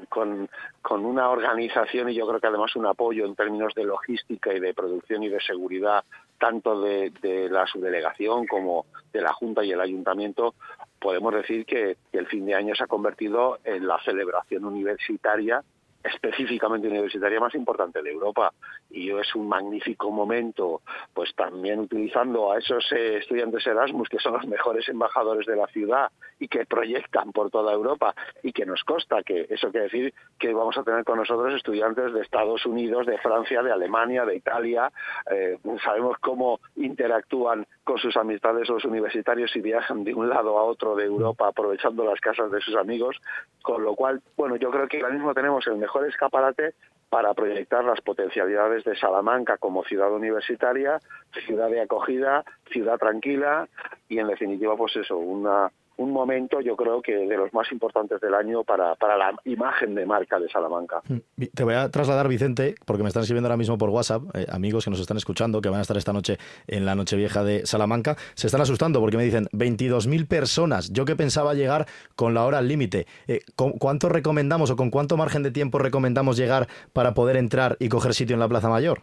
con, 0.09 0.49
con, 0.83 1.05
una 1.05 1.31
organización 1.31 2.09
y 2.09 2.15
yo 2.15 2.27
creo 2.27 2.41
que 2.41 2.47
además 2.47 2.75
un 2.77 2.87
apoyo 2.87 3.25
en 3.27 3.35
términos 3.35 3.75
de 3.75 3.85
logística 3.85 4.53
y 4.53 4.61
de 4.61 4.75
producción 4.75 5.23
y 5.23 5.29
de 5.29 5.41
seguridad 5.41 6.05
tanto 6.39 6.81
de, 6.81 7.11
de 7.21 7.49
la 7.51 7.67
subdelegación 7.67 8.47
como 8.47 8.87
de 9.13 9.21
la 9.21 9.33
Junta 9.33 9.65
y 9.65 9.73
el 9.73 9.81
Ayuntamiento, 9.81 10.55
podemos 11.01 11.35
decir 11.35 11.67
que 11.67 11.97
el 12.13 12.27
fin 12.27 12.47
de 12.47 12.55
año 12.55 12.75
se 12.75 12.85
ha 12.85 12.87
convertido 12.87 13.59
en 13.65 13.87
la 13.87 13.99
celebración 14.05 14.65
universitaria 14.65 15.63
específicamente 16.09 16.89
universitaria 16.89 17.41
más 17.41 17.55
importante 17.55 18.03
de 18.03 18.11
Europa 18.11 18.53
y 18.91 19.11
es 19.11 19.35
un 19.35 19.49
magnífico 19.49 20.11
momento 20.11 20.83
pues 21.15 21.35
también 21.35 21.81
utilizando 21.81 22.53
a 22.53 22.59
esos 22.59 22.91
eh, 22.93 23.19
estudiantes 23.19 23.67
Erasmus 23.67 24.09
que 24.09 24.19
son 24.19 24.35
los 24.35 24.47
mejores 24.47 24.89
embajadores 24.89 25.47
de 25.47 25.57
la 25.57 25.67
ciudad 25.69 26.11
y 26.39 26.49
que 26.49 26.67
proyectan 26.67 27.33
por 27.33 27.51
toda 27.51 27.73
Europa 27.73 28.15
y 28.43 28.53
que 28.53 28.67
nos 28.67 28.83
consta 28.85 29.23
que 29.23 29.47
eso 29.51 29.71
quiere 29.71 29.85
decir 29.85 30.15
que 30.39 30.53
vamos 30.53 30.77
a 30.79 30.83
tener 30.83 31.05
con 31.05 31.19
nosotros 31.19 31.55
estudiantes 31.55 32.13
de 32.13 32.21
Estados 32.21 32.65
Unidos, 32.67 33.07
de 33.07 33.19
Francia, 33.19 33.63
de 33.63 33.73
Alemania, 33.73 34.25
de 34.25 34.37
Italia, 34.37 34.91
eh, 35.31 35.59
sabemos 35.83 36.17
cómo 36.21 36.61
interactúan 36.77 37.67
con 37.89 37.97
sus 37.97 38.19
amistades 38.19 38.69
los 38.69 38.85
universitarios 38.85 39.57
y 39.57 39.63
viajan 39.63 40.05
de 40.05 40.13
un 40.13 40.29
lado 40.29 40.59
a 40.59 40.63
otro 40.63 40.95
de 40.95 41.07
Europa 41.07 41.49
aprovechando 41.49 42.05
las 42.05 42.21
casas 42.21 42.51
de 42.51 42.61
sus 42.61 42.77
amigos, 42.77 43.17
con 43.63 43.83
lo 43.83 43.95
cual, 43.95 44.21
bueno, 44.37 44.57
yo 44.57 44.71
creo 44.71 44.87
que 44.89 45.01
ahora 45.01 45.15
mismo 45.15 45.33
tenemos 45.33 45.67
el 45.67 45.79
mejor 45.79 46.07
escaparate 46.07 46.75
para 47.09 47.33
proyectar 47.33 47.83
las 47.85 48.03
potencialidades 48.03 48.85
de 48.85 48.95
Salamanca 48.95 49.57
como 49.57 49.85
ciudad 49.85 50.13
universitaria, 50.13 51.01
ciudad 51.47 51.71
de 51.71 51.81
acogida, 51.81 52.45
ciudad 52.71 52.99
tranquila 52.99 53.67
y 54.07 54.19
en 54.19 54.29
definitiva 54.29 54.77
pues 54.77 54.95
eso, 54.97 55.17
una 55.17 55.73
un 55.99 56.13
momento, 56.13 56.61
yo 56.61 56.77
creo 56.77 57.03
que 57.03 57.13
de 57.13 57.37
los 57.37 57.53
más 57.53 57.71
importantes 57.73 58.21
del 58.21 58.35
año 58.35 58.65
para, 58.65 58.95
para 58.95 59.17
la 59.17 59.35
imagen 59.45 59.95
de 59.95 60.07
marca 60.07 60.39
de 60.39 60.49
Salamanca. 60.49 61.03
Mm, 61.09 61.45
te 61.55 61.65
voy 61.65 61.75
a 61.75 61.91
trasladar, 61.91 62.29
Vicente, 62.29 62.77
porque 62.87 63.03
me 63.03 63.09
están 63.09 63.23
escribiendo 63.23 63.49
ahora 63.49 63.57
mismo 63.57 63.77
por 63.77 63.91
WhatsApp, 63.91 64.23
eh, 64.35 64.47
amigos 64.51 64.85
que 64.85 64.91
nos 64.91 65.01
están 65.01 65.17
escuchando, 65.17 65.61
que 65.61 65.69
van 65.69 65.81
a 65.81 65.83
estar 65.83 65.97
esta 65.97 66.13
noche 66.13 66.39
en 66.67 66.87
la 66.87 66.95
Nochevieja 66.95 67.43
de 67.43 67.67
Salamanca, 67.67 68.17
se 68.35 68.47
están 68.47 68.61
asustando 68.61 69.01
porque 69.01 69.17
me 69.17 69.25
dicen 69.25 69.47
22.000 69.53 70.27
personas. 70.27 70.93
Yo 70.93 71.05
que 71.05 71.17
pensaba 71.17 71.55
llegar 71.55 71.87
con 72.15 72.33
la 72.33 72.45
hora 72.45 72.59
al 72.59 72.69
límite. 72.69 73.07
Eh, 73.27 73.41
¿Cuánto 73.57 74.09
recomendamos 74.09 74.71
o 74.71 74.77
con 74.77 74.91
cuánto 74.91 75.17
margen 75.17 75.43
de 75.43 75.51
tiempo 75.51 75.79
recomendamos 75.79 76.37
llegar 76.37 76.69
para 76.93 77.13
poder 77.13 77.37
entrar 77.37 77.77
y 77.81 77.89
coger 77.89 78.15
sitio 78.15 78.35
en 78.35 78.41
la 78.41 78.49
Plaza 78.49 78.69
Mayor? 78.69 79.03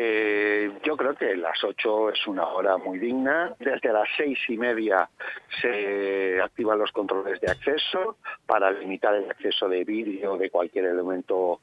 Eh, 0.00 0.70
yo 0.84 0.96
creo 0.96 1.16
que 1.16 1.34
las 1.34 1.64
8 1.64 2.10
es 2.10 2.24
una 2.28 2.46
hora 2.46 2.76
muy 2.76 3.00
digna. 3.00 3.52
Desde 3.58 3.92
las 3.92 4.08
seis 4.16 4.38
y 4.46 4.56
media 4.56 5.10
se 5.60 6.40
activan 6.40 6.78
los 6.78 6.92
controles 6.92 7.40
de 7.40 7.50
acceso 7.50 8.16
para 8.46 8.70
limitar 8.70 9.16
el 9.16 9.28
acceso 9.28 9.68
de 9.68 9.82
vídeo 9.82 10.36
de 10.36 10.50
cualquier 10.50 10.84
elemento 10.84 11.58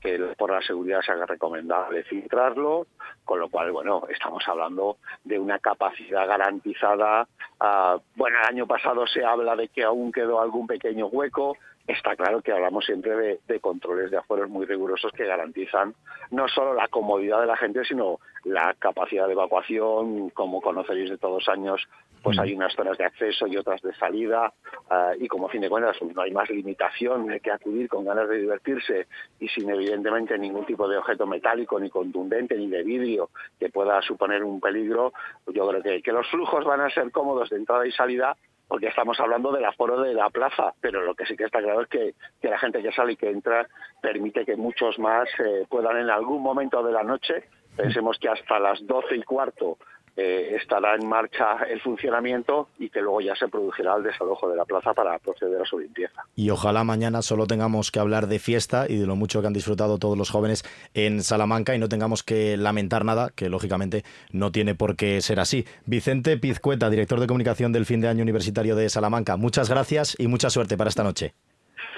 que 0.00 0.18
por 0.38 0.52
la 0.52 0.62
seguridad 0.62 1.00
se 1.00 1.10
haga 1.10 1.26
recomendable 1.26 2.04
filtrarlo, 2.04 2.86
con 3.24 3.40
lo 3.40 3.48
cual, 3.48 3.72
bueno, 3.72 4.04
estamos 4.08 4.46
hablando 4.46 4.98
de 5.24 5.40
una 5.40 5.58
capacidad 5.58 6.28
garantizada. 6.28 7.26
Ah, 7.58 7.98
bueno, 8.14 8.38
el 8.40 8.46
año 8.46 8.66
pasado 8.68 9.04
se 9.08 9.24
habla 9.24 9.56
de 9.56 9.66
que 9.66 9.82
aún 9.82 10.12
quedó 10.12 10.40
algún 10.40 10.68
pequeño 10.68 11.06
hueco, 11.06 11.56
está 11.90 12.16
claro 12.16 12.42
que 12.42 12.52
hablamos 12.52 12.84
siempre 12.84 13.38
de, 13.46 13.60
controles 13.60 14.10
de 14.10 14.18
afueros 14.18 14.48
muy 14.48 14.66
rigurosos 14.66 15.12
que 15.12 15.26
garantizan 15.26 15.94
no 16.30 16.48
solo 16.48 16.74
la 16.74 16.88
comodidad 16.88 17.40
de 17.40 17.46
la 17.46 17.56
gente, 17.56 17.84
sino 17.84 18.18
la 18.44 18.74
capacidad 18.78 19.26
de 19.26 19.32
evacuación. 19.32 20.30
Como 20.30 20.60
conoceréis 20.60 21.10
de 21.10 21.18
todos 21.18 21.48
años, 21.48 21.88
pues 22.22 22.38
hay 22.38 22.54
unas 22.54 22.74
zonas 22.74 22.98
de 22.98 23.04
acceso 23.04 23.46
y 23.46 23.56
otras 23.56 23.80
de 23.82 23.94
salida. 23.94 24.52
Eh, 24.90 25.18
y 25.20 25.28
como 25.28 25.46
a 25.46 25.50
fin 25.50 25.60
de 25.62 25.68
cuentas 25.68 25.96
no 26.02 26.22
hay 26.22 26.30
más 26.32 26.48
limitación 26.50 27.26
de 27.26 27.40
que 27.40 27.50
acudir 27.50 27.88
con 27.88 28.04
ganas 28.04 28.28
de 28.28 28.38
divertirse 28.38 29.06
y 29.38 29.48
sin 29.48 29.68
evidentemente 29.70 30.38
ningún 30.38 30.66
tipo 30.66 30.88
de 30.88 30.98
objeto 30.98 31.26
metálico, 31.26 31.80
ni 31.80 31.90
contundente, 31.90 32.56
ni 32.56 32.68
de 32.68 32.82
vidrio 32.82 33.30
que 33.58 33.70
pueda 33.70 34.00
suponer 34.02 34.44
un 34.44 34.60
peligro, 34.60 35.12
pues 35.44 35.56
yo 35.56 35.68
creo 35.68 35.82
que, 35.82 36.02
que 36.02 36.12
los 36.12 36.28
flujos 36.28 36.64
van 36.64 36.80
a 36.80 36.90
ser 36.90 37.10
cómodos 37.10 37.50
de 37.50 37.56
entrada 37.56 37.86
y 37.86 37.92
salida 37.92 38.36
porque 38.70 38.86
estamos 38.86 39.18
hablando 39.18 39.50
del 39.50 39.64
aforo 39.64 40.00
de 40.00 40.14
la 40.14 40.30
plaza, 40.30 40.72
pero 40.80 41.02
lo 41.02 41.16
que 41.16 41.26
sí 41.26 41.36
que 41.36 41.42
está 41.42 41.58
claro 41.60 41.82
es 41.82 41.88
que, 41.88 42.14
la 42.48 42.56
gente 42.56 42.80
que 42.80 42.92
sale 42.92 43.14
y 43.14 43.16
que 43.16 43.28
entra 43.28 43.66
permite 44.00 44.46
que 44.46 44.54
muchos 44.54 44.96
más 45.00 45.28
eh, 45.40 45.66
puedan 45.68 45.96
en 45.96 46.08
algún 46.08 46.40
momento 46.40 46.80
de 46.84 46.92
la 46.92 47.02
noche, 47.02 47.48
pensemos 47.76 48.16
que 48.20 48.28
hasta 48.28 48.60
las 48.60 48.86
doce 48.86 49.16
y 49.16 49.24
cuarto 49.24 49.76
eh, 50.16 50.56
estará 50.60 50.94
en 50.94 51.08
marcha 51.08 51.64
el 51.68 51.80
funcionamiento 51.80 52.68
y 52.78 52.90
que 52.90 53.00
luego 53.00 53.20
ya 53.20 53.34
se 53.36 53.48
producirá 53.48 53.96
el 53.96 54.02
desalojo 54.02 54.48
de 54.48 54.56
la 54.56 54.64
plaza 54.64 54.92
para 54.92 55.18
proceder 55.18 55.60
a 55.60 55.64
su 55.64 55.78
limpieza. 55.78 56.22
Y 56.34 56.50
ojalá 56.50 56.84
mañana 56.84 57.22
solo 57.22 57.46
tengamos 57.46 57.90
que 57.90 58.00
hablar 58.00 58.26
de 58.26 58.38
fiesta 58.38 58.86
y 58.88 58.96
de 58.96 59.06
lo 59.06 59.16
mucho 59.16 59.40
que 59.40 59.46
han 59.46 59.52
disfrutado 59.52 59.98
todos 59.98 60.18
los 60.18 60.30
jóvenes 60.30 60.64
en 60.94 61.22
Salamanca 61.22 61.74
y 61.74 61.78
no 61.78 61.88
tengamos 61.88 62.22
que 62.22 62.56
lamentar 62.56 63.04
nada, 63.04 63.30
que 63.34 63.48
lógicamente 63.48 64.04
no 64.32 64.52
tiene 64.52 64.74
por 64.74 64.96
qué 64.96 65.20
ser 65.20 65.40
así. 65.40 65.64
Vicente 65.86 66.36
Pizcueta, 66.38 66.90
director 66.90 67.20
de 67.20 67.26
comunicación 67.26 67.72
del 67.72 67.86
fin 67.86 68.00
de 68.00 68.08
año 68.08 68.22
universitario 68.22 68.76
de 68.76 68.88
Salamanca, 68.88 69.36
muchas 69.36 69.68
gracias 69.68 70.16
y 70.18 70.26
mucha 70.26 70.50
suerte 70.50 70.76
para 70.76 70.88
esta 70.88 71.04
noche. 71.04 71.34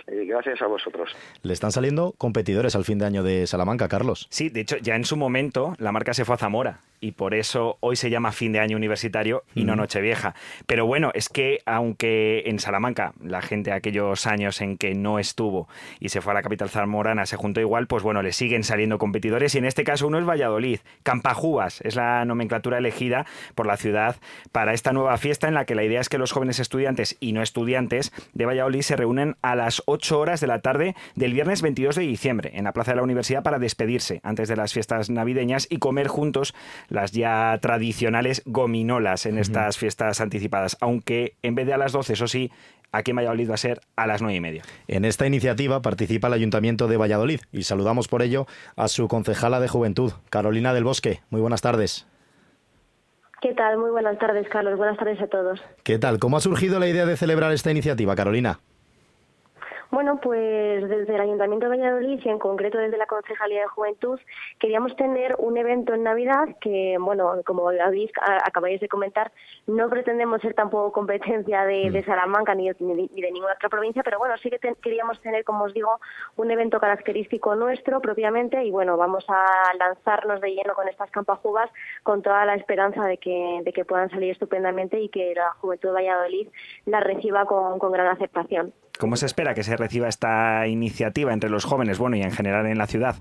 Eh, 0.06 0.24
gracias 0.26 0.60
a 0.62 0.66
vosotros. 0.66 1.14
Le 1.42 1.52
están 1.52 1.72
saliendo 1.72 2.14
competidores 2.18 2.74
al 2.74 2.84
fin 2.84 2.98
de 2.98 3.06
año 3.06 3.22
de 3.22 3.46
Salamanca, 3.46 3.88
Carlos. 3.88 4.26
Sí, 4.30 4.48
de 4.48 4.60
hecho, 4.60 4.76
ya 4.78 4.96
en 4.96 5.04
su 5.04 5.16
momento 5.16 5.74
la 5.78 5.92
marca 5.92 6.14
se 6.14 6.24
fue 6.24 6.34
a 6.34 6.38
Zamora 6.38 6.80
y 7.02 7.12
por 7.12 7.34
eso 7.34 7.76
hoy 7.80 7.96
se 7.96 8.10
llama 8.10 8.30
fin 8.30 8.52
de 8.52 8.60
año 8.60 8.76
universitario 8.76 9.42
y 9.54 9.64
no 9.64 9.74
Nochevieja. 9.74 10.34
Pero 10.66 10.86
bueno, 10.86 11.10
es 11.14 11.28
que 11.28 11.58
aunque 11.66 12.44
en 12.46 12.60
Salamanca 12.60 13.12
la 13.20 13.42
gente 13.42 13.72
aquellos 13.72 14.26
años 14.26 14.60
en 14.60 14.78
que 14.78 14.94
no 14.94 15.18
estuvo 15.18 15.68
y 15.98 16.10
se 16.10 16.20
fue 16.20 16.30
a 16.30 16.34
la 16.34 16.42
capital 16.42 16.70
zamorana 16.70 17.26
se 17.26 17.36
juntó 17.36 17.60
igual, 17.60 17.88
pues 17.88 18.04
bueno, 18.04 18.22
le 18.22 18.32
siguen 18.32 18.62
saliendo 18.62 18.98
competidores 18.98 19.54
y 19.56 19.58
en 19.58 19.64
este 19.64 19.82
caso 19.82 20.06
uno 20.06 20.18
es 20.18 20.24
Valladolid. 20.24 20.78
Campajúas 21.02 21.80
es 21.80 21.96
la 21.96 22.24
nomenclatura 22.24 22.78
elegida 22.78 23.26
por 23.56 23.66
la 23.66 23.76
ciudad 23.76 24.16
para 24.52 24.72
esta 24.72 24.92
nueva 24.92 25.16
fiesta 25.18 25.48
en 25.48 25.54
la 25.54 25.64
que 25.64 25.74
la 25.74 25.82
idea 25.82 26.00
es 26.00 26.08
que 26.08 26.18
los 26.18 26.30
jóvenes 26.30 26.60
estudiantes 26.60 27.16
y 27.18 27.32
no 27.32 27.42
estudiantes 27.42 28.12
de 28.32 28.46
Valladolid 28.46 28.82
se 28.82 28.94
reúnen 28.94 29.36
a 29.42 29.56
las 29.56 29.82
8 29.92 30.18
horas 30.18 30.40
de 30.40 30.46
la 30.46 30.60
tarde 30.60 30.94
del 31.14 31.32
viernes 31.32 31.62
22 31.62 31.96
de 31.96 32.02
diciembre 32.02 32.50
en 32.54 32.64
la 32.64 32.72
plaza 32.72 32.92
de 32.92 32.96
la 32.96 33.02
universidad 33.02 33.42
para 33.42 33.58
despedirse 33.58 34.20
antes 34.22 34.48
de 34.48 34.56
las 34.56 34.72
fiestas 34.72 35.10
navideñas 35.10 35.66
y 35.70 35.78
comer 35.78 36.08
juntos 36.08 36.54
las 36.88 37.12
ya 37.12 37.58
tradicionales 37.60 38.42
gominolas 38.46 39.26
en 39.26 39.38
estas 39.38 39.78
fiestas 39.78 40.20
anticipadas, 40.20 40.76
aunque 40.80 41.36
en 41.42 41.54
vez 41.54 41.66
de 41.66 41.74
a 41.74 41.78
las 41.78 41.92
12, 41.92 42.14
eso 42.14 42.26
sí, 42.26 42.50
aquí 42.92 43.10
en 43.10 43.18
Valladolid 43.18 43.50
va 43.50 43.54
a 43.54 43.58
ser 43.58 43.80
a 43.96 44.06
las 44.06 44.22
nueve 44.22 44.36
y 44.36 44.40
media. 44.40 44.62
En 44.88 45.04
esta 45.04 45.26
iniciativa 45.26 45.82
participa 45.82 46.28
el 46.28 46.34
Ayuntamiento 46.34 46.88
de 46.88 46.96
Valladolid 46.96 47.40
y 47.52 47.64
saludamos 47.64 48.08
por 48.08 48.22
ello 48.22 48.46
a 48.76 48.88
su 48.88 49.08
concejala 49.08 49.60
de 49.60 49.68
Juventud, 49.68 50.12
Carolina 50.30 50.74
del 50.74 50.84
Bosque. 50.84 51.20
Muy 51.30 51.40
buenas 51.40 51.62
tardes. 51.62 52.06
¿Qué 53.40 53.54
tal? 53.54 53.76
Muy 53.76 53.90
buenas 53.90 54.18
tardes, 54.20 54.48
Carlos. 54.48 54.78
Buenas 54.78 54.96
tardes 54.96 55.20
a 55.20 55.26
todos. 55.26 55.60
¿Qué 55.82 55.98
tal? 55.98 56.20
¿Cómo 56.20 56.36
ha 56.36 56.40
surgido 56.40 56.78
la 56.78 56.86
idea 56.86 57.06
de 57.06 57.16
celebrar 57.16 57.50
esta 57.52 57.72
iniciativa, 57.72 58.14
Carolina? 58.14 58.60
Bueno, 59.92 60.18
pues 60.22 60.88
desde 60.88 61.14
el 61.14 61.20
Ayuntamiento 61.20 61.68
de 61.68 61.76
Valladolid 61.76 62.18
y 62.24 62.28
en 62.30 62.38
concreto 62.38 62.78
desde 62.78 62.96
la 62.96 63.04
Concejalía 63.04 63.60
de 63.60 63.66
Juventud 63.66 64.18
queríamos 64.58 64.96
tener 64.96 65.36
un 65.38 65.58
evento 65.58 65.92
en 65.92 66.02
Navidad 66.02 66.48
que, 66.62 66.96
bueno, 66.98 67.42
como 67.44 67.68
habéis, 67.68 68.10
acabáis 68.42 68.80
de 68.80 68.88
comentar, 68.88 69.32
no 69.66 69.90
pretendemos 69.90 70.40
ser 70.40 70.54
tampoco 70.54 70.92
competencia 70.92 71.66
de, 71.66 71.90
mm. 71.90 72.06
Salamanca 72.06 72.54
ni 72.54 72.70
de, 72.70 72.76
ninguna 72.80 73.52
otra 73.52 73.68
provincia, 73.68 74.02
pero 74.02 74.18
bueno, 74.18 74.34
sí 74.38 74.48
que 74.48 74.58
queríamos 74.80 75.20
tener, 75.20 75.44
como 75.44 75.64
os 75.64 75.74
digo, 75.74 76.00
un 76.36 76.50
evento 76.50 76.80
característico 76.80 77.54
nuestro 77.54 78.00
propiamente 78.00 78.64
y 78.64 78.70
bueno, 78.70 78.96
vamos 78.96 79.26
a 79.28 79.74
lanzarnos 79.78 80.40
de 80.40 80.54
lleno 80.54 80.72
con 80.72 80.88
estas 80.88 81.10
campajugas 81.10 81.68
con 82.02 82.22
toda 82.22 82.46
la 82.46 82.54
esperanza 82.54 83.04
de 83.04 83.18
que, 83.18 83.60
de 83.62 83.72
que 83.74 83.84
puedan 83.84 84.08
salir 84.08 84.30
estupendamente 84.30 84.98
y 84.98 85.10
que 85.10 85.34
la 85.34 85.50
Juventud 85.60 85.90
de 85.90 85.96
Valladolid 85.96 86.48
la 86.86 87.00
reciba 87.00 87.44
con, 87.44 87.78
con 87.78 87.92
gran 87.92 88.06
aceptación. 88.06 88.72
¿Cómo 89.02 89.16
se 89.16 89.26
espera 89.26 89.52
que 89.52 89.64
se 89.64 89.76
reciba 89.76 90.06
esta 90.06 90.64
iniciativa 90.68 91.32
entre 91.32 91.50
los 91.50 91.64
jóvenes, 91.64 91.98
bueno, 91.98 92.14
y 92.14 92.22
en 92.22 92.30
general 92.30 92.66
en 92.66 92.78
la 92.78 92.86
ciudad? 92.86 93.16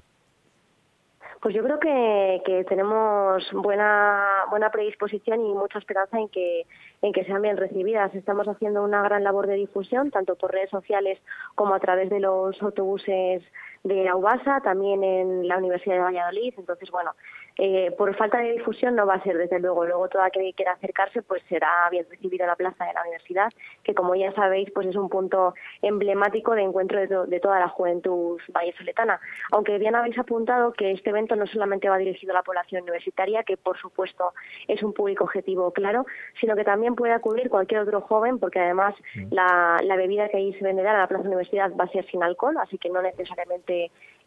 Pues 1.42 1.56
yo 1.56 1.64
creo 1.64 1.80
que, 1.80 2.66
tenemos 2.70 3.52
buena 3.52 4.44
buena 4.52 4.70
predisposición 4.70 5.44
y 5.44 5.56
mucha 5.56 5.80
esperanza 5.80 6.20
en 6.20 6.30
que 6.30 6.68
en 7.02 7.12
que 7.12 7.26
sean 7.26 7.42
bien 7.42 7.58
recibidas. 7.58 8.14
Estamos 8.14 8.48
haciendo 8.48 8.84
una 8.84 9.02
gran 9.02 9.24
labor 9.24 9.48
de 9.48 9.56
difusión, 9.56 10.12
tanto 10.12 10.36
por 10.36 10.52
redes 10.52 10.70
sociales 10.70 11.18
como 11.56 11.74
a 11.74 11.80
través 11.80 12.12
de 12.12 12.20
los 12.20 12.62
autobuses 12.62 13.42
de 13.84 14.08
Aubasa, 14.10 14.62
también 14.62 15.04
en 15.04 15.48
la 15.48 15.58
Universidad 15.58 15.96
de 15.96 16.02
Valladolid. 16.02 16.54
Entonces, 16.58 16.92
bueno, 16.92 17.14
eh, 17.58 17.92
por 17.98 18.16
falta 18.16 18.40
de 18.40 18.54
difusión 18.54 18.96
no 18.96 19.06
va 19.06 19.16
a 19.16 19.24
ser 19.24 19.38
desde 19.38 19.60
luego. 19.60 19.86
Luego 19.86 20.08
toda 20.10 20.30
que 20.30 20.54
quiera 20.54 20.74
acercarse 20.74 21.22
pues 21.22 21.44
será 21.50 21.90
bien 21.90 22.06
recibido 22.10 22.44
en 22.44 22.50
la 22.50 22.56
plaza 22.56 22.86
de 22.86 22.94
la 22.94 23.02
universidad, 23.02 23.52
que 23.84 23.94
como 23.94 24.16
ya 24.16 24.32
sabéis 24.34 24.70
pues 24.74 24.88
es 24.88 24.96
un 24.96 25.10
punto 25.10 25.54
emblemático 25.82 26.56
de 26.56 26.64
encuentro 26.64 27.00
de, 27.00 27.40
toda 27.40 27.60
la 27.60 27.68
juventud 27.68 28.40
vallesoletana. 28.54 29.20
Aunque 29.52 29.78
bien 29.78 29.96
habéis 29.96 30.18
apuntado 30.18 30.74
que 30.74 30.92
este 30.92 31.10
evento 31.10 31.36
no 31.36 31.46
solamente 31.48 31.90
va 31.90 31.98
dirigido 31.98 32.34
a 32.34 32.38
la 32.38 32.44
población 32.44 32.84
universitaria, 32.84 33.44
que 33.44 33.58
por 33.58 33.78
supuesto 33.78 34.34
es 34.68 34.82
un 34.84 34.94
público 34.94 35.26
objetivo 35.26 35.72
claro, 35.72 36.06
sino 36.40 36.56
que 36.56 36.64
también 36.64 36.96
puede 36.96 37.14
acudir 37.14 37.50
cualquier 37.50 37.82
otro 37.82 38.02
joven, 38.02 38.40
porque 38.40 38.60
además 38.60 38.96
mm. 39.16 39.34
la, 39.34 39.78
la 39.84 39.96
bebida 39.96 40.30
que 40.30 40.38
ahí 40.38 40.54
se 40.54 40.64
venderá 40.64 40.94
en 40.94 41.00
la 41.00 41.08
plaza 41.08 41.28
universidad 41.28 41.72
va 41.80 41.86
a 41.86 41.90
ser 41.90 42.06
sin 42.10 42.24
alcohol, 42.24 42.58
así 42.58 42.78
que 42.78 42.90
no 42.90 43.02
necesariamente 43.02 43.71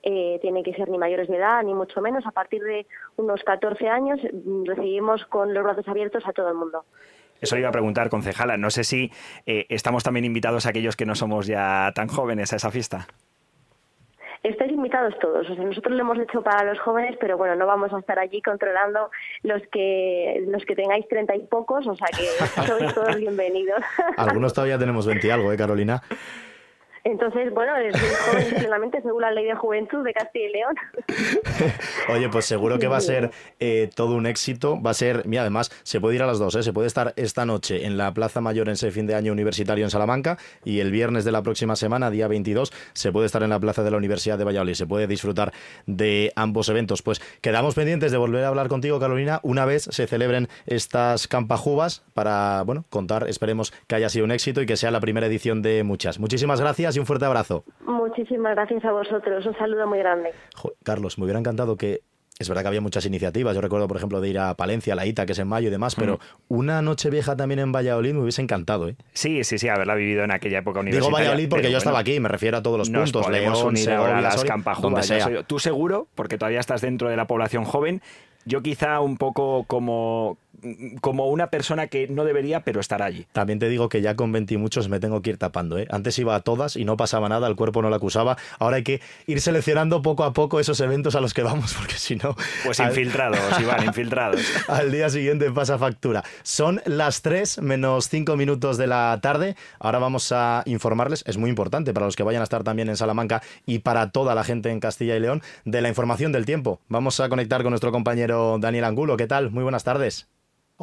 eh, 0.02 0.38
tienen 0.42 0.62
que 0.62 0.74
ser 0.74 0.88
ni 0.88 0.98
mayores 0.98 1.28
de 1.28 1.36
edad, 1.36 1.62
ni 1.62 1.74
mucho 1.74 2.00
menos. 2.00 2.26
A 2.26 2.30
partir 2.30 2.62
de 2.62 2.86
unos 3.16 3.42
14 3.42 3.88
años 3.88 4.20
mm, 4.22 4.64
recibimos 4.66 5.24
con 5.26 5.54
los 5.54 5.64
brazos 5.64 5.88
abiertos 5.88 6.26
a 6.26 6.32
todo 6.32 6.48
el 6.48 6.54
mundo. 6.54 6.84
Eso 7.40 7.56
le 7.56 7.60
iba 7.60 7.68
a 7.68 7.72
preguntar, 7.72 8.10
concejala. 8.10 8.56
No 8.56 8.70
sé 8.70 8.84
si 8.84 9.10
eh, 9.46 9.66
estamos 9.68 10.04
también 10.04 10.24
invitados 10.24 10.66
a 10.66 10.70
aquellos 10.70 10.96
que 10.96 11.06
no 11.06 11.14
somos 11.14 11.46
ya 11.46 11.90
tan 11.94 12.08
jóvenes 12.08 12.52
a 12.52 12.56
esa 12.56 12.70
fiesta. 12.70 13.06
Estáis 14.42 14.72
invitados 14.72 15.18
todos. 15.20 15.48
O 15.48 15.54
sea, 15.54 15.64
nosotros 15.64 15.94
lo 15.94 16.02
hemos 16.02 16.18
hecho 16.18 16.42
para 16.42 16.64
los 16.64 16.78
jóvenes, 16.80 17.16
pero 17.18 17.38
bueno, 17.38 17.56
no 17.56 17.66
vamos 17.66 17.90
a 17.94 17.98
estar 17.98 18.18
allí 18.18 18.42
controlando 18.42 19.10
los 19.42 19.62
que 19.72 20.44
los 20.46 20.62
que 20.66 20.76
tengáis 20.76 21.08
treinta 21.08 21.34
y 21.34 21.40
pocos, 21.46 21.86
o 21.86 21.94
sea 21.94 22.08
que 22.08 22.24
sois 22.66 22.94
todos 22.94 23.16
bienvenidos. 23.16 23.82
Algunos 24.18 24.52
todavía 24.52 24.78
tenemos 24.78 25.06
20 25.06 25.26
y 25.26 25.30
algo, 25.30 25.50
¿eh, 25.50 25.56
Carolina? 25.56 26.02
Entonces, 27.04 27.52
bueno, 27.52 27.76
es 27.76 27.94
joven 28.26 28.46
plenamente 28.56 29.02
según 29.02 29.20
la 29.20 29.30
ley 29.30 29.44
de 29.44 29.54
juventud 29.54 30.02
de 30.02 30.14
Castilla 30.14 30.46
y 30.46 30.52
León. 30.52 30.74
Oye, 32.08 32.30
pues 32.30 32.46
seguro 32.46 32.78
que 32.78 32.86
va 32.86 32.96
a 32.96 33.00
ser 33.00 33.30
eh, 33.60 33.90
todo 33.94 34.14
un 34.14 34.26
éxito. 34.26 34.80
Va 34.80 34.90
a 34.90 34.94
ser, 34.94 35.26
mira, 35.26 35.42
además, 35.42 35.70
se 35.82 36.00
puede 36.00 36.16
ir 36.16 36.22
a 36.22 36.26
las 36.26 36.38
dos, 36.38 36.54
¿eh? 36.54 36.62
se 36.62 36.72
puede 36.72 36.86
estar 36.86 37.12
esta 37.16 37.44
noche 37.44 37.84
en 37.84 37.98
la 37.98 38.12
Plaza 38.14 38.40
Mayor 38.40 38.68
en 38.68 38.72
ese 38.72 38.90
fin 38.90 39.06
de 39.06 39.14
año 39.14 39.32
universitario 39.32 39.84
en 39.84 39.90
Salamanca 39.90 40.38
y 40.64 40.80
el 40.80 40.90
viernes 40.90 41.26
de 41.26 41.32
la 41.32 41.42
próxima 41.42 41.76
semana, 41.76 42.10
día 42.10 42.26
22, 42.26 42.72
se 42.94 43.12
puede 43.12 43.26
estar 43.26 43.42
en 43.42 43.50
la 43.50 43.60
Plaza 43.60 43.82
de 43.82 43.90
la 43.90 43.98
Universidad 43.98 44.38
de 44.38 44.44
Valladolid. 44.44 44.74
Se 44.74 44.86
puede 44.86 45.06
disfrutar 45.06 45.52
de 45.86 46.32
ambos 46.36 46.70
eventos. 46.70 47.02
Pues 47.02 47.20
quedamos 47.42 47.74
pendientes 47.74 48.12
de 48.12 48.18
volver 48.18 48.44
a 48.44 48.48
hablar 48.48 48.68
contigo, 48.68 48.98
Carolina, 48.98 49.40
una 49.42 49.66
vez 49.66 49.82
se 49.82 50.06
celebren 50.06 50.48
estas 50.64 51.28
campajubas 51.28 52.02
para, 52.14 52.62
bueno, 52.62 52.86
contar, 52.88 53.28
esperemos 53.28 53.74
que 53.86 53.94
haya 53.94 54.08
sido 54.08 54.24
un 54.24 54.30
éxito 54.30 54.62
y 54.62 54.66
que 54.66 54.78
sea 54.78 54.90
la 54.90 55.00
primera 55.00 55.26
edición 55.26 55.60
de 55.60 55.84
muchas. 55.84 56.18
Muchísimas 56.18 56.62
gracias 56.62 56.93
y 56.96 57.00
un 57.00 57.06
fuerte 57.06 57.24
abrazo. 57.24 57.64
Muchísimas 57.86 58.54
gracias 58.54 58.84
a 58.84 58.92
vosotros. 58.92 59.46
Un 59.46 59.56
saludo 59.56 59.86
muy 59.86 59.98
grande. 59.98 60.30
Carlos, 60.82 61.18
me 61.18 61.24
hubiera 61.24 61.38
encantado 61.38 61.76
que 61.76 62.02
es 62.38 62.48
verdad 62.48 62.62
que 62.62 62.68
había 62.68 62.80
muchas 62.80 63.06
iniciativas. 63.06 63.54
Yo 63.54 63.60
recuerdo, 63.60 63.86
por 63.86 63.96
ejemplo, 63.96 64.20
de 64.20 64.28
ir 64.28 64.38
a 64.40 64.54
Palencia, 64.54 64.96
la 64.96 65.06
ITA, 65.06 65.24
que 65.24 65.32
es 65.32 65.38
en 65.38 65.46
mayo 65.46 65.68
y 65.68 65.70
demás, 65.70 65.94
pero 65.94 66.18
una 66.48 66.82
noche 66.82 67.08
vieja 67.08 67.36
también 67.36 67.60
en 67.60 67.70
Valladolid 67.70 68.12
me 68.12 68.20
hubiese 68.22 68.42
encantado. 68.42 68.88
¿eh? 68.88 68.96
Sí, 69.12 69.44
sí, 69.44 69.56
sí, 69.56 69.68
haberla 69.68 69.94
vivido 69.94 70.24
en 70.24 70.32
aquella 70.32 70.58
época 70.58 70.80
universitaria. 70.80 71.08
Digo 71.08 71.16
Valladolid 71.16 71.48
porque 71.48 71.70
yo 71.70 71.78
estaba 71.78 72.00
aquí, 72.00 72.18
me 72.18 72.28
refiero 72.28 72.56
a 72.56 72.62
todos 72.62 72.76
los 72.76 72.90
puntos, 72.90 73.28
León, 73.30 73.76
Segovia, 73.76 74.20
las 74.20 74.44
Campajugas. 74.44 75.12
Tú 75.46 75.60
seguro, 75.60 76.08
porque 76.14 76.36
todavía 76.36 76.60
estás 76.60 76.80
dentro 76.80 77.08
de 77.08 77.16
la 77.16 77.26
población 77.26 77.64
joven, 77.64 78.02
yo 78.46 78.62
quizá 78.62 79.00
un 79.00 79.16
poco 79.16 79.64
como, 79.68 80.36
como 81.00 81.28
una 81.28 81.48
persona 81.48 81.86
que 81.86 82.08
no 82.08 82.24
debería, 82.24 82.60
pero 82.60 82.80
estar 82.80 83.02
allí. 83.02 83.26
También 83.32 83.58
te 83.58 83.68
digo 83.68 83.88
que 83.88 84.00
ya 84.02 84.16
con 84.16 84.32
20 84.32 84.54
y 84.54 84.56
muchos 84.56 84.88
me 84.88 85.00
tengo 85.00 85.22
que 85.22 85.30
ir 85.30 85.38
tapando. 85.38 85.78
¿eh? 85.78 85.86
Antes 85.90 86.18
iba 86.18 86.34
a 86.34 86.40
todas 86.40 86.76
y 86.76 86.84
no 86.84 86.96
pasaba 86.96 87.28
nada, 87.28 87.46
el 87.48 87.56
cuerpo 87.56 87.82
no 87.82 87.90
la 87.90 87.96
acusaba. 87.96 88.36
Ahora 88.58 88.76
hay 88.76 88.82
que 88.82 89.00
ir 89.26 89.40
seleccionando 89.40 90.02
poco 90.02 90.24
a 90.24 90.32
poco 90.32 90.60
esos 90.60 90.80
eventos 90.80 91.14
a 91.14 91.20
los 91.20 91.34
que 91.34 91.42
vamos, 91.42 91.74
porque 91.78 91.94
si 91.94 92.16
no... 92.16 92.36
Pues 92.64 92.80
infiltrados, 92.80 93.38
Iván, 93.60 93.84
infiltrados. 93.84 94.40
al 94.68 94.90
día 94.90 95.08
siguiente 95.10 95.50
pasa 95.50 95.78
factura. 95.78 96.24
Son 96.42 96.80
las 96.86 97.22
3 97.22 97.60
menos 97.62 98.08
5 98.08 98.36
minutos 98.36 98.78
de 98.78 98.86
la 98.86 99.18
tarde. 99.22 99.56
Ahora 99.78 99.98
vamos 99.98 100.32
a 100.32 100.62
informarles, 100.66 101.24
es 101.26 101.36
muy 101.36 101.50
importante 101.50 101.92
para 101.92 102.06
los 102.06 102.16
que 102.16 102.22
vayan 102.22 102.40
a 102.40 102.44
estar 102.44 102.64
también 102.64 102.88
en 102.88 102.96
Salamanca 102.96 103.42
y 103.66 103.80
para 103.80 104.10
toda 104.10 104.34
la 104.34 104.44
gente 104.44 104.70
en 104.70 104.80
Castilla 104.80 105.16
y 105.16 105.20
León, 105.20 105.42
de 105.64 105.80
la 105.80 105.88
información 105.88 106.32
del 106.32 106.46
tiempo. 106.46 106.80
Vamos 106.88 107.20
a 107.20 107.28
conectar 107.28 107.62
con 107.62 107.70
nuestro 107.70 107.92
compañero 107.92 108.58
Daniel 108.58 108.84
Angulo. 108.84 109.16
¿Qué 109.16 109.26
tal? 109.26 109.50
Muy 109.50 109.62
buenas 109.62 109.84
tardes. 109.84 110.28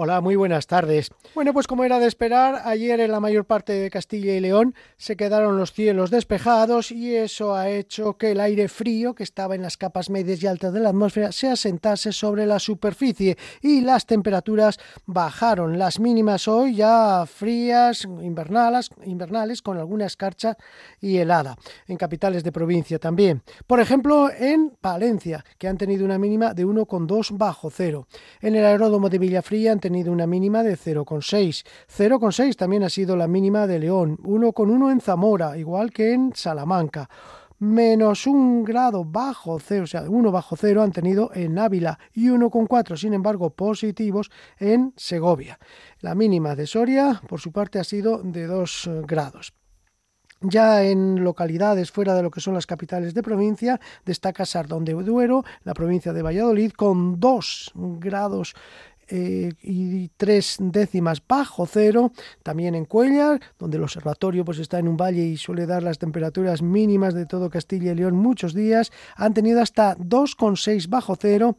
Hola, 0.04 0.20
muy 0.20 0.36
buenas 0.36 0.66
tardes. 0.66 1.12
Bueno, 1.36 1.54
pues 1.54 1.68
como 1.68 1.84
era 1.84 2.00
de 2.00 2.08
esperar, 2.08 2.64
ayer 2.66 3.00
en 3.02 3.12
la 3.12 3.20
mayor 3.20 3.46
parte 3.46 3.74
de 3.74 3.92
Castilla 3.92 4.34
y 4.34 4.40
León 4.40 4.74
se 4.98 5.16
quedaron 5.16 5.60
los 5.60 5.74
cielos 5.74 6.10
despejados 6.10 6.92
y 6.92 7.16
eso 7.16 7.54
ha 7.54 7.70
hecho 7.70 8.18
que 8.18 8.32
el 8.32 8.40
aire 8.40 8.68
frío 8.68 9.14
que 9.14 9.22
estaba 9.22 9.54
en 9.54 9.62
las 9.62 9.78
capas 9.78 10.10
medias 10.10 10.42
y 10.42 10.48
altas 10.48 10.74
de 10.74 10.80
la 10.80 10.90
atmósfera 10.90 11.32
se 11.32 11.50
asentase 11.50 12.14
sobre 12.14 12.48
la 12.48 12.58
superficie 12.58 13.38
y 13.62 13.82
las 13.82 14.08
temperaturas 14.08 14.80
bajaron. 15.06 15.78
Las 15.78 16.00
mínimas 16.00 16.48
hoy 16.48 16.78
ya 16.78 17.24
frías, 17.28 18.06
invernales, 18.24 18.90
invernales 19.06 19.62
con 19.62 19.78
alguna 19.78 20.08
escarcha 20.08 20.58
y 21.00 21.18
helada. 21.18 21.56
En 21.88 21.98
capitales 21.98 22.44
de 22.44 22.52
provincia 22.52 22.98
también. 22.98 23.44
Por 23.68 23.80
ejemplo, 23.80 24.32
en 24.32 24.72
Palencia, 24.82 25.46
que 25.60 25.68
han 25.68 25.78
tenido 25.78 26.06
una 26.06 26.18
mínima 26.18 26.56
de 26.56 26.66
1,2 26.66 27.38
bajo 27.38 27.70
cero. 27.70 28.08
En 28.42 28.56
el 28.56 28.66
aeródromo 28.66 29.08
de 29.08 29.20
Villafría 29.20 29.74
tenido 29.80 29.91
una 30.10 30.28
mínima 30.28 30.64
de 30.64 30.78
0,6. 30.78 31.66
0,6 31.88 32.56
también 32.56 32.84
ha 32.84 32.90
sido 32.90 33.16
la 33.16 33.28
mínima 33.28 33.68
de 33.68 33.80
León, 33.80 34.18
1,1 34.24 34.92
en 34.92 35.02
Zamora, 35.02 35.58
igual 35.58 35.92
que 35.92 36.14
en 36.14 36.34
Salamanca. 36.34 37.10
Menos 37.60 38.26
un 38.26 38.64
grado 38.64 39.06
bajo 39.06 39.60
cero, 39.60 39.84
o 39.84 39.88
sea, 39.88 40.10
1 40.10 40.32
bajo 40.32 40.56
cero 40.56 40.82
han 40.82 40.92
tenido 40.92 41.30
en 41.36 41.60
Ávila 41.60 42.00
y 42.12 42.30
1,4, 42.30 42.98
sin 42.98 43.14
embargo, 43.14 43.52
positivos 43.52 44.32
en 44.58 44.94
Segovia. 44.98 45.60
La 46.00 46.16
mínima 46.16 46.56
de 46.56 46.66
Soria, 46.66 47.22
por 47.28 47.40
su 47.40 47.52
parte, 47.52 47.78
ha 47.78 47.84
sido 47.84 48.24
de 48.24 48.48
2 48.48 48.90
grados. 49.06 49.54
Ya 50.44 50.82
en 50.82 51.24
localidades 51.24 51.92
fuera 51.92 52.16
de 52.16 52.24
lo 52.24 52.32
que 52.32 52.42
son 52.42 52.56
las 52.56 52.66
capitales 52.66 53.14
de 53.14 53.22
provincia, 53.22 53.80
destaca 54.06 54.44
Sardón 54.44 54.84
de 54.84 54.94
Duero, 54.94 55.44
la 55.64 55.76
provincia 55.76 56.14
de 56.14 56.24
Valladolid, 56.24 56.72
con 56.72 57.20
2 57.20 57.74
grados 57.76 58.56
eh, 59.12 59.52
y 59.62 60.08
tres 60.18 60.56
décimas 60.60 61.22
bajo 61.28 61.66
cero, 61.66 62.12
también 62.44 62.76
en 62.76 62.86
Cuellar, 62.86 63.42
donde 63.60 63.78
el 63.78 63.84
observatorio 63.84 64.46
pues 64.46 64.58
está 64.60 64.80
en 64.80 64.88
un 64.88 64.96
valle 64.96 65.24
y 65.24 65.36
suele 65.36 65.66
dar 65.66 65.84
las 65.84 66.00
temperaturas 66.00 66.62
mínimas 66.62 67.14
de 67.14 67.26
todo 67.26 67.50
Castilla 67.50 67.92
y 67.92 67.96
León 67.96 68.16
muchos 68.16 68.54
días, 68.54 68.92
han 69.18 69.34
tenido 69.34 69.62
hasta 69.62 69.98
2,6 69.98 70.88
bajo 70.88 71.18
cero, 71.20 71.58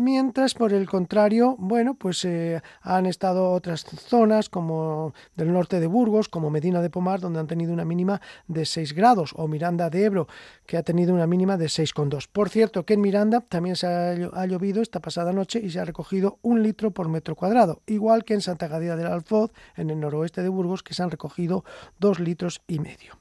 mientras 0.00 0.54
por 0.54 0.72
el 0.72 0.88
contrario, 0.88 1.56
bueno, 1.58 1.94
pues 1.94 2.24
eh, 2.24 2.62
han 2.80 3.06
estado 3.06 3.52
otras 3.52 3.84
zonas 3.84 4.48
como 4.48 5.12
del 5.36 5.52
norte 5.52 5.78
de 5.78 5.86
Burgos, 5.86 6.28
como 6.28 6.50
Medina 6.50 6.80
de 6.80 6.90
Pomar, 6.90 7.20
donde 7.20 7.38
han 7.38 7.46
tenido 7.46 7.72
una 7.72 7.84
mínima 7.84 8.20
de 8.48 8.64
6 8.64 8.94
grados, 8.94 9.32
o 9.36 9.46
Miranda 9.46 9.90
de 9.90 10.04
Ebro, 10.04 10.26
que 10.66 10.76
ha 10.78 10.82
tenido 10.82 11.14
una 11.14 11.26
mínima 11.26 11.56
de 11.56 11.66
6,2. 11.66 12.28
Por 12.32 12.48
cierto, 12.48 12.84
que 12.84 12.94
en 12.94 13.02
Miranda 13.02 13.40
también 13.40 13.76
se 13.76 13.86
ha, 13.86 14.46
llovido 14.46 14.80
esta 14.82 15.00
pasada 15.00 15.32
noche 15.32 15.60
y 15.62 15.70
se 15.70 15.80
ha 15.80 15.84
recogido 15.84 16.38
un 16.42 16.62
litro 16.62 16.90
por 16.90 17.08
metro 17.08 17.36
cuadrado, 17.36 17.82
igual 17.86 18.24
que 18.24 18.34
en 18.34 18.40
Santa 18.40 18.68
Gadea 18.68 18.96
del 18.96 19.06
Alfoz, 19.06 19.52
en 19.76 19.90
el 19.90 20.00
noroeste 20.00 20.42
de 20.42 20.48
Burgos, 20.48 20.82
que 20.82 20.94
se 20.94 21.02
han 21.02 21.10
recogido 21.10 21.64
dos 21.98 22.18
litros 22.18 22.62
y 22.66 22.78
medio. 22.78 23.18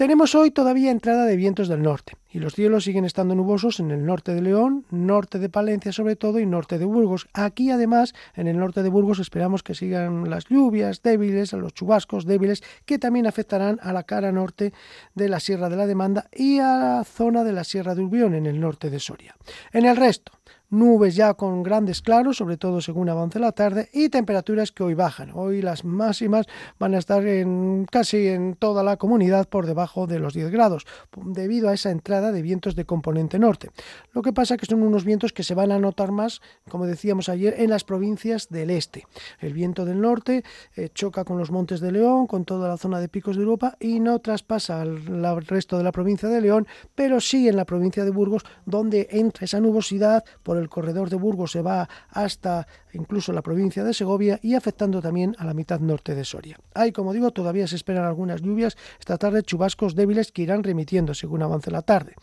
Tenemos 0.00 0.34
hoy 0.34 0.50
todavía 0.50 0.90
entrada 0.90 1.26
de 1.26 1.36
vientos 1.36 1.68
del 1.68 1.82
norte 1.82 2.14
y 2.30 2.38
los 2.38 2.54
cielos 2.54 2.84
siguen 2.84 3.04
estando 3.04 3.34
nubosos 3.34 3.80
en 3.80 3.90
el 3.90 4.06
norte 4.06 4.32
de 4.32 4.40
León, 4.40 4.86
norte 4.90 5.38
de 5.38 5.50
Palencia 5.50 5.92
sobre 5.92 6.16
todo 6.16 6.40
y 6.40 6.46
norte 6.46 6.78
de 6.78 6.86
Burgos. 6.86 7.28
Aquí 7.34 7.70
además, 7.70 8.14
en 8.34 8.46
el 8.46 8.56
norte 8.56 8.82
de 8.82 8.88
Burgos 8.88 9.18
esperamos 9.18 9.62
que 9.62 9.74
sigan 9.74 10.30
las 10.30 10.46
lluvias 10.46 11.02
débiles, 11.02 11.52
los 11.52 11.74
chubascos 11.74 12.24
débiles 12.24 12.62
que 12.86 12.98
también 12.98 13.26
afectarán 13.26 13.78
a 13.82 13.92
la 13.92 14.04
cara 14.04 14.32
norte 14.32 14.72
de 15.14 15.28
la 15.28 15.38
Sierra 15.38 15.68
de 15.68 15.76
la 15.76 15.86
Demanda 15.86 16.30
y 16.32 16.60
a 16.60 16.76
la 16.78 17.04
zona 17.04 17.44
de 17.44 17.52
la 17.52 17.64
Sierra 17.64 17.94
de 17.94 18.00
Urbión 18.00 18.34
en 18.34 18.46
el 18.46 18.58
norte 18.58 18.88
de 18.88 19.00
Soria. 19.00 19.36
En 19.70 19.84
el 19.84 19.98
resto, 19.98 20.32
nubes 20.70 21.16
ya 21.16 21.34
con 21.34 21.62
grandes 21.62 22.00
claros, 22.00 22.36
sobre 22.38 22.56
todo 22.56 22.80
según 22.80 23.08
avance 23.08 23.38
la 23.38 23.52
tarde, 23.52 23.88
y 23.92 24.08
temperaturas 24.08 24.72
que 24.72 24.82
hoy 24.82 24.94
bajan. 24.94 25.32
Hoy 25.34 25.62
las 25.62 25.84
máximas 25.84 26.46
van 26.78 26.94
a 26.94 26.98
estar 26.98 27.26
en, 27.26 27.86
casi 27.90 28.28
en 28.28 28.54
toda 28.54 28.82
la 28.82 28.96
comunidad 28.96 29.48
por 29.48 29.66
debajo 29.66 30.06
de 30.06 30.20
los 30.20 30.34
10 30.34 30.50
grados, 30.50 30.86
debido 31.16 31.68
a 31.68 31.74
esa 31.74 31.90
entrada 31.90 32.32
de 32.32 32.42
vientos 32.42 32.76
de 32.76 32.84
componente 32.84 33.38
norte. 33.38 33.70
Lo 34.12 34.22
que 34.22 34.32
pasa 34.32 34.56
que 34.56 34.66
son 34.66 34.82
unos 34.82 35.04
vientos 35.04 35.32
que 35.32 35.42
se 35.42 35.54
van 35.54 35.72
a 35.72 35.78
notar 35.78 36.12
más, 36.12 36.40
como 36.68 36.86
decíamos 36.86 37.28
ayer, 37.28 37.54
en 37.58 37.70
las 37.70 37.84
provincias 37.84 38.48
del 38.48 38.70
este. 38.70 39.06
El 39.40 39.52
viento 39.52 39.84
del 39.84 40.00
norte 40.00 40.44
eh, 40.76 40.88
choca 40.94 41.24
con 41.24 41.38
los 41.38 41.50
montes 41.50 41.80
de 41.80 41.92
León, 41.92 42.26
con 42.26 42.44
toda 42.44 42.68
la 42.68 42.76
zona 42.76 43.00
de 43.00 43.08
picos 43.08 43.36
de 43.36 43.42
Europa 43.42 43.76
y 43.80 44.00
no 44.00 44.18
traspasa 44.20 44.80
al 44.80 45.04
resto 45.46 45.76
de 45.76 45.84
la 45.84 45.92
provincia 45.92 46.28
de 46.28 46.40
León, 46.40 46.66
pero 46.94 47.20
sí 47.20 47.48
en 47.48 47.56
la 47.56 47.64
provincia 47.64 48.04
de 48.04 48.10
Burgos, 48.10 48.44
donde 48.66 49.08
entra 49.10 49.44
esa 49.44 49.60
nubosidad 49.60 50.24
por 50.42 50.59
el 50.60 50.68
corredor 50.68 51.10
de 51.10 51.16
Burgos 51.16 51.52
se 51.52 51.62
va 51.62 51.88
hasta 52.10 52.66
incluso 52.92 53.32
la 53.32 53.42
provincia 53.42 53.84
de 53.84 53.94
Segovia 53.94 54.38
y 54.42 54.54
afectando 54.54 55.00
también 55.00 55.34
a 55.38 55.44
la 55.44 55.54
mitad 55.54 55.80
norte 55.80 56.14
de 56.14 56.24
Soria. 56.24 56.58
Hay, 56.74 56.92
como 56.92 57.12
digo, 57.12 57.30
todavía 57.30 57.66
se 57.66 57.76
esperan 57.76 58.04
algunas 58.04 58.40
lluvias, 58.42 58.76
esta 58.98 59.18
tarde 59.18 59.42
chubascos 59.42 59.94
débiles 59.94 60.32
que 60.32 60.42
irán 60.42 60.62
remitiendo 60.62 61.14
según 61.14 61.42
avance 61.42 61.70
la 61.70 61.82
tarde 61.82 62.14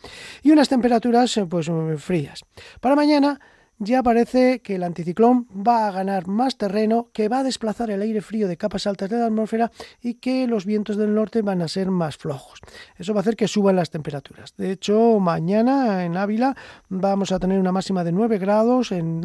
y 0.42 0.50
unas 0.50 0.68
temperaturas 0.68 1.36
eh, 1.36 1.46
pues 1.46 1.70
frías. 1.98 2.44
Para 2.80 2.96
mañana 2.96 3.40
ya 3.78 4.02
parece 4.02 4.60
que 4.60 4.74
el 4.74 4.82
anticiclón 4.82 5.46
va 5.54 5.86
a 5.86 5.92
ganar 5.92 6.26
más 6.26 6.56
terreno, 6.58 7.10
que 7.12 7.28
va 7.28 7.40
a 7.40 7.42
desplazar 7.44 7.90
el 7.90 8.02
aire 8.02 8.20
frío 8.20 8.48
de 8.48 8.56
capas 8.56 8.88
altas 8.88 9.08
de 9.08 9.18
la 9.18 9.26
atmósfera 9.26 9.70
y 10.02 10.14
que 10.14 10.48
los 10.48 10.66
vientos 10.66 10.96
del 10.96 11.14
norte 11.14 11.42
van 11.42 11.62
a 11.62 11.68
ser 11.68 11.90
más 11.90 12.16
flojos. 12.16 12.60
Eso 12.96 13.14
va 13.14 13.20
a 13.20 13.22
hacer 13.22 13.36
que 13.36 13.46
suban 13.46 13.76
las 13.76 13.90
temperaturas. 13.90 14.54
De 14.56 14.72
hecho, 14.72 15.20
mañana 15.20 16.04
en 16.04 16.16
Ávila 16.16 16.56
vamos 16.88 17.30
a 17.30 17.38
tener 17.38 17.60
una 17.60 17.70
máxima 17.70 18.02
de 18.02 18.10
9 18.10 18.38
grados, 18.38 18.90
en, 18.90 19.20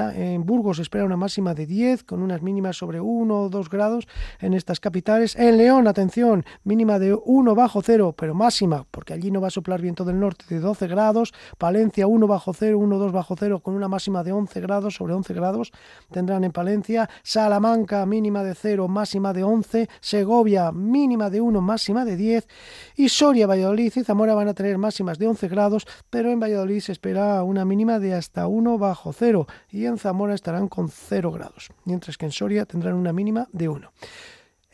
Burgos 0.46 0.78
se 0.78 0.84
espera 0.84 1.06
una 1.06 1.18
máxima 1.18 1.56
de 1.56 1.66
10, 1.66 2.04
con 2.04 2.22
unas 2.22 2.42
mínimas 2.42 2.78
sobre 2.78 3.02
1 3.02 3.36
o 3.36 3.50
2 3.50 3.70
grados 3.70 4.08
en 4.40 4.54
estas 4.54 4.80
capitales. 4.80 5.36
En 5.36 5.58
León, 5.58 5.88
atención, 5.88 6.46
mínima 6.64 7.00
de 7.00 7.14
1 7.14 7.56
bajo 7.56 7.82
cero, 7.82 8.14
pero 8.16 8.36
máxima, 8.36 8.86
porque 8.92 9.14
allí 9.14 9.32
no 9.32 9.42
va 9.42 9.48
a 9.48 9.52
soplar 9.52 9.82
viento 9.82 10.06
del 10.06 10.20
norte 10.20 10.46
de 10.48 10.60
12 10.60 10.88
grados. 10.88 11.34
Palencia 11.58 12.06
1 12.06 12.28
bajo 12.28 12.54
cero, 12.54 12.78
1 12.78 12.98
2 12.98 13.12
bajo 13.12 13.36
cero, 13.38 13.60
con 13.60 13.74
una 13.74 13.88
máxima 13.88 14.24
de 14.24 14.32
11 14.32 14.43
11 14.44 14.62
grados, 14.62 14.96
sobre 14.96 15.14
11 15.14 15.34
grados 15.34 15.72
tendrán 16.12 16.44
en 16.44 16.52
Palencia, 16.52 17.10
Salamanca 17.24 18.06
mínima 18.06 18.44
de 18.44 18.56
0, 18.56 18.88
máxima 18.88 19.34
de 19.34 19.44
11, 19.44 19.90
Segovia 20.02 20.72
mínima 20.72 21.30
de 21.30 21.40
1, 21.42 21.62
máxima 21.62 22.04
de 22.06 22.16
10 22.18 22.48
y 22.96 23.10
Soria, 23.10 23.48
Valladolid 23.48 23.94
y 23.96 24.04
Zamora 24.04 24.36
van 24.36 24.50
a 24.50 24.54
tener 24.54 24.78
máximas 24.78 25.18
de 25.18 25.28
11 25.28 25.48
grados, 25.48 25.88
pero 26.10 26.30
en 26.30 26.40
Valladolid 26.40 26.82
se 26.82 26.92
espera 26.92 27.44
una 27.44 27.64
mínima 27.66 28.00
de 28.00 28.14
hasta 28.14 28.48
1 28.48 28.78
bajo 28.78 29.14
0 29.14 29.48
y 29.70 29.86
en 29.86 29.98
Zamora 29.98 30.36
estarán 30.36 30.68
con 30.68 30.90
0 30.90 31.32
grados, 31.32 31.72
mientras 31.86 32.18
que 32.18 32.26
en 32.26 32.32
Soria 32.32 32.66
tendrán 32.66 32.96
una 32.96 33.14
mínima 33.14 33.48
de 33.52 33.70
1. 33.70 33.92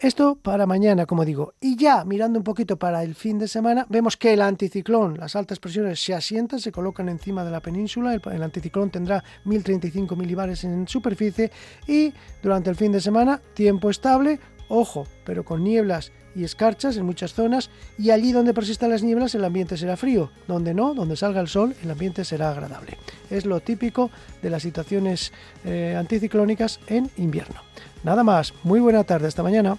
Esto 0.02 0.36
para 0.36 0.66
mañana, 0.66 1.06
como 1.06 1.26
digo. 1.26 1.56
Y 1.60 1.76
ya 1.76 2.06
mirando 2.06 2.39
un 2.39 2.45
poquito 2.45 2.80
para 2.80 3.04
el 3.04 3.16
fin 3.16 3.38
de 3.38 3.50
semana, 3.50 3.86
vemos 3.89 4.16
que 4.16 4.32
el 4.32 4.41
anticiclón, 4.41 5.18
las 5.18 5.36
altas 5.36 5.60
presiones 5.60 6.00
se 6.00 6.14
asientan, 6.14 6.62
se 6.62 6.72
colocan 6.72 7.10
encima 7.10 7.43
de 7.43 7.52
la 7.52 7.60
península. 7.60 8.14
El, 8.14 8.43
anticiclón 8.43 8.91
tendrá 8.91 9.22
1035 9.43 10.16
milibares 10.16 10.64
en 10.64 10.88
superficie 10.88 11.52
y 11.86 12.14
durante 12.41 12.70
el 12.70 12.78
fin 12.78 12.93
de 12.93 13.02
semana, 13.02 13.41
tiempo 13.54 13.89
estable, 13.89 14.39
ojo, 14.70 15.05
pero 15.26 15.43
con 15.43 15.63
nieblas 15.63 16.13
y 16.36 16.43
escarchas 16.43 16.95
en 16.95 17.05
muchas 17.05 17.34
zonas 17.34 17.70
y 17.97 18.11
allí 18.11 18.32
donde 18.32 18.53
persistan 18.53 18.91
las 18.91 19.03
nieblas 19.03 19.36
el 19.36 19.43
ambiente 19.43 19.76
será 19.76 19.97
frío, 19.97 20.32
donde 20.47 20.74
no, 20.74 20.93
donde 20.93 21.17
salga 21.17 21.41
el 21.41 21.47
sol 21.47 21.76
el 21.84 21.91
ambiente 21.91 22.24
será 22.24 22.51
agradable. 22.51 22.97
Es 23.30 23.45
lo 23.45 23.59
típico 23.59 24.09
de 24.41 24.49
las 24.49 24.61
situaciones 24.61 25.34
eh, 25.65 25.95
anticiclónicas 25.97 26.80
en 26.88 27.09
invierno. 27.17 27.61
Nada 28.03 28.24
más, 28.24 28.53
muy 28.63 28.80
buena 28.80 29.03
tarde, 29.03 29.28
hasta 29.28 29.43
mañana. 29.43 29.78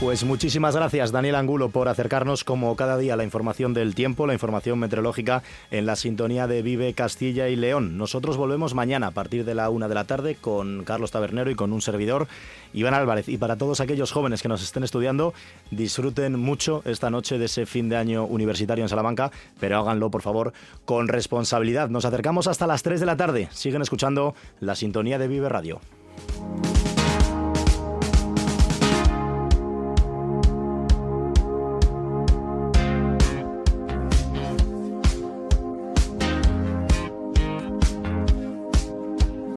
Pues 0.00 0.24
muchísimas 0.24 0.74
gracias, 0.74 1.12
Daniel 1.12 1.34
Angulo, 1.34 1.68
por 1.68 1.86
acercarnos 1.88 2.42
como 2.42 2.74
cada 2.74 2.96
día 2.96 3.16
la 3.16 3.24
información 3.24 3.74
del 3.74 3.94
tiempo, 3.94 4.26
la 4.26 4.32
información 4.32 4.78
meteorológica 4.78 5.42
en 5.70 5.84
la 5.84 5.94
sintonía 5.94 6.46
de 6.46 6.62
Vive 6.62 6.94
Castilla 6.94 7.48
y 7.48 7.56
León. 7.56 7.98
Nosotros 7.98 8.38
volvemos 8.38 8.72
mañana 8.72 9.08
a 9.08 9.10
partir 9.10 9.44
de 9.44 9.54
la 9.54 9.68
una 9.68 9.88
de 9.88 9.94
la 9.94 10.04
tarde 10.04 10.36
con 10.40 10.84
Carlos 10.84 11.10
Tabernero 11.10 11.50
y 11.50 11.54
con 11.54 11.74
un 11.74 11.82
servidor, 11.82 12.28
Iván 12.72 12.94
Álvarez. 12.94 13.28
Y 13.28 13.36
para 13.36 13.56
todos 13.56 13.80
aquellos 13.80 14.10
jóvenes 14.10 14.40
que 14.40 14.48
nos 14.48 14.62
estén 14.62 14.84
estudiando, 14.84 15.34
disfruten 15.70 16.40
mucho 16.40 16.80
esta 16.86 17.10
noche 17.10 17.36
de 17.36 17.44
ese 17.44 17.66
fin 17.66 17.90
de 17.90 17.98
año 17.98 18.24
universitario 18.24 18.82
en 18.82 18.88
Salamanca, 18.88 19.30
pero 19.60 19.80
háganlo, 19.80 20.10
por 20.10 20.22
favor, 20.22 20.54
con 20.86 21.08
responsabilidad. 21.08 21.90
Nos 21.90 22.06
acercamos 22.06 22.46
hasta 22.46 22.66
las 22.66 22.82
3 22.82 23.00
de 23.00 23.06
la 23.06 23.18
tarde. 23.18 23.48
Siguen 23.52 23.82
escuchando 23.82 24.34
la 24.60 24.76
sintonía 24.76 25.18
de 25.18 25.28
Vive 25.28 25.50
Radio. 25.50 25.78